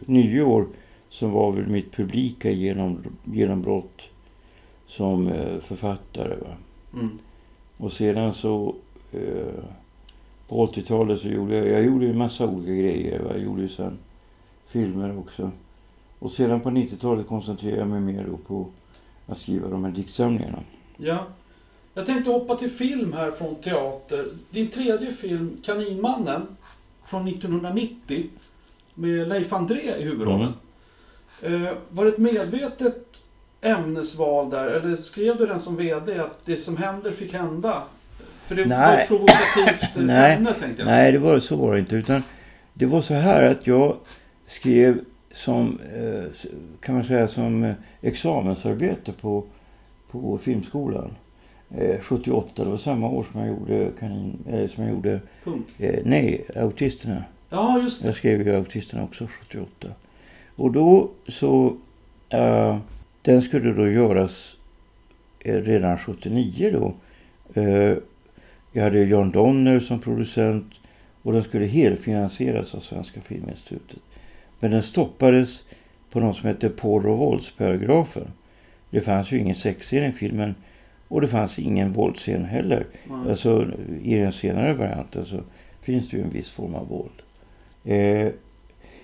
Nyår. 0.05 0.67
Som 1.09 1.31
var 1.31 1.51
väl 1.51 1.67
mitt 1.67 1.91
publika 1.91 2.51
genom, 2.51 2.97
genombrott 3.23 4.01
som 4.87 5.27
eh, 5.27 5.59
författare. 5.59 6.35
Va? 6.35 6.55
Mm. 6.93 7.19
Och 7.77 7.93
sedan 7.93 8.33
så 8.33 8.75
eh, 9.11 9.63
på 10.47 10.67
80-talet 10.67 11.21
så 11.21 11.27
gjorde 11.27 11.55
jag, 11.55 11.67
jag 11.67 11.85
gjorde 11.85 12.05
ju 12.05 12.11
en 12.11 12.17
massa 12.17 12.47
olika 12.47 12.73
grejer. 12.73 13.19
Va? 13.19 13.29
Jag 13.31 13.43
gjorde 13.43 13.61
ju 13.61 13.69
sen 13.69 13.97
filmer 14.67 15.17
också. 15.19 15.51
Och 16.19 16.31
sedan 16.31 16.61
på 16.61 16.69
90-talet 16.69 17.27
koncentrerade 17.27 17.79
jag 17.79 17.87
mig 17.87 17.99
mer 17.99 18.27
då 18.29 18.37
på 18.37 18.67
att 19.27 19.37
skriva 19.37 19.69
de 19.69 19.83
här 19.83 19.91
diktsamlingarna. 19.91 20.59
Ja. 20.97 21.25
Jag 21.93 22.05
tänkte 22.05 22.31
hoppa 22.31 22.55
till 22.55 22.69
film 22.69 23.13
här 23.13 23.31
från 23.31 23.55
teater. 23.55 24.27
Din 24.49 24.69
tredje 24.69 25.11
film, 25.11 25.57
Kaninmannen, 25.65 26.47
från 27.05 27.27
1990 27.27 28.25
med 28.93 29.27
Leif 29.27 29.53
André 29.53 29.97
i 29.97 30.03
huvudrollen. 30.03 30.53
Eh, 31.41 31.71
var 31.89 32.05
det 32.05 32.11
ett 32.11 32.17
medvetet 32.17 33.17
ämnesval 33.65 34.49
där 34.49 34.67
eller 34.67 34.95
skrev 34.95 35.37
du 35.37 35.45
den 35.45 35.59
som 35.59 35.75
VD 35.75 36.19
att 36.19 36.45
det 36.45 36.57
som 36.57 36.77
händer 36.77 37.11
fick 37.11 37.33
hända? 37.33 37.83
För 38.45 38.55
det 38.55 38.61
var 38.63 38.69
Nej. 38.69 39.01
ett 39.01 39.07
provokativt 39.07 39.97
eh, 39.97 40.03
Nej. 40.03 40.33
ämne 40.35 40.53
tänkte 40.53 40.81
jag. 40.81 40.85
Nej, 40.91 41.11
det 41.11 41.17
var 41.19 41.39
så 41.39 41.55
var 41.55 41.73
det 41.73 41.79
inte. 41.79 41.95
Utan 41.95 42.23
det 42.73 42.85
var 42.85 43.01
så 43.01 43.13
här 43.13 43.43
att 43.43 43.67
jag 43.67 43.95
skrev 44.47 44.99
som, 45.31 45.79
eh, 45.95 46.23
kan 46.79 46.95
man 46.95 47.03
säga, 47.03 47.27
som 47.27 47.63
eh, 47.63 47.73
examensarbete 48.01 49.11
på, 49.11 49.43
på 50.11 50.37
filmskolan. 50.37 51.15
Eh, 51.77 51.99
78, 52.01 52.63
det 52.63 52.69
var 52.69 52.77
samma 52.77 53.09
år 53.09 53.25
som 53.31 53.41
jag 53.41 53.49
gjorde, 53.49 53.89
kanin, 53.99 54.37
eh, 54.49 54.67
som 54.69 54.83
jag 54.83 54.93
gjorde 54.93 55.19
Punk. 55.43 55.65
eh, 55.77 55.99
nej, 56.05 56.45
Autisterna. 56.55 57.23
Ja, 57.49 57.79
just 57.83 58.01
det. 58.01 58.07
Jag 58.07 58.15
skrev 58.15 58.47
ju 58.47 58.55
Autisterna 58.55 59.03
också 59.03 59.27
78. 59.27 59.87
Och 60.55 60.71
då 60.71 61.09
så, 61.27 61.75
eh, 62.29 62.77
den 63.25 63.41
skulle 63.41 63.73
då 63.73 63.89
göras 63.89 64.55
eh, 65.39 65.55
redan 65.55 65.97
79 65.97 66.71
då. 66.73 66.93
Eh, 67.61 67.97
jag 68.71 68.83
hade 68.83 68.99
John 68.99 69.31
Donner 69.31 69.79
som 69.79 69.99
producent 69.99 70.79
och 71.21 71.33
den 71.33 71.43
skulle 71.43 71.65
helfinansieras 71.65 72.75
av 72.75 72.79
Svenska 72.79 73.21
Filminstitutet. 73.21 73.99
Men 74.59 74.71
den 74.71 74.83
stoppades 74.83 75.63
på 76.11 76.19
något 76.19 76.37
som 76.37 76.47
heter 76.47 76.69
porr 76.69 77.07
och 77.07 77.17
våldsparagrafen. 77.17 78.27
Det 78.89 79.01
fanns 79.01 79.31
ju 79.31 79.39
ingen 79.39 79.55
sexscen 79.55 80.03
i 80.03 80.11
filmen 80.11 80.55
och 81.07 81.21
det 81.21 81.27
fanns 81.27 81.59
ingen 81.59 81.93
våldsscen 81.93 82.45
heller. 82.45 82.85
Ja. 83.09 83.29
Alltså 83.29 83.71
i 84.03 84.15
den 84.15 84.31
senare 84.31 84.73
varianten 84.73 85.25
så 85.25 85.39
finns 85.81 86.09
det 86.09 86.17
ju 86.17 86.23
en 86.23 86.29
viss 86.29 86.49
form 86.49 86.75
av 86.75 86.87
våld. 86.87 87.21
Eh, 87.83 88.31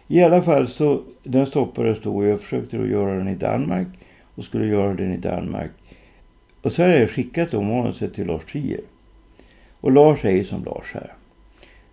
I 0.08 0.24
alla 0.24 0.42
fall 0.42 0.68
så 0.68 1.02
den 1.24 1.46
stoppades 1.46 2.02
då 2.02 2.16
och 2.16 2.26
jag 2.26 2.42
försökte 2.42 2.78
då 2.78 2.88
göra 2.88 3.18
den 3.18 3.28
i 3.28 3.36
Danmark 3.36 3.88
och 4.36 4.44
skulle 4.44 4.66
göra 4.66 4.94
den 4.94 5.14
i 5.14 5.18
Danmark. 5.18 5.72
Och 6.62 6.72
så 6.72 6.82
hade 6.82 7.00
jag 7.00 7.10
skickat 7.10 7.52
då 7.52 7.62
manuset 7.62 8.14
till 8.14 8.28
Lars 8.28 8.46
Trier. 8.46 8.82
Och 9.82 9.92
Lars 9.92 10.26
är 10.26 10.32
ju 10.32 10.44
som 10.44 10.64
Lars 10.64 10.94
här. 10.94 11.14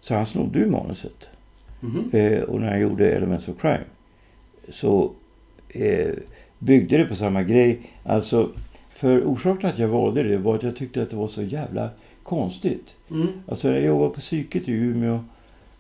Så 0.01 0.15
han 0.15 0.27
snodde 0.27 0.59
ju 0.59 0.67
manuset. 0.67 1.29
Mhm. 1.81 2.11
Eh, 2.13 2.41
och 2.41 2.61
när 2.61 2.71
jag 2.71 2.81
gjorde 2.81 3.11
Elements 3.11 3.49
of 3.49 3.61
Crime 3.61 3.85
så 4.69 5.11
eh, 5.69 6.13
byggde 6.59 6.97
det 6.97 7.05
på 7.05 7.15
samma 7.15 7.43
grej. 7.43 7.81
Alltså, 8.05 8.51
för 8.95 9.21
orsaken 9.21 9.71
att 9.71 9.79
jag 9.79 9.89
valde 9.89 10.23
det 10.23 10.39
var 10.39 10.55
att 10.55 10.63
jag 10.63 10.77
tyckte 10.77 11.03
att 11.03 11.11
det 11.11 11.17
var 11.17 11.29
så 11.29 11.43
jävla 11.43 11.91
konstigt. 12.23 12.95
Mm. 13.11 13.27
Alltså 13.49 13.69
när 13.69 13.75
jag 13.75 13.85
jobbade 13.85 14.15
på 14.15 14.21
psyket 14.21 14.69
i 14.69 14.73
Umeå, 14.73 15.21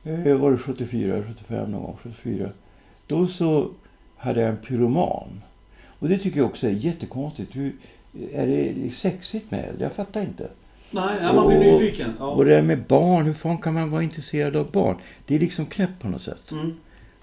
eh, 0.05 0.37
var 0.37 0.51
det 0.51 0.59
74, 0.59 1.23
75 1.29 1.71
någon 1.71 1.83
gång, 1.83 1.97
74. 2.03 2.51
Då 3.07 3.27
så 3.27 3.71
hade 4.17 4.41
jag 4.41 4.51
en 4.51 4.57
pyroman. 4.57 5.29
Och 5.99 6.09
det 6.09 6.19
tycker 6.19 6.39
jag 6.39 6.47
också 6.47 6.67
är 6.67 6.71
jättekonstigt. 6.71 7.57
Hur, 7.57 7.73
är 8.33 8.47
det 8.47 8.91
sexigt 8.91 9.51
med 9.51 9.69
eld? 9.69 9.81
Jag 9.81 9.93
fattar 9.93 10.21
inte. 10.21 10.49
Nej, 10.91 11.19
ja, 11.23 11.33
man 11.33 11.47
blir 11.47 11.59
nyfiken. 11.59 12.13
Ja. 12.19 12.27
Och 12.27 12.45
det 12.45 12.51
där 12.51 12.63
med 12.63 12.83
barn, 12.83 13.27
hur 13.27 13.33
fan 13.33 13.59
kan 13.59 13.75
man 13.75 13.91
vara 13.91 14.03
intresserad 14.03 14.57
av 14.57 14.71
barn? 14.71 14.97
Det 15.27 15.35
är 15.35 15.39
liksom 15.39 15.67
knäppt 15.67 16.03
på 16.03 16.09
något 16.09 16.23
sätt. 16.23 16.51
Mm. 16.51 16.75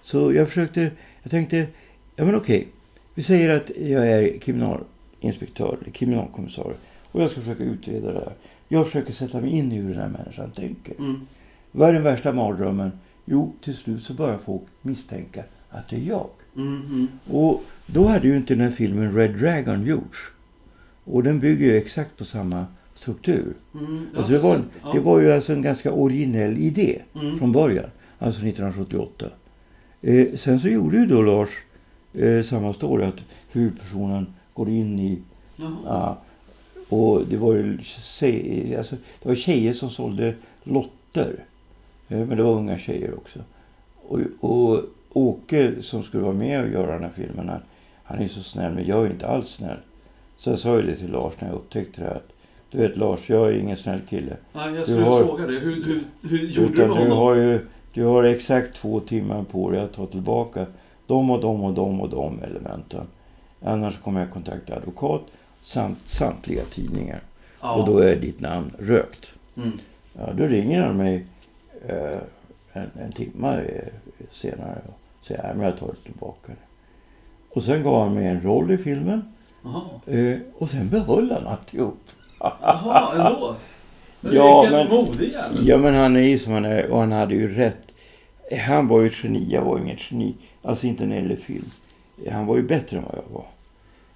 Så 0.02 0.34
jag 0.34 0.48
försökte, 0.48 0.92
jag 1.24 1.32
tänkte, 1.32 1.68
ja 2.16 2.26
men 2.26 2.36
okej. 2.36 2.68
Vi 3.14 3.24
säger 3.24 3.50
att 3.50 3.72
jag 3.78 4.08
är 4.08 4.38
kriminalinspektör, 4.38 5.78
kriminalkommissarie. 5.94 6.78
Och 7.12 7.22
jag 7.22 7.32
ska 7.32 7.40
försöka 7.40 7.64
utreda 7.64 8.12
det 8.12 8.20
här. 8.20 8.34
Jag 8.68 8.86
försöker 8.86 9.14
sätta 9.14 9.42
mig 9.42 9.50
in 9.50 9.72
i 9.72 9.76
hur 9.76 9.90
den 9.90 10.02
här 10.02 10.10
människan 10.10 10.52
tänker. 10.52 10.96
Mm. 11.00 11.28
Vad 11.72 11.90
är 11.90 11.94
den 11.94 12.04
värsta 12.04 12.32
mardrömmen? 12.32 12.92
Jo, 13.26 13.54
till 13.64 13.76
slut 13.76 14.04
så 14.04 14.14
börjar 14.14 14.38
folk 14.46 14.64
misstänka 14.82 15.44
att 15.70 15.90
det 15.90 15.96
är 15.96 16.00
jag. 16.00 16.30
Mm. 16.56 16.82
Mm. 16.86 17.08
Och 17.32 17.64
då 17.86 18.06
hade 18.08 18.28
ju 18.28 18.38
inte 18.38 18.54
den 18.56 18.64
här 18.64 18.72
filmen 18.76 19.16
Red 19.16 19.32
Dragon 19.38 19.86
gjorts. 19.86 20.18
Och 21.04 21.24
den 21.24 21.40
bygger 21.40 21.66
ju 21.66 21.78
exakt 21.78 22.18
på 22.18 22.26
samma 22.26 22.66
struktur. 22.96 23.54
Mm. 23.74 24.08
Ja, 24.14 24.18
Alltså 24.18 24.34
det, 24.34 24.40
var. 24.40 24.60
Ja. 24.84 24.92
det 24.94 25.00
var 25.00 25.20
ju 25.20 25.32
alltså 25.34 25.54
en 25.54 25.62
ganska 25.62 25.92
originell 25.92 26.58
idé 26.58 27.02
Mm. 27.16 27.40
från 27.40 27.52
början. 27.52 27.90
Alltså 28.20 28.42
1978. 28.42 29.26
Eh, 30.02 30.28
sen 30.36 30.60
så 30.60 30.68
gjorde 30.68 30.98
ju 30.98 31.06
då 31.06 31.22
Lars 31.22 31.50
eh, 32.14 32.44
samma 32.44 32.74
story 32.74 33.06
att 33.06 33.20
huvudpersonen 33.52 34.28
går 34.54 34.70
in 34.70 35.00
i... 35.00 35.20
Ja, 35.86 36.18
och 36.90 37.22
det 37.30 37.38
var 37.38 37.54
ju 37.54 37.78
alltså, 38.78 38.96
det 39.22 39.28
var 39.30 39.36
tjejer 39.36 39.74
som 39.74 39.90
sålde 39.90 40.34
lotter. 40.64 41.36
Eh, 42.10 42.18
men 42.18 42.38
det 42.38 42.44
var 42.44 42.54
unga 42.54 42.78
tjejer 42.78 43.14
också. 43.14 43.40
Och, 44.08 44.20
och 44.40 44.82
Åke 45.14 45.72
som 45.82 46.04
skulle 46.04 46.24
vara 46.24 46.34
med 46.34 46.62
och 46.64 46.70
göra 46.70 46.94
den 46.94 47.04
här 47.04 47.12
filmen, 47.16 47.50
han, 47.50 47.60
han 48.06 48.22
är 48.22 48.28
så 48.28 48.44
snäll 48.44 48.74
men 48.74 48.86
jag 48.88 49.06
är 49.06 49.10
inte 49.10 49.28
alls 49.28 49.50
snäll. 49.50 49.78
Så 50.38 50.50
jag 50.50 50.60
sa 50.60 50.76
ju 50.76 50.82
det 50.82 50.96
till 50.96 51.12
Lars 51.12 51.34
när 51.40 51.48
jag 51.48 51.56
upptäckte 51.56 52.02
det 52.02 52.08
här. 52.08 52.22
Du 52.72 52.78
vet 52.78 52.98
Lars, 52.98 53.30
jag 53.30 53.48
är 53.48 53.52
ingen 53.52 53.78
snäll 53.78 54.00
kille. 54.10 54.38
Nej, 54.54 54.66
jag 54.66 54.76
Du 54.76 54.82
skulle 54.84 55.02
har- 55.02 55.24
fråga 55.26 55.48
det. 55.48 55.60
Hur, 55.60 55.84
hur, 55.86 56.04
hur 56.30 56.38
gjorde 56.48 56.68
du 56.68 56.74
Utan 56.74 56.88
med 56.90 56.98
du 56.98 57.02
honom? 57.04 57.18
har 57.18 57.36
ju 57.36 57.60
du 57.94 58.04
har 58.04 58.24
exakt 58.24 58.76
två 58.76 59.00
timmar 59.00 59.44
på 59.44 59.72
dig 59.72 59.82
att 59.82 59.94
ta 59.94 60.06
tillbaka 60.06 60.66
de 61.08 61.30
och 61.32 61.42
de 61.42 61.64
och 61.64 61.74
de 61.74 62.02
och 62.02 62.10
de 62.10 62.40
elementen. 62.44 63.08
Annars 63.62 64.00
kommer 64.00 64.20
jag 64.20 64.32
kontakta 64.32 64.76
advokat 64.76 65.22
samt 65.62 66.00
samtliga 66.06 66.64
tidningar. 66.64 67.20
Ja. 67.62 67.76
Och 67.76 67.86
då 67.86 68.00
är 68.00 68.16
ditt 68.16 68.40
namn 68.40 68.72
rökt. 68.80 69.34
Mm. 69.58 69.72
Ja, 70.14 70.30
då 70.38 70.44
ringer 70.48 70.82
han 70.82 70.98
mig 70.98 71.26
eh, 71.88 72.18
en, 72.74 72.90
en 73.02 73.12
timme 73.12 73.62
eh, 73.62 73.88
senare 74.32 74.82
och 74.88 75.00
säger 75.26 75.44
att 75.44 75.62
jag 75.62 75.78
tar 75.78 75.94
tillbaka 76.04 76.48
det. 76.52 76.65
Och 77.56 77.64
sen 77.64 77.84
gav 77.84 78.04
han 78.04 78.14
mig 78.14 78.28
en 78.28 78.42
roll 78.42 78.72
i 78.72 78.78
filmen 78.78 79.22
eh, 80.06 80.38
och 80.58 80.70
sen 80.70 80.90
behöll 80.90 81.32
han 81.32 81.48
alltihop. 81.48 81.98
Jaha, 82.40 83.12
ändå? 83.14 83.56
Men 84.22 84.34
Ja, 84.36 84.68
men- 84.72 84.88
modig 84.88 85.32
jävel. 85.32 85.68
Ja, 85.68 85.78
men 85.78 85.96
han 85.96 86.16
är 86.16 86.20
ju 86.22 86.40
som 86.40 86.54
han 86.54 86.66
är 86.66 86.92
och 86.92 87.00
han 87.00 87.12
hade 87.12 87.36
ju 87.36 87.56
rätt. 87.56 87.82
Han 88.66 88.88
var 88.88 89.02
ju 89.02 89.08
ett 89.08 89.24
geni, 89.24 89.48
jag 89.52 89.62
var 89.62 89.80
inget 89.80 90.12
geni. 90.12 90.36
Alltså 90.62 90.88
inte 90.88 91.06
när 91.06 91.16
det 91.16 91.22
gäller 91.22 91.36
film. 91.36 91.66
Han 92.32 92.46
var 92.46 92.56
ju 92.58 92.64
bättre 92.64 92.98
än 92.98 93.04
vad 93.04 93.16
jag 93.16 93.34
var. 93.34 93.46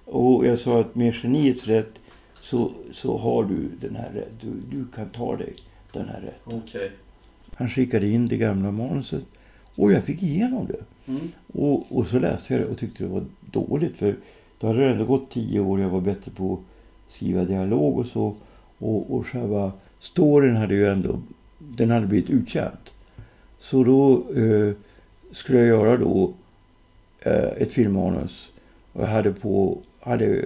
Och 0.04 0.46
jag 0.46 0.58
sa 0.58 0.80
att 0.80 0.94
med 0.94 1.14
geniets 1.14 1.66
rätt 1.66 2.00
så, 2.40 2.70
så 2.92 3.18
har 3.18 3.44
du 3.44 3.68
den 3.80 3.96
här 3.96 4.10
rätt. 4.14 4.32
Du, 4.40 4.76
du 4.78 4.86
kan 4.96 5.08
ta 5.08 5.36
dig 5.36 5.52
den 5.92 6.08
här 6.08 6.20
rätten. 6.20 6.62
Okej. 6.66 6.90
Han 7.54 7.68
skickade 7.68 8.08
in 8.08 8.28
det 8.28 8.36
gamla 8.36 8.70
manuset 8.70 9.24
och 9.80 9.92
jag 9.92 10.04
fick 10.04 10.22
igenom 10.22 10.66
det. 10.66 11.10
Mm. 11.12 11.20
Och, 11.52 11.96
och 11.96 12.06
så 12.06 12.18
läste 12.18 12.54
jag 12.54 12.62
det 12.62 12.66
och 12.66 12.78
tyckte 12.78 13.04
det 13.04 13.08
var 13.08 13.24
dåligt. 13.40 13.98
För 13.98 14.16
då 14.58 14.66
hade 14.66 14.84
det 14.84 14.90
ändå 14.90 15.04
gått 15.04 15.30
tio 15.30 15.60
år. 15.60 15.80
Jag 15.80 15.88
var 15.88 16.00
bättre 16.00 16.30
på 16.30 16.52
att 16.52 17.12
skriva 17.12 17.44
dialog 17.44 17.98
och 17.98 18.06
så. 18.06 18.34
Och, 18.78 19.14
och 19.14 19.26
själva 19.26 19.72
storyn 20.00 20.56
hade 20.56 20.74
ju 20.74 20.86
ändå, 20.86 21.18
den 21.58 21.90
hade 21.90 22.06
blivit 22.06 22.30
utkänt. 22.30 22.90
Så 23.58 23.84
då 23.84 24.32
eh, 24.34 24.72
skulle 25.32 25.58
jag 25.58 25.68
göra 25.68 25.96
då 25.96 26.32
eh, 27.20 27.62
ett 27.62 27.72
filmmanus. 27.72 28.48
Och 28.92 29.02
jag 29.02 29.08
hade 29.08 29.32
på, 29.32 29.78
hade 30.00 30.44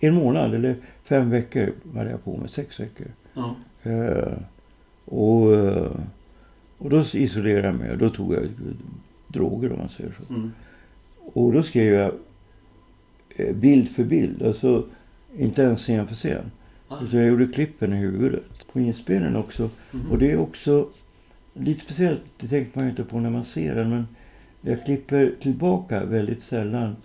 en 0.00 0.14
månad 0.14 0.54
eller 0.54 0.76
fem 1.04 1.30
veckor 1.30 1.72
hade 1.94 2.10
jag 2.10 2.24
på 2.24 2.36
med, 2.36 2.50
sex 2.50 2.80
veckor. 2.80 3.06
Ja. 3.34 3.56
Eh, 3.82 4.38
och, 5.04 5.54
eh, 5.54 5.90
och 6.78 6.90
då 6.90 7.04
isolerade 7.14 7.66
jag 7.66 7.74
mig 7.74 7.90
och 7.90 7.98
då 7.98 8.10
tog 8.10 8.34
jag 8.34 8.48
droger 9.28 9.72
om 9.72 9.78
man 9.78 9.88
säger 9.88 10.12
så. 10.26 10.34
Mm. 10.34 10.52
Och 11.18 11.52
då 11.52 11.62
skrev 11.62 11.94
jag 11.94 12.12
eh, 13.36 13.54
bild 13.54 13.88
för 13.88 14.04
bild, 14.04 14.42
alltså 14.42 14.86
inte 15.36 15.62
ens 15.62 15.80
scen 15.80 16.06
för 16.06 16.14
scen. 16.14 16.50
Ah. 16.88 16.96
Utan 17.02 17.20
jag 17.20 17.28
gjorde 17.28 17.46
klippen 17.46 17.92
i 17.92 17.96
huvudet. 17.96 18.72
På 18.72 18.80
inspelningen 18.80 19.36
också. 19.36 19.70
Mhm. 19.90 20.10
Och 20.10 20.18
det 20.18 20.32
är 20.32 20.36
också 20.36 20.88
lite 21.54 21.80
speciellt, 21.80 22.20
det 22.36 22.48
tänker 22.48 22.70
man 22.74 22.84
ju 22.84 22.90
inte 22.90 23.04
på 23.04 23.20
när 23.20 23.30
man 23.30 23.44
ser 23.44 23.74
den. 23.74 23.88
Men 23.88 24.06
jag 24.60 24.84
klipper 24.84 25.34
tillbaka 25.40 26.04
väldigt 26.04 26.42
sällan 26.42 26.96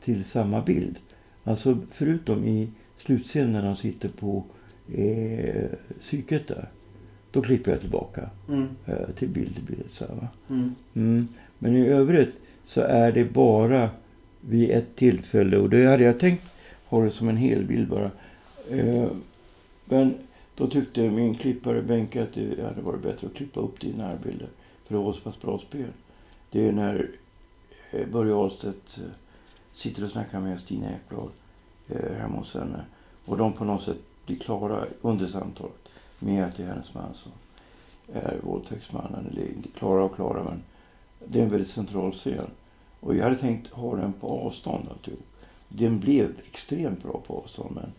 till 0.00 0.24
samma 0.24 0.62
bild. 0.62 0.96
Alltså 1.44 1.78
förutom 1.90 2.46
i 2.46 2.68
slutscenen 2.98 3.52
när 3.52 3.62
de 3.62 3.76
sitter 3.76 4.08
på 4.08 4.44
eh, 4.94 5.64
psyket 6.00 6.48
där. 6.48 6.68
Då 7.30 7.42
klipper 7.42 7.70
jag 7.70 7.80
tillbaka 7.80 8.30
Mm. 8.48 8.68
eh, 8.86 9.10
till 9.16 9.28
bild 9.28 9.54
till 9.54 9.64
bild. 9.64 9.90
Så 9.90 10.04
här? 10.04 10.28
Mm. 10.50 10.74
Mm. 10.94 11.28
Men 11.58 11.76
i 11.76 11.86
övrigt 11.88 12.40
så 12.64 12.80
är 12.80 13.12
det 13.12 13.24
bara 13.24 13.90
vid 14.40 14.70
ett 14.70 14.96
tillfälle 14.96 15.56
och 15.58 15.70
det 15.70 15.86
hade 15.86 16.04
jag 16.04 16.20
tänkt 16.20 16.44
ha 16.86 17.04
det 17.04 17.10
som 17.10 17.28
en 17.28 17.36
hel 17.36 17.64
bild 17.64 17.88
bara. 17.88 18.10
Eh, 18.70 19.08
men 19.84 20.14
då 20.54 20.66
tyckte 20.66 21.10
min 21.10 21.34
klippare 21.34 21.82
Benke 21.82 22.22
att 22.22 22.32
det 22.34 22.62
hade 22.64 22.80
varit 22.80 23.02
bättre 23.02 23.26
att 23.26 23.34
klippa 23.34 23.60
upp 23.60 23.80
det 23.80 23.86
i 23.86 23.92
närbilder. 23.92 24.48
För 24.86 24.94
det 24.94 25.00
var 25.00 25.12
så 25.12 25.20
pass 25.20 25.40
bra 25.40 25.58
spel. 25.58 25.88
Det 26.50 26.68
är 26.68 26.72
när 26.72 27.10
eh, 27.90 28.06
Börje 28.12 28.34
Ahlstedt 28.34 28.98
sitter 29.72 30.04
och 30.04 30.10
snackar 30.10 30.40
med 30.40 30.60
Stina 30.60 30.86
Ekblad 30.94 31.28
hemma 32.18 32.36
hos 32.38 32.54
henne. 32.54 32.80
Och 33.24 33.36
de 33.36 33.52
på 33.52 33.64
något 33.64 33.82
sätt 33.82 33.96
blir 34.26 34.36
klara 34.38 34.84
under 35.00 35.26
samtalet 35.26 35.85
med 36.18 36.44
att 36.44 36.56
det 36.56 36.62
är 36.62 36.66
hennes 36.66 36.94
man 36.94 37.14
som 37.14 37.32
är 38.12 38.36
våldtäktsmannen. 38.42 39.26
Eller 39.30 39.48
inte 39.56 39.68
klara 39.68 40.04
och 40.04 40.14
klara 40.14 40.44
men 40.44 40.62
det 41.28 41.38
är 41.38 41.42
en 41.42 41.50
väldigt 41.50 41.70
central 41.70 42.12
scen. 42.12 42.50
Och 43.00 43.16
jag 43.16 43.24
hade 43.24 43.36
tänkt 43.36 43.66
ha 43.66 43.96
den 43.96 44.12
på 44.12 44.28
avstånd 44.28 44.88
alltihop. 44.90 45.26
Den 45.68 45.98
blev 46.00 46.32
extremt 46.38 47.02
bra 47.02 47.20
på 47.26 47.36
avstånd 47.36 47.74
men 47.74 47.92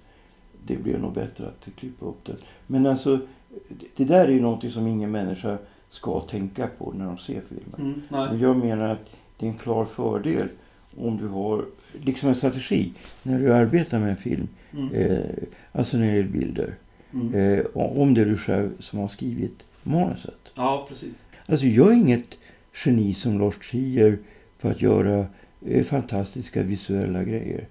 det 0.66 0.84
blev 0.84 1.02
nog 1.02 1.14
bättre 1.14 1.48
att 1.48 1.68
klippa 1.76 2.06
upp 2.06 2.26
den. 2.26 2.38
Men 2.68 2.86
alltså, 2.86 3.20
det 3.96 4.06
där 4.06 4.28
är 4.28 4.32
ju 4.32 4.42
någonting 4.42 4.72
som 4.72 4.88
ingen 4.88 5.12
människa 5.12 5.58
ska 5.90 6.20
tänka 6.20 6.68
på 6.68 6.94
när 6.98 7.06
de 7.06 7.18
ser 7.18 7.42
filmen. 7.50 8.02
Mm. 8.10 8.30
Men 8.30 8.40
jag 8.40 8.58
menar 8.58 8.88
att 8.90 9.10
det 9.38 9.46
är 9.46 9.50
en 9.50 9.58
klar 9.58 9.86
fördel 9.86 10.48
om 10.98 11.18
du 11.18 11.28
har 11.28 11.66
liksom 12.02 12.30
en 12.30 12.36
strategi 12.36 12.94
när 13.24 13.40
du 13.40 13.54
arbetar 13.54 14.00
med 14.00 14.10
en 14.10 14.18
film. 14.18 14.48
Mm. 14.74 14.94
Eh, 14.94 15.20
alltså 15.72 15.98
när 15.98 16.08
det 16.08 16.16
gäller 16.16 16.30
bilder. 16.30 16.76
Mm. 17.14 17.34
Eh, 17.60 17.66
om 17.74 18.14
det 18.14 18.22
är 18.22 18.26
du 18.26 18.38
själv 18.38 18.70
som 18.80 19.00
har 19.00 19.08
skrivit 19.08 19.64
manuset. 19.84 20.52
Ja, 20.56 20.86
precis. 20.90 21.24
Alltså 21.46 21.66
jag 21.66 21.88
är 21.88 21.94
inget 21.96 22.38
geni 22.86 23.14
som 23.14 23.40
Lars 23.40 23.56
Trier 23.72 24.18
för 24.60 24.72
att 24.72 24.82
göra 24.82 25.26
eh, 25.68 25.84
fantastiska 25.86 26.64
visuella 26.64 27.24
grejer. 27.24 27.68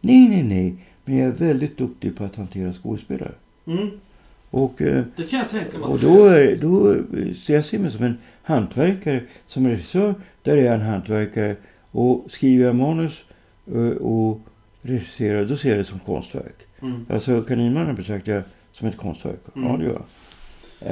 Nej, 0.00 0.28
nej, 0.28 0.42
nej. 0.42 0.74
Men 1.04 1.16
jag 1.16 1.26
är 1.28 1.32
väldigt 1.32 1.78
duktig 1.78 2.16
på 2.16 2.24
att 2.24 2.36
hantera 2.36 2.72
skådespelare. 2.72 3.32
Mm. 3.66 3.90
Och, 4.50 4.82
eh, 4.82 5.04
Det 5.16 5.22
kan 5.22 5.38
jag 5.38 5.48
tänka 5.50 5.78
mig. 5.78 5.88
och 5.88 5.98
då, 6.00 6.24
är- 6.26 6.56
då 6.56 6.94
ser 7.34 7.54
jag 7.54 7.64
ser 7.64 7.78
mig 7.78 7.90
som 7.90 8.04
en 8.04 8.18
hantverkare. 8.42 9.22
Som 9.46 9.68
regissör, 9.68 10.14
där 10.42 10.56
är 10.56 10.62
jag 10.64 10.74
en 10.74 10.80
hantverkare. 10.80 11.56
Och 11.90 12.24
skriver 12.28 12.64
jag 12.64 12.76
manus 12.76 13.24
eh, 13.74 13.74
och 13.88 14.40
regisserar, 14.82 15.44
då 15.44 15.56
ser 15.56 15.68
jag 15.68 15.78
det 15.78 15.84
som 15.84 15.98
konstverk. 15.98 16.56
Mm. 16.82 17.06
Alltså 17.08 17.42
Kaninmannen 17.42 17.94
betraktar 17.94 18.32
jag 18.32 18.42
som 18.72 18.88
ett 18.88 18.96
konstverk. 18.96 19.40
Mm. 19.56 19.68
Ja, 19.70 19.76
det 19.76 19.84
gör 19.84 19.92
jag. 19.92 20.02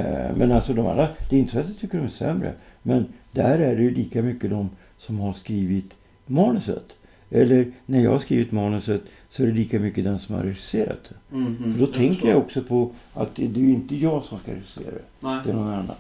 Eh, 0.01 0.37
Men 0.37 0.53
alltså 0.53 0.73
de 0.75 0.87
andra, 0.87 1.09
det 1.31 1.37
är 1.37 1.41
inte 1.41 1.53
så 1.53 1.59
att 1.59 1.69
jag 1.69 1.79
tycker 1.79 1.99
de 1.99 2.05
är 2.05 2.09
sämre. 2.11 2.53
Men 2.83 3.05
där 3.33 3.59
är 3.59 3.77
det 3.77 3.83
ju 3.83 3.91
lika 3.95 4.23
mycket 4.23 4.51
de 4.51 4.71
som 4.99 5.19
har 5.21 5.33
skrivit 5.33 5.95
manuset. 6.27 6.85
Eller 7.31 7.73
när 7.87 8.01
jag 8.01 8.11
har 8.11 8.19
skrivit 8.19 8.53
manuset 8.53 9.03
så 9.31 9.43
är 9.43 9.47
det 9.47 9.53
lika 9.53 9.79
mycket 9.79 10.05
den 10.05 10.19
som 10.19 10.35
har 10.35 10.43
regisserat 10.43 10.99
det. 11.09 11.37
Mm, 11.37 11.57
mm. 11.57 11.73
För 11.73 11.81
då 11.81 11.87
tänker 11.87 12.13
förstår. 12.15 12.31
jag 12.31 12.39
också 12.39 12.63
på 12.63 12.91
att 13.15 13.35
det, 13.37 13.47
det 13.47 13.61
är 13.61 13.65
ju 13.65 13.71
inte 13.73 13.97
jag 13.97 14.25
som 14.25 14.39
ska 14.39 14.53
regissera 14.53 14.85
det. 14.91 15.03
Nej. 15.21 15.41
Det 15.45 15.51
är 15.51 15.55
någon 15.55 15.69
annan. 15.73 15.97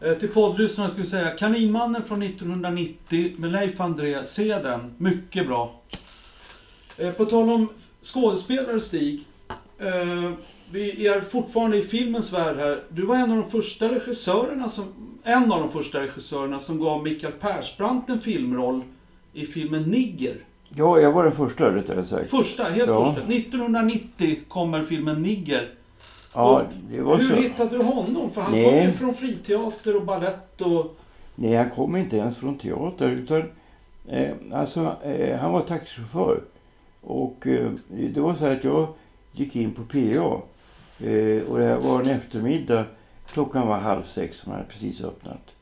Eh, 0.00 0.12
Till 0.14 0.28
poddlyssnarna 0.28 0.90
ska 0.90 1.00
vi 1.00 1.06
säga 1.08 1.30
Kaninmannen 1.30 2.02
från 2.04 2.22
1990 2.22 3.32
med 3.36 3.52
Leif 3.52 3.80
André. 3.80 4.24
Se 4.24 4.54
den. 4.58 4.94
Mycket 4.96 5.46
bra. 5.46 5.80
Eh, 6.98 7.10
På 7.10 7.24
tal 7.24 7.50
om 7.50 7.68
skådespelare 8.02 8.80
Stig. 8.80 9.20
eh, 9.78 10.30
Vi 10.72 11.06
är 11.06 11.20
fortfarande 11.20 11.76
i 11.76 11.82
filmens 11.82 12.32
värld 12.32 12.56
här. 12.56 12.82
Du 12.88 13.02
var 13.06 13.16
en 13.16 13.30
av 13.30 13.36
de 13.36 13.50
första 13.50 13.88
regissörerna 13.88 14.68
som, 14.68 14.84
en 15.24 15.52
av 15.52 15.60
de 15.60 15.70
första 15.70 16.00
regissörerna 16.00 16.60
som 16.60 16.80
gav 16.80 17.02
Mikael 17.02 17.32
Persbrandt 17.32 18.10
en 18.10 18.20
filmroll 18.20 18.82
i 19.32 19.46
filmen 19.46 19.82
Nigger. 19.82 20.34
Ja, 20.68 21.00
jag 21.00 21.12
var 21.12 21.24
den 21.24 21.32
första 21.32 21.74
rättare 21.74 22.06
sagt. 22.06 22.30
Första, 22.30 22.62
helt 22.64 22.88
Ja. 22.88 23.04
första. 23.14 23.26
1990 23.28 24.38
kommer 24.48 24.84
filmen 24.84 25.22
Nigger. 25.22 25.68
Ja, 26.34 26.62
det 26.90 27.00
var 27.00 27.16
Hur 27.16 27.28
så. 27.28 27.34
hittade 27.34 27.78
du 27.78 27.84
honom? 27.84 28.30
För 28.30 28.40
han 28.40 28.52
Nej. 28.52 28.64
kom 28.80 28.86
ju 28.86 28.92
från 28.92 29.14
friteater 29.14 29.96
och 29.96 30.02
ballett 30.04 30.60
och... 30.60 30.96
Nej, 31.34 31.56
han 31.56 31.70
kom 31.70 31.96
inte 31.96 32.16
ens 32.16 32.36
från 32.36 32.58
teater. 32.58 33.10
Utan, 33.10 33.42
eh, 34.08 34.30
alltså, 34.52 34.96
eh, 35.04 35.38
han 35.38 35.52
var 35.52 35.60
taxichaufför. 35.60 36.40
Och 37.00 37.46
eh, 37.46 37.70
det 37.88 38.20
var 38.20 38.34
så 38.34 38.44
här 38.44 38.56
att 38.56 38.64
jag 38.64 38.88
gick 39.32 39.56
in 39.56 39.70
på 39.70 39.82
PA. 39.82 40.42
Eh, 41.06 41.42
och 41.42 41.58
det 41.58 41.64
här 41.64 41.76
var 41.80 42.00
en 42.00 42.10
eftermiddag. 42.10 42.84
Klockan 43.32 43.66
var 43.68 43.78
halv 43.78 44.02
sex 44.02 44.36
som 44.38 44.52
hade 44.52 44.64
precis 44.64 45.00
öppnat. 45.00 45.54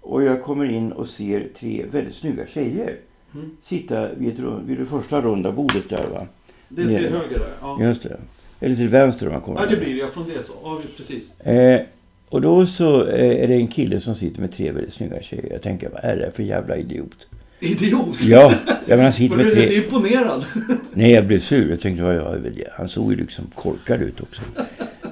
Och 0.00 0.22
jag 0.22 0.42
kommer 0.42 0.64
in 0.64 0.92
och 0.92 1.06
ser 1.06 1.48
tre 1.54 1.84
väldigt 1.90 2.14
snygga 2.14 2.46
tjejer 2.46 2.96
Mm. 3.34 3.56
sitta 3.60 4.14
vid, 4.14 4.32
ett, 4.32 4.44
vid 4.66 4.78
det 4.78 4.86
första 4.86 5.20
runda 5.20 5.52
bordet 5.52 5.88
där 5.88 6.06
va. 6.06 6.26
Det 6.68 6.82
är 6.82 6.86
till 6.86 6.94
Nej. 6.94 7.10
höger 7.10 7.38
där. 7.38 7.50
Ja. 7.60 7.82
Just 7.82 8.02
det. 8.02 8.16
Eller 8.60 8.76
till 8.76 8.88
vänster 8.88 9.26
om 9.26 9.32
man 9.32 9.42
kommer 9.42 9.60
Ja, 9.60 9.66
det 9.66 9.76
blir 9.76 10.02
det. 10.02 10.08
Från 10.08 10.24
det 10.28 10.42
så. 10.42 10.52
Ja, 10.62 10.80
precis. 10.96 11.40
Eh, 11.40 11.86
och 12.28 12.40
då 12.40 12.66
så 12.66 13.06
eh, 13.06 13.42
är 13.44 13.48
det 13.48 13.54
en 13.54 13.68
kille 13.68 14.00
som 14.00 14.14
sitter 14.14 14.40
med 14.40 14.52
tre 14.52 14.72
väldigt 14.72 14.94
snygga 14.94 15.22
tjejer. 15.22 15.52
Jag 15.52 15.62
tänker, 15.62 15.88
vad 15.88 16.04
är 16.04 16.16
det 16.16 16.30
för 16.34 16.42
jävla 16.42 16.76
idiot? 16.76 17.26
Idiot! 17.60 18.20
Ja, 18.22 18.54
jag 18.86 18.96
menar 18.98 19.28
Var 19.28 19.36
med 19.36 19.46
du 19.46 19.50
tre... 19.50 19.62
lite 19.62 19.74
imponerad? 19.74 20.44
Nej, 20.92 21.10
jag 21.10 21.26
blev 21.26 21.40
sur. 21.40 21.70
Jag 21.70 21.80
tänkte, 21.80 22.02
vad 22.04 22.14
jag 22.14 22.32
vill 22.32 22.54
det? 22.54 22.70
Han 22.72 22.88
såg 22.88 23.10
ju 23.12 23.16
liksom 23.18 23.44
korkad 23.54 24.02
ut 24.02 24.20
också. 24.20 24.42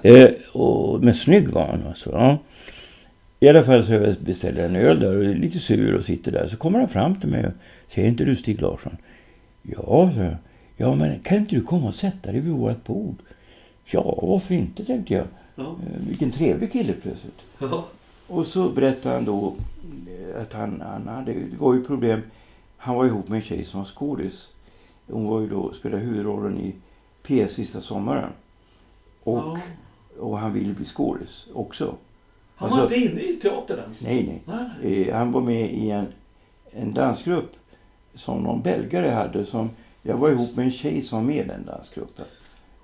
Eh, 0.02 0.28
och, 0.52 1.04
men 1.04 1.14
snygg 1.14 1.48
var 1.48 1.66
han 1.66 1.86
alltså. 1.88 2.10
Ja. 2.10 2.38
I 3.40 3.48
alla 3.48 3.64
fall 3.64 3.86
så 3.86 3.92
jag 3.92 4.14
beställer 4.20 4.64
en 4.64 4.76
öl 4.76 5.00
där 5.00 5.16
och 5.16 5.24
är 5.24 5.34
lite 5.34 5.58
sur 5.60 5.94
och 5.94 6.04
sitter 6.04 6.32
där. 6.32 6.48
Så 6.48 6.56
kommer 6.56 6.78
han 6.78 6.88
fram 6.88 7.20
till 7.20 7.28
mig 7.28 7.46
och 7.46 7.52
säger, 7.94 8.08
inte 8.08 8.24
du 8.24 8.36
Stig 8.36 8.62
Larsson? 8.62 8.96
Ja, 9.62 10.10
så 10.14 10.20
jag. 10.20 10.36
Ja, 10.76 10.94
men 10.94 11.18
kan 11.18 11.38
inte 11.38 11.54
du 11.54 11.62
komma 11.62 11.88
och 11.88 11.94
sätta 11.94 12.32
dig 12.32 12.40
vid 12.40 12.52
vårt 12.52 12.84
bord? 12.84 13.16
Ja, 13.84 14.18
varför 14.22 14.54
inte, 14.54 14.84
tänkte 14.84 15.14
jag. 15.14 15.24
Ja. 15.54 15.62
Eh, 15.62 16.06
vilken 16.08 16.30
trevlig 16.30 16.72
kille 16.72 16.92
plötsligt. 17.02 17.40
ja. 17.58 17.86
Och 18.28 18.46
så 18.46 18.68
berättade 18.68 19.14
han 19.14 19.24
då 19.24 19.54
att 20.42 20.52
han, 20.52 20.82
han 20.86 21.08
hade, 21.14 21.32
det 21.32 21.56
var 21.58 21.74
ju 21.74 21.84
problem. 21.84 22.20
Han 22.86 22.94
var 22.96 23.04
ihop 23.06 23.28
med 23.28 23.36
en 23.36 23.42
tjej 23.42 23.64
som 23.64 23.80
var 23.80 23.84
skådis. 23.84 24.48
Hon 25.10 25.26
var 25.28 25.40
ju 25.40 25.48
då, 25.48 25.72
spelade 25.72 26.02
huvudrollen 26.02 26.58
i 26.60 26.74
P 27.22 27.48
sista 27.48 27.80
sommaren. 27.80 28.30
Och, 29.22 29.38
Ja. 29.38 29.58
och 30.20 30.38
han 30.38 30.52
ville 30.52 30.74
bli 30.74 30.84
skådis 30.84 31.46
också. 31.54 31.94
Han 32.56 32.68
Alltså- 32.70 32.86
var 32.88 32.94
inte 32.96 33.12
inne 33.12 33.20
i 33.20 33.36
teatern 33.36 33.78
ens? 33.78 34.02
Nej, 34.04 34.42
nej. 34.46 34.68
Nej. 34.82 35.08
Eh, 35.08 35.16
han 35.16 35.32
var 35.32 35.40
med 35.40 35.70
i 35.72 35.90
en, 35.90 36.06
en 36.70 36.94
dansgrupp 36.94 37.52
som 38.14 38.42
någon 38.42 38.62
belgare 38.62 39.08
hade. 39.10 39.44
Som, 39.44 39.70
jag 40.02 40.16
var 40.16 40.30
ihop 40.30 40.56
med 40.56 40.64
en 40.64 40.70
tjej 40.72 41.02
som 41.02 41.18
var 41.18 41.26
med 41.26 41.44
i 41.44 41.48
den 41.48 41.64
dansgruppen. 41.64 42.24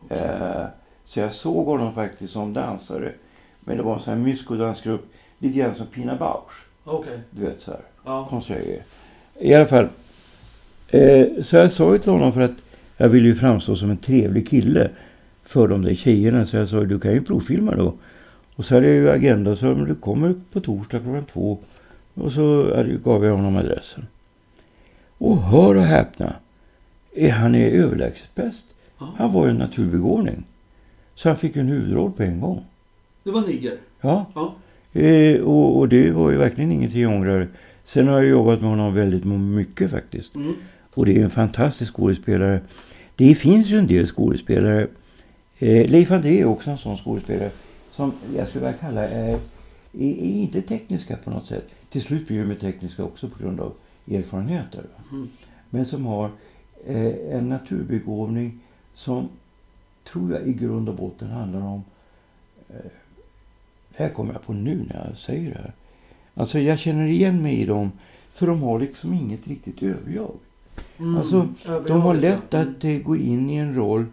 Eh, 0.09 0.65
så 1.05 1.21
jag 1.21 1.33
såg 1.33 1.67
honom 1.67 1.93
faktiskt 1.95 2.33
som 2.33 2.53
dansare. 2.53 3.13
Men 3.61 3.77
det 3.77 3.83
var 3.83 3.95
en 3.95 4.01
sån 4.01 4.15
här 4.15 4.21
myskodansgrupp. 4.25 5.05
Lite 5.39 5.59
grann 5.59 5.75
som 5.75 5.87
Pina 5.87 6.17
Bausch. 6.17 6.67
Okej. 6.85 7.21
Du 7.31 7.45
vet 7.45 7.61
så 7.61 7.71
här. 7.71 7.81
Ja. 8.05 8.27
konstiga 8.31 8.59
grejer. 8.59 8.83
I 9.43 9.55
alla 9.55 9.67
fall. 9.67 9.89
Eh, 10.89 11.27
så 11.43 11.57
jag 11.57 11.73
sa 11.73 11.93
ju 11.93 11.99
till 11.99 12.13
honom 12.13 12.33
för 12.33 12.41
att 12.41 12.53
jag 12.97 13.09
ville 13.09 13.29
ju 13.29 13.35
framstå 13.35 13.77
som 13.77 13.91
en 13.91 13.97
trevlig 13.97 14.49
kille 14.49 14.91
för 15.45 15.69
de 15.69 15.83
där 15.83 15.95
tjejerna. 15.95 16.47
Så 16.47 16.57
jag 16.57 16.69
sa 16.69 16.81
du 16.81 17.01
kan 17.01 17.13
ju 17.13 17.21
provfilma 17.21 17.75
då. 17.75 17.95
Och 18.57 18.65
så 18.65 18.75
hade 18.75 18.87
jag 18.87 18.97
ju 18.97 19.11
agenda 19.11 19.57
så 19.57 19.67
men 19.67 19.85
du 19.85 19.95
kommer 19.95 20.35
på 20.53 20.61
torsdag 20.61 21.01
klockan 21.01 21.25
två. 21.25 21.59
Och 22.15 22.33
så 22.33 22.63
gav 23.05 23.25
jag 23.25 23.37
honom 23.37 23.57
adressen. 23.57 24.07
Och 25.19 25.37
hör 25.43 25.75
och 25.77 25.83
häpna. 25.83 26.33
Han 27.33 27.55
är 27.55 27.71
överlägset 27.71 28.35
bäst. 28.35 28.65
Han 28.97 29.33
var 29.33 29.45
ju 29.47 29.51
en 29.51 29.59
naturbegåvning. 29.59 30.45
Så 31.15 31.29
han 31.29 31.37
fick 31.37 31.57
en 31.57 31.69
huvudroll 31.69 32.13
på 32.13 32.23
en 32.23 32.41
gång. 32.41 32.65
Det 33.23 33.31
var 33.31 33.41
Nigger. 33.41 33.77
Ja. 34.01 34.27
Ja. 34.35 34.55
Eh, 35.01 35.41
och, 35.41 35.79
och 35.79 35.89
det 35.89 36.11
var 36.11 36.31
ju 36.31 36.37
verkligen 36.37 36.73
ingenting 36.73 37.03
jag 37.03 37.13
ångrar. 37.13 37.49
Sen 37.85 38.09
har 38.09 38.15
jag 38.15 38.27
jobbat 38.27 38.61
med 38.61 38.71
honom 38.71 38.95
väldigt 38.95 39.25
mycket 39.25 39.91
faktiskt. 39.91 40.35
Mm. 40.35 40.55
Och 40.95 41.07
det 41.07 41.19
är 41.19 41.25
en 41.25 41.31
fantastisk 41.31 41.95
skådespelare. 41.95 42.61
Det 43.17 43.35
finns 43.35 43.67
ju 43.67 43.79
en 43.79 43.87
del 43.87 44.07
skådespelare. 44.07 44.89
Eh, 45.59 45.91
Leif 45.91 46.11
André 46.11 46.41
är 46.41 46.45
också 46.45 46.71
en 46.71 46.79
sån 46.79 46.97
skådespelare. 46.97 47.51
Som 47.91 48.13
jag 48.37 48.49
skulle 48.49 48.65
vilja 48.65 48.79
kalla 48.79 49.09
är, 49.09 49.33
är, 49.33 49.39
är 49.93 50.37
inte 50.37 50.63
tekniska 50.63 51.17
på 51.17 51.31
något 51.31 51.47
sätt. 51.47 51.69
Till 51.91 52.03
slut 52.03 52.27
blir 52.27 52.45
de 52.45 52.55
tekniska 52.55 53.05
också 53.05 53.29
på 53.29 53.43
grund 53.43 53.61
av 53.61 53.75
erfarenheter. 54.11 54.85
Mm. 55.13 55.29
Men 55.71 55.87
som 55.87 56.07
har 56.07 56.31
eh, 56.87 57.37
en 57.37 57.49
naturbegåvning 57.49 58.61
som 58.95 59.29
tror 60.05 60.33
jag 60.33 60.47
i 60.47 60.53
grund 60.53 60.89
och 60.89 60.95
botten 60.95 61.31
handlar 61.31 61.61
om 61.61 61.85
eh, 62.69 62.91
det 63.97 64.03
här 64.03 64.09
kommer 64.09 64.33
jag 64.33 64.43
på 64.43 64.53
nu 64.53 64.85
när 64.89 65.07
jag 65.09 65.17
säger 65.17 65.51
det 65.51 65.59
här. 65.59 65.73
Alltså 66.35 66.59
jag 66.59 66.79
känner 66.79 67.07
igen 67.07 67.43
mig 67.43 67.55
i 67.61 67.65
dem 67.65 67.93
för 68.35 68.47
de 68.47 68.63
har 68.63 68.79
liksom 68.79 69.15
inget 69.15 69.47
riktigt 69.47 69.83
överjag. 69.83 70.35
Mm. 70.99 71.17
Alltså, 71.17 71.49
De 71.87 72.01
har 72.03 72.15
lätt 72.15 72.55
att 72.55 72.85
eh, 72.85 72.99
gå 72.99 73.17
in 73.17 73.51
i 73.51 73.57
en 73.57 73.75
roll 73.75 74.05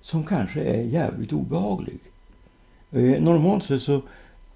som 0.00 0.24
kanske 0.24 0.60
är 0.60 0.82
jävligt 0.82 1.32
obehaglig. 1.32 1.98
Eh, 2.92 3.22
normalt 3.22 3.64
sett 3.64 3.82
så 3.82 4.02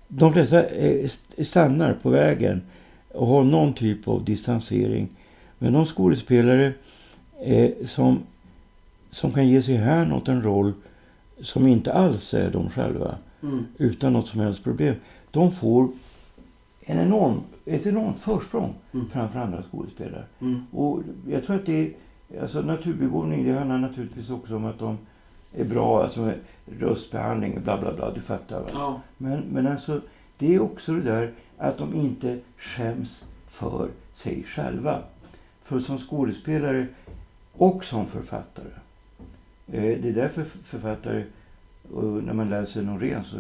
de 0.09 0.33
flesta 0.33 0.65
eh, 0.67 1.05
st- 1.05 1.45
stannar 1.45 1.95
på 2.03 2.11
vägen 2.11 2.63
och 3.15 3.27
har 3.27 3.45
någon 3.45 3.73
typ 3.73 4.09
av 4.09 4.25
distansering. 4.25 5.09
Men 5.59 5.73
de 5.73 5.87
skådespelare 5.87 6.73
eh, 7.45 7.71
som, 7.87 8.19
som 9.11 9.33
kan 9.33 9.49
ge 9.49 9.63
sig 9.63 9.77
hän 9.77 10.13
åt 10.13 10.29
en 10.29 10.43
roll 10.43 10.73
som 11.41 11.67
inte 11.67 11.93
alls 11.93 12.35
är 12.35 12.51
de 12.51 12.71
själva 12.71 13.15
Mm. 13.43 13.65
utan 13.79 14.13
något 14.13 14.29
som 14.29 14.41
helst 14.41 14.65
problem. 14.65 14.95
De 15.31 15.53
får 15.53 15.89
en 16.91 16.99
enorm, 16.99 17.41
ett 17.65 17.87
enormt 17.87 18.19
försprång 18.21 18.75
Mm. 18.95 19.09
framför 19.09 19.39
andra 19.39 19.63
skådespelare. 19.63 20.25
Mm. 20.41 20.67
Och 20.73 21.03
jag 21.29 21.45
tror 21.45 21.57
att 21.57 21.67
det 21.67 21.87
är, 21.87 21.93
alltså 22.41 22.61
naturbegåvning, 22.63 23.45
det 23.45 23.53
handlar 23.53 23.79
naturligtvis 23.79 24.31
också 24.31 24.57
om 24.57 24.65
att 24.65 24.79
de 24.79 24.99
är 25.55 25.65
bra. 25.65 26.03
Alltså 26.05 26.33
röstbehandling, 26.81 27.61
bla 27.63 27.79
bla 27.81 27.93
bla. 27.93 28.11
Du 28.11 28.21
fattar? 28.21 28.65
Ja. 28.73 29.01
Men, 29.19 29.41
men 29.41 29.67
alltså, 29.67 30.01
det 30.39 30.55
är 30.55 30.61
också 30.63 30.93
det 30.93 31.01
där 31.03 31.33
att 31.59 31.79
de 31.79 31.95
inte 31.95 32.39
skäms 32.59 33.25
för 33.49 33.89
sig 34.13 34.43
själva. 34.47 34.99
För 35.63 35.81
som 35.81 35.99
skådespelare 35.99 36.87
och 37.53 37.85
som 37.85 38.07
författare. 38.07 38.67
Eh, 39.73 39.83
det 40.03 40.09
är 40.09 40.13
därför 40.13 40.45
författare, 40.45 41.25
när 42.23 42.33
man 42.33 42.49
läser 42.49 42.83
Norén 42.83 43.25
så, 43.25 43.37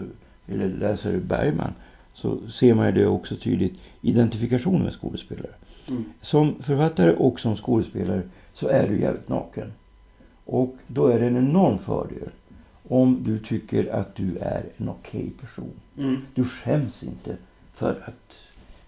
eller 0.46 0.68
läser 0.68 1.20
Bergman, 1.20 1.72
så 2.20 2.50
ser 2.50 2.74
man 2.74 2.86
ju 2.86 2.92
det 2.92 3.06
också 3.06 3.36
tydligt. 3.36 3.78
Identifikation 4.00 4.82
med 4.82 4.92
skådespelare. 4.92 5.54
Mm. 5.88 6.04
Som 6.22 6.62
författare 6.62 7.12
och 7.12 7.40
som 7.40 7.56
skådespelare 7.56 8.22
så 8.52 8.68
är 8.68 8.88
du 8.88 9.00
jävligt 9.00 9.28
naken. 9.28 9.72
Och 10.44 10.76
då 10.86 11.06
är 11.06 11.20
det 11.20 11.26
en 11.26 11.36
enorm 11.36 11.78
fördel 11.78 12.28
om 12.88 13.22
du 13.24 13.38
tycker 13.38 13.92
att 13.92 14.14
du 14.14 14.36
är 14.36 14.64
en 14.76 14.88
okej 14.88 15.32
person. 15.40 15.72
Mm. 15.98 16.16
Du 16.34 16.44
skäms 16.44 17.02
inte 17.02 17.36
för 17.74 17.90
att 18.06 18.34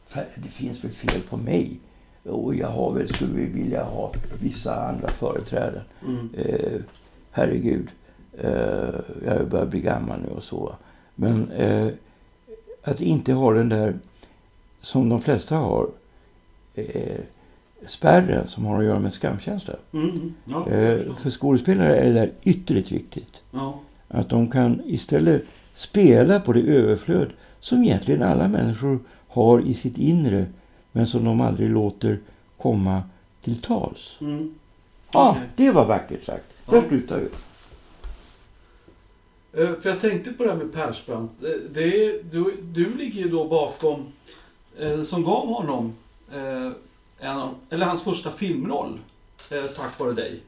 för 0.06 0.26
det 0.34 0.48
finns 0.48 0.84
väl 0.84 0.92
fel 0.92 1.20
på 1.20 1.36
mig. 1.36 1.80
Och 2.22 2.54
jag 2.54 2.68
har 2.68 2.92
väl, 2.92 3.08
skulle 3.08 3.32
väl 3.32 3.52
vilja 3.52 3.84
ha 3.84 4.12
vissa 4.40 4.88
andra 4.88 5.08
företräden. 5.08 5.82
Mm. 6.06 6.30
Eh, 6.34 6.80
herregud, 7.30 7.88
eh, 8.38 8.94
jag 9.26 9.48
börjar 9.48 9.66
bli 9.66 9.80
gammal 9.80 10.20
nu 10.20 10.28
och 10.28 10.42
så. 10.42 10.74
Men 11.14 11.50
eh, 11.50 11.88
att 12.84 13.00
inte 13.00 13.32
ha 13.32 13.52
den 13.52 13.68
där, 13.68 13.94
som 14.80 15.08
de 15.08 15.22
flesta 15.22 15.56
har, 15.56 15.88
eh, 16.74 17.20
spärren 17.86 18.48
som 18.48 18.64
har 18.64 18.78
att 18.78 18.84
göra 18.84 18.98
med 18.98 19.12
skamkänsla. 19.12 19.74
Mm. 19.92 20.34
Ja, 20.44 20.66
jag 20.70 20.92
Eh, 20.92 21.14
för 21.16 21.30
skådespelare 21.30 21.96
är 21.96 22.04
det 22.04 22.12
där 22.12 22.30
ytterligt 22.42 22.92
viktigt. 22.92 23.42
ja. 23.50 23.78
Att 24.08 24.28
de 24.28 24.50
kan 24.50 24.82
istället 24.86 25.44
spela 25.74 26.40
på 26.40 26.52
det 26.52 26.60
överflöd 26.60 27.30
som 27.60 27.84
egentligen 27.84 28.22
alla 28.22 28.48
människor 28.48 28.98
har 29.28 29.60
i 29.60 29.74
sitt 29.74 29.98
inre 29.98 30.46
men 30.92 31.06
som 31.06 31.24
de 31.24 31.40
aldrig 31.40 31.70
låter 31.70 32.18
komma 32.58 33.02
till 33.40 33.60
tals. 33.60 34.16
Mm. 34.20 34.54
Ja, 35.12 35.30
Okej. 35.30 35.42
det 35.56 35.70
var 35.70 35.84
vackert 35.84 36.24
sagt. 36.24 36.44
Ja. 36.66 36.72
Där 36.72 36.88
slutar 36.88 37.18
vi. 37.18 37.28
Eh, 39.52 39.72
För 39.80 39.88
jag 39.90 40.00
tänkte 40.00 40.32
på 40.32 40.44
det 40.44 40.50
här 40.50 40.56
med 40.56 40.72
Persbrandt. 40.72 41.32
Det, 41.40 41.68
det 41.74 42.04
är, 42.06 42.22
du, 42.30 42.56
du 42.72 42.94
ligger 42.94 43.22
ju 43.22 43.28
då 43.28 43.48
bakom, 43.48 44.04
eh, 44.78 45.02
som 45.02 45.24
gav 45.24 45.46
honom, 45.46 45.92
eh, 46.32 46.70
en 47.18 47.38
av, 47.38 47.54
eller 47.70 47.86
hans 47.86 48.04
första 48.04 48.30
filmroll, 48.30 48.98
eh, 49.50 49.64
tack 49.76 49.98
vare 49.98 50.12
dig. 50.12 50.40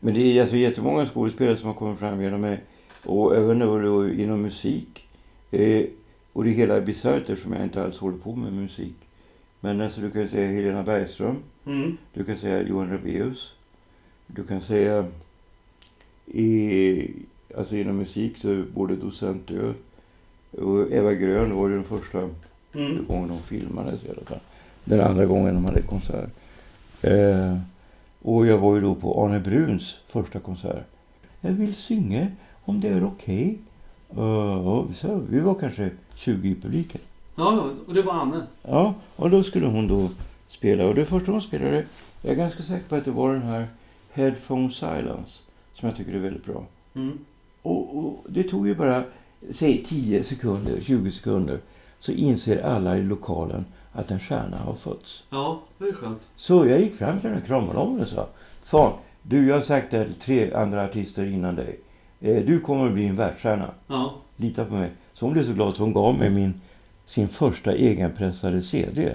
Men 0.00 0.14
det 0.14 0.20
är 0.20 0.40
alltså 0.42 0.56
jättemånga 0.56 1.06
skådespelare 1.06 1.56
som 1.56 1.66
har 1.66 1.74
kommit 1.74 1.98
fram 1.98 2.22
genom 2.22 2.40
mig. 2.40 2.60
Och 3.04 3.36
även 3.36 3.58
då, 3.58 4.08
inom 4.08 4.42
musik. 4.42 5.08
Eh, 5.50 5.86
och 6.32 6.44
det 6.44 6.50
hela 6.50 6.76
är 6.76 6.80
bisarrt 6.80 7.28
eftersom 7.28 7.52
jag 7.52 7.62
inte 7.62 7.82
alls 7.84 7.98
håller 7.98 8.18
på 8.18 8.36
med 8.36 8.52
musik. 8.52 8.94
Men 9.60 9.80
alltså 9.80 10.00
du 10.00 10.10
kan 10.10 10.28
säga 10.28 10.48
Helena 10.48 10.82
Bergström. 10.82 11.36
Mm. 11.66 11.96
Du 12.12 12.24
kan 12.24 12.36
säga 12.36 12.62
Johan 12.68 12.90
Rabaeus. 12.90 13.52
Du 14.26 14.44
kan 14.44 14.60
säga 14.60 15.06
i, 16.26 17.12
alltså 17.58 17.76
inom 17.76 17.96
musik 17.96 18.38
så 18.38 18.64
både 18.74 18.96
docent 18.96 19.46
Död 19.48 19.74
och 20.52 20.92
Eva 20.92 21.12
Grön 21.12 21.56
var 21.56 21.68
ju 21.68 21.74
den 21.74 21.84
första 21.84 22.28
Mm. 22.74 23.06
gången 23.08 23.28
de 23.28 23.38
filmades 23.38 24.04
i 24.04 24.10
alla 24.10 24.26
fall. 24.26 24.38
Den 24.84 25.00
andra 25.00 25.26
gången 25.26 25.54
de 25.54 25.64
hade 25.64 25.82
konsert. 25.82 26.30
Eh, 27.02 27.58
och 28.22 28.46
jag 28.46 28.58
var 28.58 28.74
ju 28.74 28.80
då 28.80 28.94
på 28.94 29.24
Arne 29.24 29.40
Bruns 29.40 29.94
första 30.08 30.38
konsert. 30.40 30.84
Jag 31.40 31.50
vill 31.50 31.74
synga 31.74 32.26
om 32.64 32.80
det 32.80 32.88
är 32.88 33.04
okej. 33.04 33.58
Eh, 34.16 34.68
och 34.68 34.94
så 34.94 35.20
vi 35.30 35.40
var 35.40 35.54
kanske 35.54 35.90
20 36.14 36.48
i 36.48 36.54
publiken. 36.54 37.00
Ja, 37.36 37.54
ja, 37.56 37.70
och 37.86 37.94
det 37.94 38.02
var 38.02 38.12
Anne. 38.12 38.42
Ja, 38.62 38.94
och 39.16 39.30
då 39.30 39.42
skulle 39.42 39.66
hon 39.66 39.88
då 39.88 40.08
spela. 40.48 40.86
Och 40.86 40.94
det 40.94 41.04
första 41.04 41.32
hon 41.32 41.42
spelade, 41.42 41.84
jag 42.22 42.32
är 42.32 42.36
ganska 42.36 42.62
säker 42.62 42.88
på 42.88 42.94
att 42.94 43.04
det 43.04 43.10
var 43.10 43.32
den 43.32 43.42
här 43.42 43.66
Headphone 44.12 44.70
Silence. 44.70 45.38
Som 45.72 45.88
jag 45.88 45.96
tycker 45.96 46.12
är 46.14 46.18
väldigt 46.18 46.44
bra. 46.44 46.64
Mm. 46.94 47.18
Och, 47.62 47.98
och 47.98 48.24
det 48.28 48.42
tog 48.42 48.68
ju 48.68 48.74
bara, 48.74 49.04
säg 49.50 49.84
10 49.84 50.24
sekunder, 50.24 50.80
20 50.80 51.10
sekunder. 51.10 51.58
Så 51.98 52.12
inser 52.12 52.62
alla 52.62 52.96
i 52.96 53.02
lokalen 53.02 53.64
att 53.92 54.10
en 54.10 54.20
stjärna 54.20 54.56
har 54.56 54.74
fötts. 54.74 55.24
Ja, 55.30 55.60
det 55.78 55.84
är 55.84 55.92
skönt. 55.92 56.28
Så 56.36 56.66
jag 56.66 56.80
gick 56.80 56.94
fram 56.94 57.20
till 57.20 57.30
den 57.30 57.38
och 57.38 57.46
kramade 57.46 57.78
om 57.78 57.92
den 57.92 58.02
och 58.02 58.08
sa. 58.08 58.26
Fan, 58.62 58.92
du 59.22 59.48
jag 59.48 59.54
har 59.54 59.62
sagt 59.62 59.90
det 59.90 59.98
här 59.98 60.04
till 60.04 60.14
tre 60.14 60.52
andra 60.52 60.84
artister 60.84 61.24
innan 61.24 61.54
dig. 61.56 61.80
Eh, 62.20 62.44
du 62.44 62.60
kommer 62.60 62.86
att 62.86 62.92
bli 62.92 63.06
en 63.06 63.16
världsstjärna. 63.16 63.70
Ja, 63.86 64.14
Lita 64.36 64.64
på 64.64 64.74
mig. 64.74 64.90
Så 65.12 65.26
hon 65.26 65.32
blev 65.32 65.46
så 65.46 65.52
glad 65.52 65.76
så 65.76 65.82
hon 65.82 65.92
gav 65.92 66.18
mig 66.18 66.30
min, 66.30 66.60
sin 67.06 67.28
första 67.28 67.72
egenpressade 67.72 68.62
CD. 68.62 69.14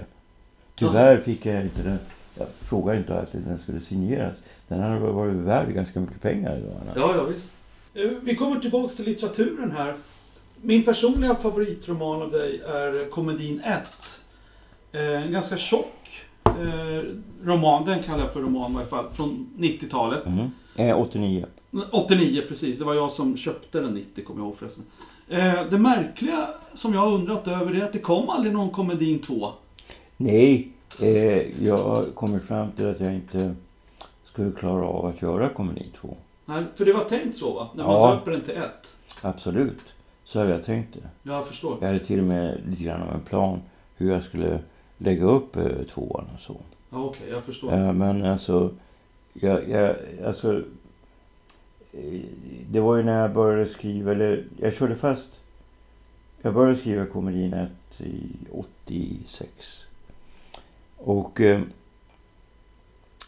Tyvärr 0.74 1.20
fick 1.20 1.46
jag 1.46 1.62
inte 1.62 1.82
den. 1.82 1.98
Jag 2.38 2.46
frågade 2.60 2.98
inte 2.98 3.18
att 3.18 3.32
den 3.32 3.58
skulle 3.58 3.80
signeras. 3.80 4.36
Den 4.68 4.80
hade 4.80 4.98
varit 4.98 5.34
värd 5.34 5.74
ganska 5.74 6.00
mycket 6.00 6.22
pengar 6.22 6.56
idag. 6.56 6.72
Anna. 6.80 6.92
ja, 6.96 7.16
ja 7.16 7.24
visst. 7.24 7.50
Eh, 7.96 8.10
Vi 8.22 8.36
kommer 8.36 8.60
tillbaks 8.60 8.96
till 8.96 9.04
litteraturen 9.04 9.70
här. 9.70 9.94
Min 10.62 10.84
personliga 10.84 11.34
favoritroman 11.34 12.22
av 12.22 12.30
dig 12.30 12.60
är 12.60 13.10
komedin 13.10 13.60
1. 13.60 14.22
Eh, 14.92 15.22
En 15.26 15.32
ganska 15.32 15.56
tjock 15.56 16.24
eh, 16.44 17.02
roman, 17.44 17.84
den 17.84 18.02
kallar 18.02 18.18
jag 18.24 18.32
för 18.32 18.40
roman 18.40 18.70
i 18.70 18.74
varje 18.74 18.86
fall, 18.86 19.10
från 19.12 19.46
90-talet. 19.58 20.26
Mhm. 20.26 20.50
Eh, 20.76 20.98
89. 21.00 21.46
89 21.90 22.42
precis, 22.48 22.78
det 22.78 22.84
var 22.84 22.94
jag 22.94 23.12
som 23.12 23.36
köpte 23.36 23.80
den 23.80 23.94
90 23.94 24.24
kommer 24.24 24.40
jag 24.40 24.46
ihåg 24.46 24.56
förresten. 24.56 24.84
Det 25.70 25.78
märkliga 25.78 26.48
som 26.74 26.94
jag 26.94 27.00
har 27.00 27.12
undrat 27.12 27.48
över 27.48 27.74
är 27.74 27.84
att 27.84 27.92
det 27.92 27.98
kom 27.98 28.28
aldrig 28.28 28.52
någon 28.52 28.70
komedin 28.70 29.18
2. 29.18 29.52
Nej, 30.16 30.68
eh, 31.02 31.64
jag 31.66 32.04
kommit 32.14 32.42
fram 32.44 32.72
till 32.72 32.86
att 32.90 33.00
jag 33.00 33.14
inte 33.14 33.54
skulle 34.24 34.52
klara 34.52 34.86
av 34.88 35.06
att 35.06 35.22
göra 35.22 35.48
komedi 35.48 35.86
2. 36.00 36.16
Nej, 36.46 36.64
för 36.74 36.84
det 36.84 36.92
var 36.92 37.04
tänkt 37.04 37.36
så 37.36 37.52
va? 37.54 37.68
När 37.74 37.84
man 37.84 37.92
Ja. 37.94 38.14
döper 38.14 38.30
den 38.30 38.40
till 38.40 38.56
1. 38.56 38.96
Absolut, 39.22 39.78
så 40.24 40.38
hade 40.38 40.50
jag 40.50 40.64
tänkt 40.64 40.94
det. 40.94 41.08
Jag 41.30 41.46
förstår. 41.46 41.76
Jag 41.80 41.86
hade 41.86 42.04
till 42.04 42.18
och 42.18 42.24
med 42.24 42.60
lite 42.68 42.82
grann 42.84 43.02
av 43.02 43.14
en 43.14 43.20
plan 43.20 43.62
hur 43.96 44.12
jag 44.12 44.22
skulle 44.24 44.60
lägga 44.98 45.24
upp 45.24 45.56
eh, 45.56 45.82
tvåan 45.90 46.24
och 46.34 46.40
så. 46.40 46.56
Ja, 46.90 47.04
Okej, 47.04 47.26
jag 47.30 47.42
förstår. 47.44 47.72
Eh, 47.72 47.92
men 47.92 48.24
alltså, 48.24 48.74
jag, 49.32 49.68
jag, 49.68 49.96
alltså, 50.26 50.62
eh, 51.92 52.20
det 52.70 52.80
var 52.80 52.96
ju 52.96 53.02
när 53.02 53.20
jag 53.22 53.32
började 53.32 53.66
skriva, 53.70 54.12
eller 54.12 54.44
jag 54.60 54.74
körde 54.74 54.96
fast. 54.96 55.28
Jag 56.42 56.54
började 56.54 56.76
skriva 56.76 57.06
komedin 57.06 57.52
1 57.54 57.70
i 58.00 58.22
86. 58.52 59.82
Och 60.96 61.40
eh, 61.40 61.60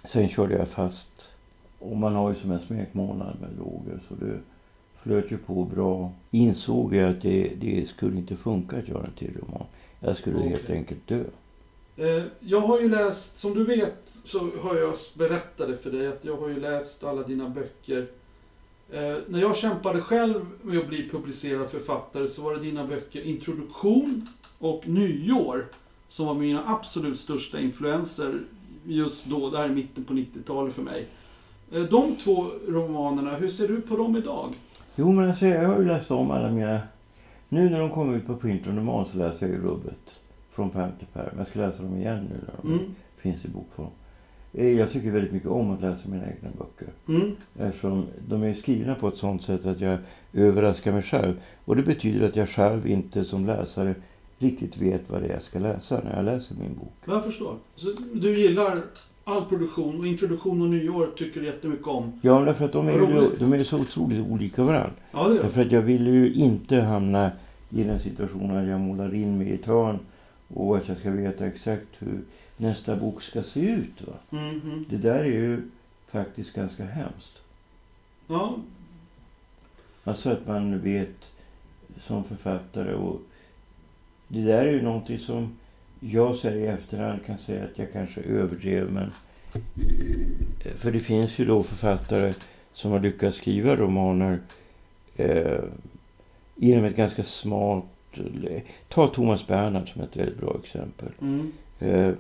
sen 0.05 0.29
körde 0.29 0.55
jag 0.55 0.69
fast. 0.69 1.28
Och 1.79 1.97
man 1.97 2.15
har 2.15 2.29
ju 2.29 2.35
som 2.35 2.51
en 2.51 2.61
smekmånad 2.61 3.37
med 3.41 3.51
droger 3.51 4.01
så 4.09 4.15
det 4.15 4.39
flöt 5.03 5.31
ju 5.33 5.39
på 5.39 5.65
bra. 5.65 6.13
Insåg 6.31 6.95
jag 6.95 7.11
att 7.11 7.23
det, 7.23 7.53
det 7.61 7.89
skulle 7.89 8.17
inte 8.19 8.37
funka 8.37 8.77
att 8.79 8.89
göra 8.89 9.05
en 9.07 9.13
till 9.13 9.37
roman. 9.41 9.67
Jag 10.01 10.17
skulle 10.17 10.39
helt 10.41 10.63
Okej. 10.65 10.77
enkelt 10.77 11.07
dö. 11.09 11.25
Eh, 11.97 12.23
Jag 12.41 12.61
har 12.61 12.81
ju 12.81 12.89
läst, 12.89 13.39
som 13.39 13.55
du 13.55 13.65
vet 13.65 13.99
så 14.25 14.51
har 14.63 14.77
jag 14.77 14.95
berättade 15.19 15.77
för 15.77 15.91
dig 15.91 16.07
att 16.07 16.25
jag 16.25 16.37
har 16.37 16.49
ju 16.49 16.61
läst 16.61 17.05
alla 17.05 17.23
dina 17.23 17.49
böcker. 17.49 18.07
Eh, 18.91 19.17
när 19.29 19.41
jag 19.41 19.57
kämpade 19.57 20.01
själv 20.01 20.47
med 20.63 20.79
att 20.79 20.89
bli 20.89 21.09
publicerad 21.09 21.69
författare 21.69 22.29
så 22.29 22.43
var 22.43 22.55
det 22.55 22.61
dina 22.61 22.87
böcker 22.87 23.23
Introduktion 23.23 24.27
och 24.59 24.89
Nyår 24.89 25.67
som 26.09 26.27
var 26.27 26.35
mina 26.35 26.63
absolut 26.67 27.19
största 27.21 27.61
influenser 27.61 28.41
just 28.87 29.27
då, 29.27 29.51
där 29.51 29.67
i 29.67 29.75
mitten 29.75 30.05
på 30.05 30.13
90-talet 30.13 30.75
för 30.75 30.83
mig. 30.83 31.07
Eh, 31.73 31.83
de 31.83 32.17
två 32.17 32.47
romanerna, 32.69 33.37
hur 33.37 33.49
ser 33.49 33.69
du 33.69 33.81
på 33.81 33.97
dem 33.97 34.17
idag? 34.17 34.53
Jo, 34.97 35.13
men 35.13 35.29
alltså, 35.29 35.47
jag 35.47 35.69
har 35.69 35.79
ju 35.79 35.85
läst 35.87 36.11
om 36.11 36.31
alla 36.31 36.51
mina... 36.51 36.81
Nu 37.49 37.71
när 37.71 37.81
de 37.81 37.91
kommer 37.91 38.17
ut 38.17 38.27
på 38.27 38.37
print 38.37 38.67
och 38.67 38.75
normal 38.75 39.07
så 39.07 39.19
läser 39.19 39.47
jag 39.47 39.55
ju 39.57 39.63
rubbet. 39.63 40.21
Från 40.51 40.71
pärm 40.71 40.91
till 40.99 41.07
pärm. 41.07 41.35
Jag 41.39 41.47
ska 41.47 41.59
läsa 41.59 41.83
dem 41.83 41.97
igen 41.97 42.27
nu 42.31 42.37
när 42.47 42.55
de 42.63 42.69
Mm. 42.79 42.95
finns 43.17 43.45
i 43.45 43.49
bokform. 43.49 43.89
Eh, 44.53 44.67
Jag 44.79 44.91
tycker 44.91 45.11
väldigt 45.11 45.33
mycket 45.33 45.49
om 45.49 45.71
att 45.71 45.81
läsa 45.81 46.09
mina 46.09 46.25
egna 46.27 46.49
böcker. 46.59 46.93
Mm. 47.09 47.37
Eftersom 47.59 48.07
de 48.29 48.43
är 48.43 48.55
skrivna 48.55 48.95
på 48.95 49.09
ett 49.09 49.17
sånt 49.17 49.43
sätt 49.43 49.67
att 49.67 49.81
jag 49.81 49.99
överraskar 50.33 50.93
mig 50.93 51.03
själv. 51.03 51.35
Och 51.65 51.77
det 51.77 51.83
betyder 51.83 52.27
att 52.27 52.37
jag 52.37 52.49
själv 52.49 52.87
inte 52.87 53.25
som 53.25 53.47
läsare 53.47 53.95
riktigt 54.39 54.77
vet 54.79 55.11
vad 55.11 55.23
det 55.23 55.29
är 55.29 55.33
jag 55.33 55.43
ska 55.43 55.59
läsa 55.59 56.01
när 56.05 56.17
jag 56.17 56.25
läser 56.25 56.55
min 56.55 56.75
bok. 56.75 56.93
Jag 57.07 57.25
förstår. 57.25 57.55
Så 57.77 57.89
du 58.15 58.39
gillar 58.41 58.79
all 59.29 59.45
produktion 59.45 60.01
och 60.01 60.07
introduktion 60.07 60.63
och 60.63 60.69
nyår 60.69 61.11
tycker 61.17 61.41
jättemycket 61.43 61.87
om? 61.87 62.13
Ja, 62.23 62.41
därför 62.41 62.65
att 62.65 62.73
de 62.73 62.89
är, 62.89 62.93
ju, 62.93 63.31
de 63.39 63.53
är 63.53 63.65
så 63.65 63.79
otroligt 63.79 64.27
olika 64.31 64.63
varandra. 64.63 64.93
Ja, 65.13 65.29
det 65.29 65.43
Därför 65.43 65.63
att 65.63 65.73
jag 65.73 65.83
vill 65.83 66.07
ju 66.07 66.33
inte 66.33 66.77
hamna 66.77 67.31
i 67.71 67.85
den 67.85 68.01
situationen 68.01 68.57
att 68.57 68.69
jag 68.69 68.81
målar 68.81 69.15
in 69.15 69.39
mig 69.39 69.47
i 69.49 69.55
ett 69.55 69.67
hörn 69.67 69.99
och 70.49 70.77
att 70.77 70.89
jag 70.89 70.99
ska 70.99 71.11
veta 71.11 71.47
exakt 71.47 71.87
hur 71.99 72.21
nästa 72.57 72.97
bok 72.97 73.23
ska 73.23 73.43
se 73.43 73.61
ut. 73.61 74.03
Va? 74.07 74.39
mm, 74.39 74.61
mm. 74.65 74.85
Det 74.91 74.97
där 74.97 75.19
är 75.19 75.25
ju 75.25 75.63
faktiskt 76.11 76.53
ganska 76.53 76.85
hemskt. 76.85 77.39
Ja, 78.27 78.57
Alltså 80.05 80.31
att 80.31 80.47
man 80.47 80.81
vet 80.81 81.25
som 82.01 82.25
författare 82.25 82.95
och 82.95 83.21
det 84.29 84.41
där 84.41 84.67
är 84.67 84.73
ju 84.73 84.83
någonting 84.83 85.19
som 85.19 85.57
jag 86.01 86.37
säger 86.37 86.57
i 86.57 86.67
efterhand 86.67 87.25
kan 87.27 87.39
säga 87.39 87.65
att 87.65 87.79
jag 87.79 87.93
kanske 87.93 88.21
överdrev 88.21 88.93
men 88.93 89.13
för 90.77 90.93
det 90.93 91.01
finns 91.01 91.39
ju 91.39 91.45
då 91.45 91.63
författare 91.63 92.33
som 92.73 92.91
har 92.91 93.01
lyckats 93.01 93.37
skriva 93.37 93.77
romaner 93.77 94.41
eh, 95.17 95.61
genom 96.57 96.85
ett 96.85 96.97
ganska 96.97 97.25
smart... 97.25 97.85
Ta 98.89 99.07
Thomas 99.07 99.47
Bernhard 99.47 99.93
som 99.93 100.03
ett 100.03 100.17
väldigt 100.17 100.41
bra 100.41 100.57
exempel. 100.65 101.09
Mm. 101.21 101.53
Eh, 101.79 102.13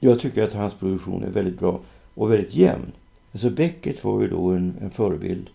jag 0.00 0.20
tycker 0.20 0.42
att 0.42 0.52
hans 0.52 0.74
produktion 0.74 1.24
är 1.24 1.30
väldigt 1.30 1.58
bra 1.58 1.80
och 2.14 2.32
väldigt 2.32 2.54
jämn. 2.54 2.92
Alltså 3.32 3.50
Beckett 3.50 4.04
var 4.04 4.20
ju 4.22 4.28
då 4.28 4.50
en, 4.50 4.74
en 4.80 4.90
förebild. 4.90 5.50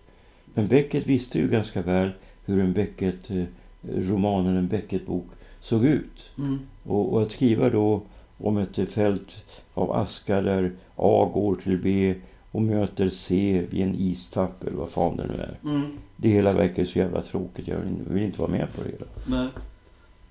Men 0.54 0.68
Beckett 0.68 1.08
visste 1.08 1.40
ju 1.40 1.48
ganska 1.48 1.82
väl 1.82 2.12
hur 2.46 2.60
en 2.60 2.74
Beckett, 2.74 3.30
eh, 3.30 3.44
romanen, 3.82 4.58
en 4.58 4.68
Beckett-bok 4.68 5.28
såg 5.62 5.86
ut. 5.86 6.32
Mm. 6.38 6.60
Och, 6.86 7.14
och, 7.14 7.22
att 7.22 7.32
skriva 7.32 7.70
då 7.70 8.02
om 8.38 8.58
ett 8.58 8.92
fält 8.92 9.44
av 9.74 9.92
aska 9.92 10.42
där 10.42 10.72
A 10.96 11.32
går 11.34 11.56
till 11.56 11.78
B 11.78 12.16
och 12.52 12.62
möter 12.62 13.10
C 13.10 13.66
vid 13.70 13.82
en 13.82 13.96
istapp 13.96 14.64
eller 14.64 14.78
vad 14.78 14.90
fan 14.90 15.18
det 15.18 15.28
nu 15.28 15.34
är. 15.34 15.58
Mm. 15.64 15.92
Det 16.16 16.30
hela 16.30 16.54
verkar 16.54 16.86
så 16.86 17.00
jävla 17.00 17.22
tråkigt. 17.22 17.68
Jag 17.68 17.78
vill, 18.08 18.24
inte 18.24 18.42
vara 18.42 18.52
med 18.52 18.68
på 18.76 18.84
det 18.84 18.90
hela. 18.90 19.06
Nej. 19.26 19.48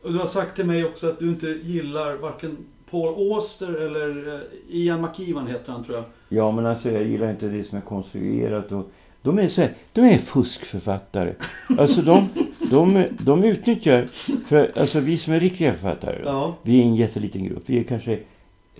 Och 0.02 0.12
du 0.12 0.18
har 0.18 0.26
sagt 0.26 0.56
till 0.56 0.66
mig 0.66 0.84
också 0.84 1.08
att 1.08 1.18
du 1.18 1.28
inte 1.28 1.46
gillar 1.46 2.16
varken 2.16 2.56
Paul 2.90 3.32
Auster 3.32 3.74
eller 3.74 4.34
eh, 4.34 4.40
Ian 4.68 5.00
McEwan 5.00 5.46
heter 5.46 5.72
han 5.72 5.84
tror 5.84 5.96
jag. 5.96 6.04
Ja, 6.28 6.52
men 6.52 6.66
alltså 6.66 6.90
jag 6.90 7.04
gillar 7.04 7.30
inte 7.30 7.48
det 7.48 7.64
som 7.64 7.78
är 7.78 7.82
konstruerat. 7.82 8.72
Och 8.72 8.90
de 9.22 9.38
är 9.38 9.48
så 9.48 9.60
här, 9.60 9.74
de 9.92 10.00
är 10.00 10.18
fuskförfattare. 10.18 11.34
Alltså 11.78 12.02
de, 12.02 12.28
de, 12.70 13.06
de 13.18 13.44
utnyttjar, 13.44 14.06
för 14.46 14.72
alltså 14.76 15.00
vi 15.00 15.18
som 15.18 15.32
är 15.32 15.40
riktiga 15.40 15.72
författare, 15.72 16.22
Ja. 16.24 16.54
vi 16.62 16.80
är 16.80 16.84
en 16.84 16.94
jätteliten 16.96 17.44
grupp. 17.44 17.62
Vi 17.66 17.78
är 17.78 17.84
kanske 17.84 18.18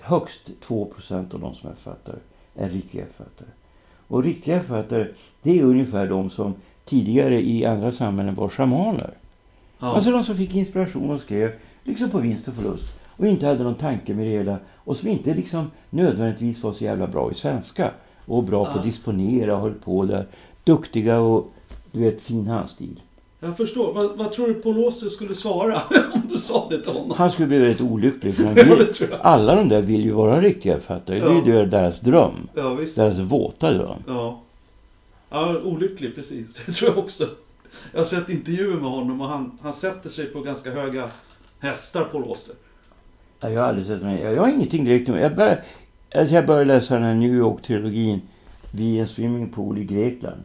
högst 0.00 0.50
2% 0.66 1.34
av 1.34 1.40
de 1.40 1.54
som 1.54 1.70
är 1.70 1.74
författare, 1.74 2.16
är 2.54 2.68
riktiga 2.68 3.04
författare. 3.16 3.48
Och 4.08 4.24
riktiga 4.24 4.60
författare, 4.60 5.06
det 5.42 5.58
är 5.58 5.62
ungefär 5.64 6.06
de 6.08 6.30
som 6.30 6.54
tidigare 6.84 7.42
i 7.46 7.64
andra 7.64 7.92
samhällen 7.92 8.34
var 8.34 8.48
shamaner. 8.48 9.10
ja. 9.78 9.94
Alltså 9.94 10.10
de 10.10 10.24
som 10.24 10.36
fick 10.36 10.54
inspiration 10.54 11.10
och 11.10 11.20
skrev 11.20 11.52
liksom 11.84 12.10
på 12.10 12.18
vinst 12.18 12.48
och 12.48 12.54
förlust. 12.54 13.00
Och 13.16 13.26
inte 13.26 13.46
hade 13.46 13.64
någon 13.64 13.74
tanke 13.74 14.14
med 14.14 14.26
det 14.26 14.30
hela. 14.32 14.58
Och 14.74 14.96
som 14.96 15.08
inte 15.08 15.34
liksom 15.34 15.70
nödvändigtvis 15.90 16.62
var 16.62 16.72
så 16.72 16.84
jävla 16.84 17.06
bra 17.06 17.30
i 17.32 17.34
svenska. 17.34 17.90
Och 18.26 18.42
bra 18.44 18.64
på 18.64 18.70
Ja. 18.70 18.74
att 18.78 18.84
disponera 18.84 19.54
och 19.56 19.60
höll 19.62 19.74
på 19.74 20.04
där. 20.04 20.26
Duktiga 20.64 21.18
och 21.20 21.52
du 21.92 22.00
vet 22.00 22.20
fin 22.20 22.46
handstil. 22.46 23.00
Jag 23.44 23.56
förstår. 23.56 23.92
Vad, 23.92 24.16
vad 24.18 24.32
tror 24.32 24.46
du 24.48 24.54
Paul 24.54 24.84
Auster 24.84 25.08
skulle 25.08 25.34
svara 25.34 25.82
om 26.14 26.22
du 26.30 26.38
sa 26.38 26.66
det 26.70 26.82
till 26.82 26.92
honom? 26.92 27.16
Han 27.16 27.30
skulle 27.30 27.48
bli 27.48 27.58
väldigt 27.58 27.80
olycklig. 27.80 28.34
För 28.34 28.44
Ja, 28.56 28.64
vill, 28.64 28.86
alla 29.20 29.54
de 29.54 29.68
där 29.68 29.82
vill 29.82 30.04
ju 30.04 30.12
vara 30.12 30.40
riktiga 30.40 30.74
författare. 30.74 31.20
Det 31.20 31.26
är 31.26 31.30
Ja. 31.30 31.60
ju 31.60 31.66
deras 31.66 32.00
dröm. 32.00 32.48
Ja. 32.54 32.78
Deras 32.96 33.18
våta 33.18 33.72
dröm. 33.72 33.98
Ja. 34.06 34.40
Ja, 35.30 35.60
olycklig 35.64 36.14
precis. 36.14 36.60
Det 36.66 36.72
tror 36.72 36.90
jag 36.90 36.98
också. 36.98 37.24
Jag 37.92 38.00
har 38.00 38.04
sett 38.04 38.28
intervjuer 38.28 38.76
med 38.76 38.90
honom 38.90 39.20
och 39.20 39.28
han, 39.28 39.58
han 39.62 39.74
sätter 39.74 40.08
sig 40.10 40.26
på 40.26 40.40
ganska 40.40 40.70
höga 40.70 41.08
hästar, 41.58 42.04
Paul 42.04 42.24
Auster. 42.28 42.54
Ja, 43.40 43.50
Jag 43.50 43.60
har 43.60 43.68
aldrig 43.68 43.86
sett 43.86 44.02
mig. 44.02 44.22
Jag 44.22 44.42
har 44.42 44.48
ingenting 44.48 44.84
direkt 44.84 45.08
nu. 45.08 45.20
Jag 45.20 45.36
började, 45.36 45.62
alltså 46.14 46.34
jag 46.34 46.46
började 46.46 46.64
läsa 46.64 46.94
den 46.94 47.02
här 47.02 47.14
New 47.14 47.34
York-trilogin 47.34 48.20
vid 48.70 49.00
en 49.00 49.08
swimmingpool 49.08 49.78
i 49.78 49.84
Grekland. 49.84 50.42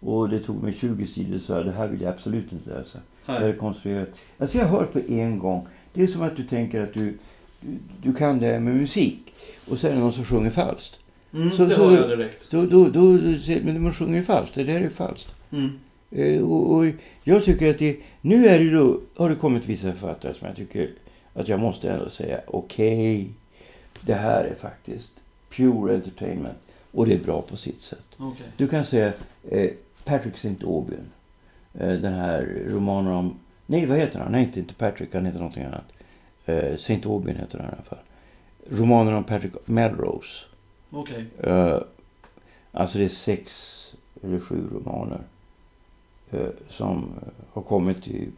Och 0.00 0.28
det 0.28 0.40
tog 0.40 0.62
mig 0.62 0.72
20 0.72 1.06
sidor 1.06 1.38
så 1.38 1.62
det 1.62 1.72
här 1.72 1.88
vill 1.88 2.00
jag 2.00 2.10
absolut 2.12 2.52
inte 2.52 2.70
läsa. 2.70 2.98
Det 3.26 3.32
är 3.32 3.40
Nej. 3.40 3.56
konstruerat. 3.56 4.08
Alltså 4.38 4.58
jag 4.58 4.66
hör 4.66 4.84
på 4.84 5.00
en 5.08 5.38
gång. 5.38 5.66
Det 5.92 6.02
är 6.02 6.06
som 6.06 6.22
att 6.22 6.36
du 6.36 6.44
tänker 6.44 6.82
att 6.82 6.94
du, 6.94 7.18
du, 7.60 7.78
du 8.02 8.14
kan 8.14 8.38
det 8.38 8.46
här 8.46 8.60
med 8.60 8.74
musik. 8.74 9.34
Och 9.70 9.78
så 9.78 9.86
är 9.88 9.92
det 9.92 9.98
någon 9.98 10.12
som 10.12 10.24
sjunger 10.24 10.50
falskt. 10.50 10.96
Mm, 11.32 11.50
Så- 11.50 11.64
det 11.64 11.74
så- 11.74 11.92
jag 11.94 12.08
direkt. 12.18 12.50
Då, 12.50 12.66
då, 12.66 12.84
då, 12.88 13.12
då, 13.16 13.18
men 13.62 13.82
man 13.82 13.92
sjunger 13.92 14.22
falskt. 14.22 14.54
Det 14.54 14.64
där 14.64 14.80
är 14.80 14.88
falskt. 14.88 15.34
Mm. 15.50 15.70
Eh, 16.10 16.42
och, 16.42 16.76
och 16.76 16.86
jag 17.24 17.44
tycker 17.44 17.70
att 17.70 17.78
det, 17.78 17.96
nu 18.20 18.46
är 18.46 18.58
det 18.58 18.70
då, 18.70 19.00
har 19.16 19.28
det 19.28 19.34
kommit 19.36 19.66
vissa 19.66 19.92
författare 19.92 20.34
som 20.34 20.46
jag 20.46 20.56
tycker 20.56 20.90
att 21.34 21.48
jag 21.48 21.60
måste 21.60 21.90
ändå 21.90 22.08
säga 22.10 22.40
okej, 22.46 23.30
det 24.00 24.14
här 24.14 24.44
är 24.44 24.54
faktiskt 24.54 25.12
pure 25.56 25.94
entertainment 25.94 26.58
och 26.92 27.06
det 27.06 27.14
är 27.14 27.18
bra 27.18 27.42
på 27.42 27.56
sitt 27.56 27.80
sätt. 27.82 28.06
Okej. 28.16 28.46
Du 28.56 28.68
kan 28.68 28.84
säga 28.86 29.12
eh, 29.50 29.70
Patrick 30.08 30.34
St. 30.34 30.64
Aubyn, 30.64 31.10
eh, 31.74 31.92
den 31.92 32.12
här 32.12 32.64
romanen 32.66 33.12
om, 33.12 33.38
nej 33.66 33.86
vad 33.86 33.98
heter 33.98 34.18
han? 34.18 34.34
Heter 34.34 34.60
inte 34.60 34.74
Patrick, 34.74 35.14
han 35.14 35.26
heter 35.26 35.38
någonting 35.38 35.64
annat. 35.64 35.92
Eh, 36.44 36.72
St. 36.74 37.00
Aubyn 37.04 37.36
heter 37.36 37.58
han 37.58 37.68
i 37.68 37.72
alla 37.72 37.82
fall. 37.82 37.98
Romanen 38.70 39.14
om 39.14 39.24
Patrick 39.24 39.52
Melrose. 39.64 40.44
Okej. 40.90 41.24
Eh, 41.40 41.78
alltså 42.72 42.98
det 42.98 43.04
är 43.04 43.08
sex 43.08 43.74
eller 44.22 44.40
sju 44.40 44.64
romaner 44.72 45.20
som 46.68 47.10
har 47.52 47.62
kommit 47.62 48.08
i, 48.08 48.28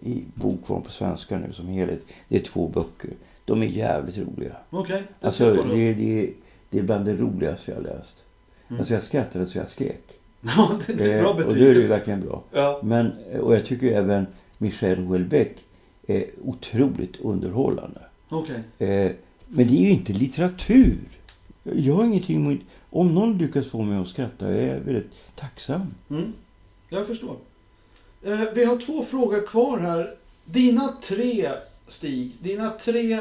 i 0.00 0.24
bokform 0.34 0.82
på 0.82 0.90
svenska 0.90 1.38
nu 1.38 1.52
som 1.52 1.68
helhet. 1.68 2.00
Det 2.28 2.36
är 2.36 2.40
två 2.40 2.68
böcker. 2.68 3.10
De 3.44 3.62
är 3.62 3.66
jävligt 3.66 4.18
roliga. 4.18 4.56
Okej. 4.70 5.02
jag 5.20 5.26
Alltså 5.26 5.54
det, 5.54 5.94
det, 5.94 6.32
det 6.70 6.78
är 6.78 6.82
bland 6.82 7.04
det 7.04 7.16
roligaste 7.16 7.70
jag 7.70 7.76
har 7.76 7.82
läst. 7.82 8.24
Mm. 8.68 8.80
Alltså 8.80 8.94
jag 8.94 9.02
skrattade 9.02 9.46
så 9.46 9.58
jag 9.58 9.68
skrek. 9.68 10.07
Ja, 10.56 10.78
det, 10.86 11.12
är 11.12 11.20
bra 11.22 11.30
Eh, 11.30 11.36
betyg. 11.36 11.48
och 11.52 11.54
det 11.58 11.68
är 11.70 11.74
det 11.74 11.80
ju 11.80 11.86
verkligen 11.86 12.20
bra. 12.20 12.42
Ja. 12.52 12.80
Men, 12.82 13.12
eh, 13.32 13.40
och 13.40 13.54
jag 13.54 13.66
tycker 13.66 13.86
även 13.92 14.26
Michel 14.58 14.98
Houellebecq 14.98 15.58
är 16.06 16.24
otroligt 16.44 17.20
underhållande. 17.20 18.00
Okej. 18.28 18.62
Eh, 18.78 19.12
men 19.48 19.66
det 19.66 19.74
är 19.74 19.82
ju 19.82 19.90
inte 19.90 20.12
litteratur. 20.12 20.98
Jag 21.62 21.94
har 21.94 22.04
ingenting 22.04 22.36
emot... 22.36 22.60
Om 22.90 23.14
någon 23.14 23.38
lyckas 23.38 23.68
få 23.70 23.82
mig 23.82 23.98
att 23.98 24.08
skratta 24.08 24.48
är 24.48 24.74
jag 24.74 24.80
väldigt 24.80 25.12
tacksam. 25.36 25.82
Mm. 26.10 26.32
Jag 26.88 27.06
förstår. 27.06 27.36
Eh, 28.22 28.40
vi 28.54 28.64
har 28.64 28.76
två 28.76 29.02
frågor 29.02 29.46
kvar 29.46 29.78
här. 29.78 30.14
Dina 30.44 30.88
tre, 31.02 31.50
Stig, 31.86 32.32
dina 32.40 32.70
tre 32.70 33.20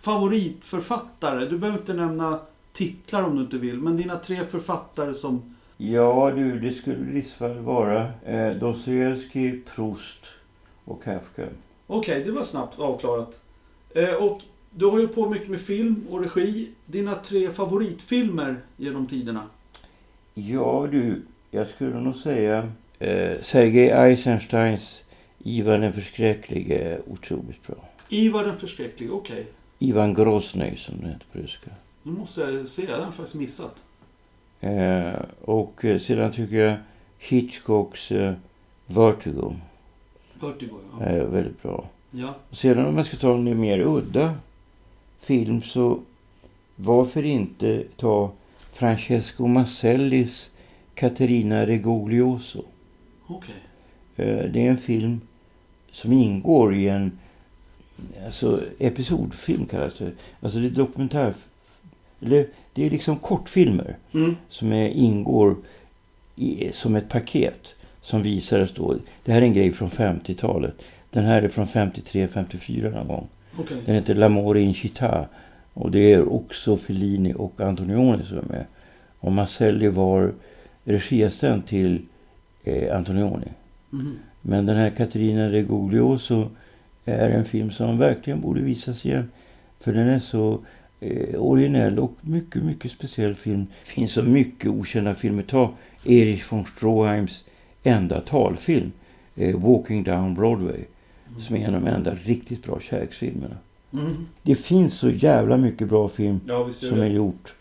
favoritförfattare. 0.00 1.46
Du 1.46 1.58
behöver 1.58 1.78
inte 1.78 1.94
nämna 1.94 2.38
titlar 2.72 3.22
om 3.22 3.36
du 3.36 3.42
inte 3.42 3.58
vill, 3.58 3.78
men 3.78 3.96
dina 3.96 4.16
tre 4.18 4.44
författare 4.46 5.14
som... 5.14 5.54
Ja 5.82 6.32
du, 6.36 6.60
det 6.60 6.74
skulle 6.74 7.18
i 7.18 7.22
fall 7.22 7.58
vara 7.58 8.12
eh, 8.24 8.50
Dostojevskij, 8.56 9.60
Proust 9.74 10.24
och 10.84 11.02
Kafka. 11.02 11.46
Okej, 11.86 12.24
det 12.24 12.30
var 12.30 12.42
snabbt 12.42 12.78
avklarat. 12.78 13.40
Eh, 13.94 14.14
och 14.14 14.42
du 14.70 14.86
har 14.86 15.00
ju 15.00 15.08
på 15.08 15.28
mycket 15.28 15.48
med 15.48 15.60
film 15.60 16.06
och 16.10 16.20
regi. 16.20 16.68
Dina 16.86 17.14
tre 17.14 17.50
favoritfilmer 17.50 18.56
genom 18.76 19.06
tiderna? 19.06 19.42
Ja 20.34 20.88
du, 20.90 21.22
jag 21.50 21.68
skulle 21.68 22.00
nog 22.00 22.16
säga 22.16 22.72
eh, 22.98 23.42
Sergej 23.42 23.90
Eisensteins 23.90 25.02
Ivan 25.38 25.80
den 25.80 25.92
förskräcklige 25.92 26.78
är 26.78 27.00
otroligt 27.06 27.66
bra. 27.66 27.88
Ivar 28.08 28.44
den 28.44 28.58
förskräcklige, 28.58 29.10
okej. 29.10 29.46
Ivan 29.78 30.14
Groznyj 30.14 30.76
som 30.76 31.00
det 31.00 31.08
heter 31.08 31.26
på 31.32 31.38
ryska. 31.38 31.70
Nu 32.02 32.12
måste 32.12 32.40
jag 32.40 32.68
se, 32.68 32.86
den 32.86 32.94
har 32.94 33.02
jag 33.02 33.14
faktiskt 33.14 33.34
missat. 33.36 33.82
Eh, 34.60 35.12
och 35.40 35.84
eh, 35.84 35.98
sedan 35.98 36.32
tycker 36.32 36.56
jag 36.56 36.76
Hitchcocks 37.18 38.10
eh, 38.10 38.34
Vertigo 38.86 39.56
Vertigo, 40.40 40.78
ja. 40.98 41.04
är 41.04 41.24
väldigt 41.24 41.62
bra. 41.62 41.88
ja. 42.10 42.34
Sedan 42.50 42.86
om 42.86 42.94
man 42.94 43.04
ska 43.04 43.16
ta 43.16 43.34
en 43.34 43.60
mer 43.60 43.78
udda 43.80 44.34
film 45.20 45.62
så 45.62 46.00
varför 46.76 47.22
inte 47.22 47.84
ta 47.96 48.32
Francesco 48.72 49.46
Marcellis 49.46 50.50
Caterina 50.94 51.66
Regoglioso. 51.66 52.64
Eh, 54.16 54.44
Det 54.44 54.66
är 54.66 54.70
en 54.70 54.78
film 54.78 55.20
som 55.90 56.12
ingår 56.12 56.74
i 56.74 56.88
en 56.88 57.18
alltså, 58.24 58.60
episodfilm 58.78 59.66
kallas 59.66 59.98
det. 59.98 60.12
Alltså 60.40 60.58
det 60.58 60.66
är 60.66 60.70
dokumentär... 60.70 61.34
Eller 62.20 62.46
det 62.80 62.86
är 62.86 62.90
liksom 62.90 63.16
kortfilmer 63.16 63.96
Mm. 64.12 64.36
som 64.48 64.72
är, 64.72 64.88
ingår 64.88 65.56
i, 66.36 66.72
som 66.72 66.96
ett 66.96 67.08
paket 67.08 67.74
som 68.02 68.22
visades 68.22 68.72
då. 68.74 68.94
Det 69.24 69.32
här 69.32 69.42
är 69.42 69.46
en 69.46 69.52
grej 69.52 69.72
från 69.72 69.90
50-talet. 69.90 70.74
Den 71.10 71.24
här 71.24 71.42
är 71.42 71.48
från 71.48 71.66
53-54 71.66 72.94
någon 72.94 73.08
gång. 73.08 73.28
Okej. 73.58 73.76
Den 73.86 73.94
heter 73.94 74.14
L'amore 74.14 74.58
in 74.58 74.74
città. 74.74 75.26
Och 75.74 75.90
det 75.90 76.12
är 76.12 76.32
också 76.32 76.76
Fellini 76.76 77.34
och 77.36 77.60
Antonioni 77.60 78.24
som 78.24 78.38
är 78.38 78.42
med. 78.42 78.64
Och 79.18 79.32
Marcelli 79.32 79.88
var 79.88 80.32
regiassistent 80.84 81.66
till 81.66 82.02
eh, 82.64 82.96
Antonioni. 82.96 83.48
Mhm. 83.90 84.18
Men 84.40 84.66
den 84.66 84.76
här 84.76 84.90
Caterina 84.90 85.48
Regoglioso 85.52 86.48
är 87.04 87.30
en 87.30 87.44
film 87.44 87.70
som 87.70 87.98
verkligen 87.98 88.40
borde 88.40 88.60
visas 88.60 89.06
igen. 89.06 89.30
För 89.80 89.92
den 89.92 90.08
är 90.08 90.18
så 90.18 90.58
eh, 91.00 91.42
originell 91.42 91.98
och 91.98 92.12
mycket, 92.20 92.62
mycket 92.62 92.92
speciell 92.92 93.34
film. 93.34 93.66
Det 93.84 93.90
finns 93.90 94.12
så 94.12 94.22
mycket 94.22 94.70
okända 94.70 95.14
filmer. 95.14 95.42
Ta 95.42 95.74
Erich 96.04 96.52
von 96.52 96.64
Stroheims 96.64 97.44
enda 97.82 98.20
talfilm. 98.20 98.92
Eh, 99.36 99.56
Walking 99.56 100.02
Down 100.02 100.34
Broadway. 100.34 100.80
Som 101.38 101.56
är 101.56 101.60
en 101.60 101.74
av 101.74 101.80
de 101.80 101.90
enda 101.90 102.14
riktigt 102.14 102.62
bra 102.62 102.80
kärleksfilmerna. 102.80 103.56
Mm. 103.92 104.26
Det 104.42 104.54
finns 104.54 104.94
så 104.94 105.10
jävla 105.10 105.56
mycket 105.56 105.88
bra 105.88 106.08
film 106.08 106.40
Ja, 106.46 106.70
som 106.72 107.00
är 107.00 107.10
gjort. 107.10 107.54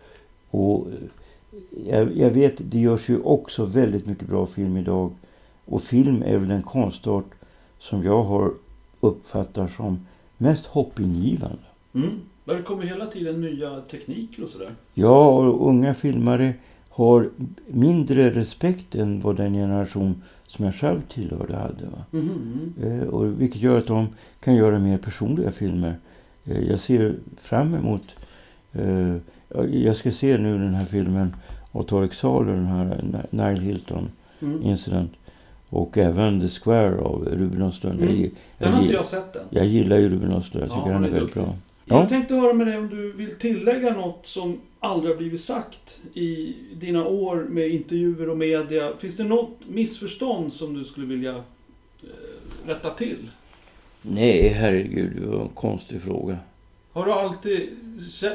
Och 0.50 0.88
eh, 0.88 1.90
jag, 1.90 2.18
jag 2.18 2.30
vet, 2.30 2.72
det 2.72 2.80
görs 2.80 3.10
ju 3.10 3.20
också 3.20 3.66
väldigt 3.66 4.06
mycket 4.06 4.28
bra 4.28 4.46
film 4.46 4.78
idag. 4.78 5.12
Och 5.66 5.84
film 5.84 6.24
är 6.26 6.38
väl 6.38 6.50
den 6.50 6.64
konstart 6.64 7.26
som 7.80 8.04
jag 8.04 8.24
har 8.24 8.54
uppfattar 9.00 9.68
som 9.68 10.06
mest 10.38 10.66
hoppingivande. 10.66 11.58
Mm. 11.94 12.10
Men 12.50 12.58
det 12.58 12.64
kommer 12.64 12.84
hela 12.84 13.06
tiden 13.06 13.42
nya 13.42 13.82
tekniker 13.82 14.44
och 14.44 14.50
sådär. 14.50 14.70
Ja, 14.94 15.30
och 15.30 15.68
unga 15.70 15.94
filmare 15.94 16.54
har 16.90 17.30
mindre 17.68 18.30
respekt 18.30 18.96
än 18.96 19.22
vad 19.22 19.36
den 19.38 19.54
generation 19.54 20.22
som 20.48 20.66
jag 20.66 20.76
själv 20.76 21.02
tillhörde 21.10 21.56
hade. 21.56 21.86
Va? 21.86 22.04
Mhm. 22.12 22.74
Eh, 22.84 23.08
och 23.08 23.42
vilket 23.42 23.62
gör 23.62 23.78
att 23.78 23.88
de 23.88 24.08
kan 24.40 24.56
göra 24.56 24.80
mer 24.80 24.98
personliga 24.98 25.52
filmer. 25.52 25.96
Eh, 26.46 26.60
jag 26.70 26.80
ser 26.80 27.16
fram 27.38 27.74
emot... 27.76 28.04
Eh, 28.74 29.16
jag 29.72 29.96
ska 29.96 30.12
se 30.12 30.38
nu 30.38 30.58
den 30.58 30.74
här 30.76 30.86
filmen 30.86 31.36
Auto 31.72 32.04
Exhaler, 32.04 32.54
den 32.54 32.66
här 32.66 33.26
Nile 33.30 33.62
Hilton 33.66 34.08
Mm. 34.42 34.64
Incident. 34.64 35.12
Och 35.70 35.98
även 35.98 36.42
The 36.42 36.48
Square 36.48 37.00
av 37.00 37.26
Ruben 37.26 37.62
Östlund. 37.62 38.02
Mm. 38.02 38.22
Jag, 38.22 38.32
Den 38.58 38.74
har 38.74 38.82
inte 38.82 38.94
jag, 38.94 39.06
sett 39.06 39.36
än. 39.36 39.42
jag 39.50 39.66
gillar 39.66 39.98
ju 39.98 40.10
Ruben 40.10 40.32
Östlund. 40.32 40.64
Jag 40.66 40.72
Ja, 40.72 40.76
tycker 40.82 40.94
han 40.94 41.04
han 41.04 41.04
är 41.04 41.08
är 41.08 41.14
väldigt 41.20 41.34
bra. 41.34 41.56
Jag 41.90 42.04
Ja. 42.04 42.10
tänkte 42.10 42.36
höra 42.36 42.54
med 42.54 42.68
dig 42.68 42.78
om 42.78 42.90
du 42.90 43.12
vill 43.12 43.36
tillägga 43.36 43.94
något 43.94 44.28
som 44.28 44.60
aldrig 44.80 45.12
har 45.12 45.18
blivit 45.18 45.42
sagt 45.42 46.00
i 46.14 46.56
dina 46.74 47.06
år 47.06 47.36
med 47.50 47.70
intervjuer 47.70 48.30
och 48.30 48.38
media. 48.38 48.92
Finns 49.00 49.18
det 49.18 49.24
något 49.24 49.58
missförstånd 49.70 50.54
som 50.54 50.74
du 50.74 50.84
skulle 50.84 51.06
vilja 51.08 51.36
eh, 51.36 52.68
rätta 52.68 52.90
till? 52.90 53.30
Nej, 54.02 54.48
herregud. 54.48 55.12
Det 55.22 55.28
var 55.28 55.42
en 55.42 55.48
konstig 55.50 56.02
fråga. 56.02 56.38
Har 56.92 57.06
du 57.06 57.12
alltid, 57.12 57.70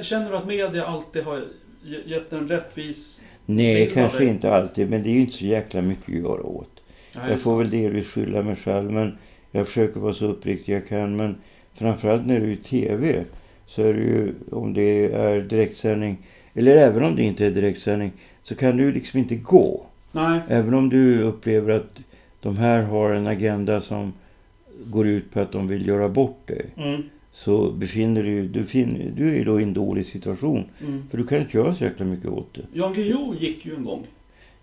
känner 0.03 0.31
du 0.31 0.37
att 0.37 0.47
media 0.47 0.87
alltid 0.87 1.23
har 1.25 1.45
ge- 1.85 2.03
gett 2.15 2.33
en 2.33 2.49
rättvis... 2.49 3.23
Nej, 3.47 3.91
kanske 3.91 4.25
inte 4.25 4.53
alltid. 4.53 4.91
Men 4.91 5.03
det 5.03 5.09
är 5.09 5.13
ju 5.13 5.21
inte 5.21 5.33
så 5.37 5.45
jäkla 5.45 5.83
mycket 5.83 6.09
att 6.09 6.15
göra 6.21 6.43
åt. 6.43 6.83
Jag 7.29 7.41
får 7.41 7.59
väl 7.59 7.71
delvis 7.71 8.07
skylla 8.07 8.43
mig 8.43 8.57
själv, 8.57 8.91
men 8.91 9.19
jag 9.51 9.67
försöker 9.67 10.01
vara 10.01 10.15
så 10.15 10.27
uppriktig 10.27 10.75
jag 10.75 10.89
kan. 10.89 11.17
Men 11.17 11.35
framförallt 11.75 12.27
när 12.27 12.41
du 12.41 12.47
är 12.47 12.53
i 12.53 12.57
TV 12.57 13.25
så 13.67 13.83
är 13.83 13.95
det 13.95 14.01
ju, 14.01 14.35
om 14.51 14.75
det 14.75 15.13
är 15.13 15.41
direktsändning, 15.41 16.17
eller 16.55 16.77
även 16.77 17.05
om 17.05 17.17
det 17.17 17.23
inte 17.23 17.47
är 17.47 17.51
direktsändning, 17.51 18.13
så 18.43 18.55
kan 18.55 18.77
du 18.77 18.93
liksom 18.93 19.19
inte 19.19 19.37
gå. 19.37 19.87
Nej. 20.13 20.41
Även 20.49 20.75
om 20.75 20.89
du 20.89 21.23
upplever 21.23 21.73
att 21.73 22.01
de 22.41 22.57
här 22.57 22.83
har 22.83 23.11
en 23.11 23.27
agenda 23.27 23.81
som 23.81 24.13
går 24.85 25.07
ut 25.07 25.31
på 25.31 25.41
att 25.41 25.53
de 25.53 25.69
vill 25.69 25.87
göra 25.87 26.09
bort 26.09 26.47
dig. 26.47 26.67
Mm. 26.77 27.03
Så 27.33 27.71
befinner 27.71 28.23
du 28.23 28.49
du, 28.49 28.65
fin, 28.65 29.13
du 29.17 29.37
är 29.37 29.45
då 29.45 29.61
i 29.61 29.63
en 29.63 29.75
dålig 29.75 30.07
situation. 30.07 30.65
Mm. 30.81 31.03
För 31.11 31.19
du 31.19 31.27
kan 31.27 31.39
inte 31.39 31.57
göra 31.57 31.75
så 31.75 31.85
jäkla 31.85 32.07
mycket 32.07 32.29
åt 32.29 32.55
det. 32.55 32.63
Jan 32.73 32.95
Guillou 32.95 33.35
gick 33.35 33.67
ju 33.67 33.75
en 33.75 33.85
gång. 33.85 34.07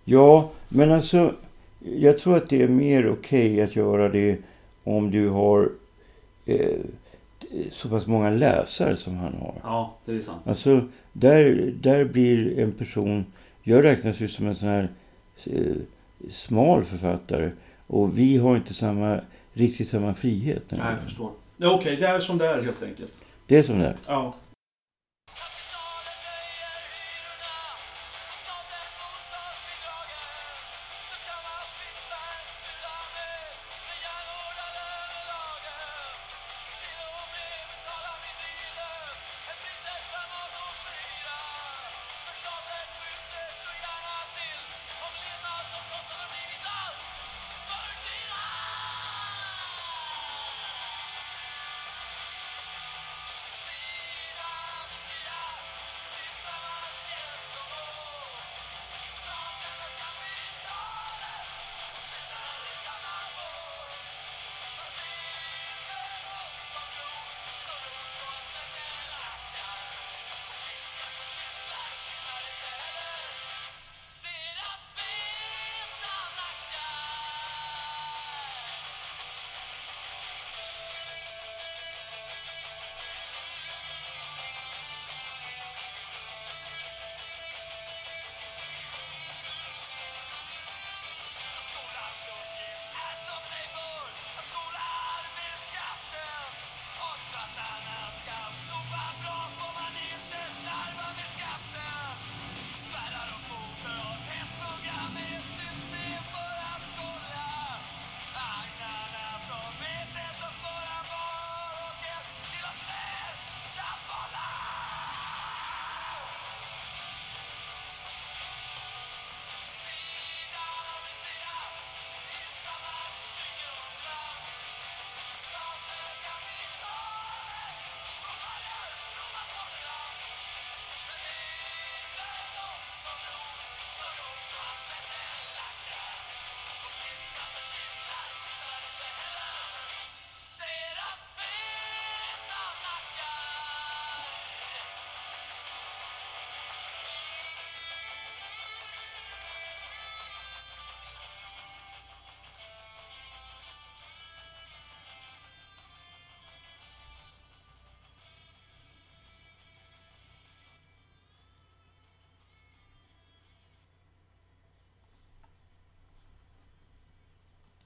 Ja, 0.04 0.50
men 0.68 0.92
alltså 0.92 1.34
jag 1.80 2.18
tror 2.18 2.36
att 2.36 2.48
det 2.48 2.62
är 2.62 2.68
mer 2.68 3.10
okej 3.10 3.62
att 3.62 3.76
göra 3.76 4.08
det 4.08 4.38
om 4.84 5.10
du 5.10 5.28
har 5.28 5.70
eh, 6.46 6.76
så 7.70 7.88
pass 7.88 8.06
många 8.06 8.30
läsare 8.30 8.96
som 8.96 9.16
han 9.16 9.34
har. 9.34 9.54
Ja, 9.62 9.96
det 10.04 10.12
är 10.12 10.20
sant. 10.22 10.42
Alltså, 10.46 10.88
där, 11.12 11.74
där 11.80 12.04
blir 12.04 12.58
en 12.58 12.72
person... 12.72 13.24
Jag 13.62 13.84
räknas 13.84 14.20
ju 14.20 14.28
som 14.28 14.46
en 14.46 14.54
sån 14.54 14.68
här 14.68 14.88
eh, 15.46 15.76
smal 16.30 16.84
författare. 16.84 17.50
Och 17.86 18.18
vi 18.18 18.36
har 18.36 18.56
inte 18.56 18.74
samma, 18.74 19.20
riktigt 19.52 19.88
samma 19.88 20.14
frihet. 20.14 20.62
Nej, 20.68 20.80
jag 20.80 21.00
förstår. 21.00 21.30
Ja, 21.56 21.74
Okej, 21.74 21.96
det 21.96 22.06
är 22.06 22.20
som 22.20 22.38
det 22.38 22.46
är 22.46 22.62
helt 22.62 22.82
enkelt. 22.82 23.12
Det 23.46 23.58
är 23.58 23.62
som 23.62 23.78
det 23.78 23.86
är. 23.86 23.96
Ja. 24.06 24.34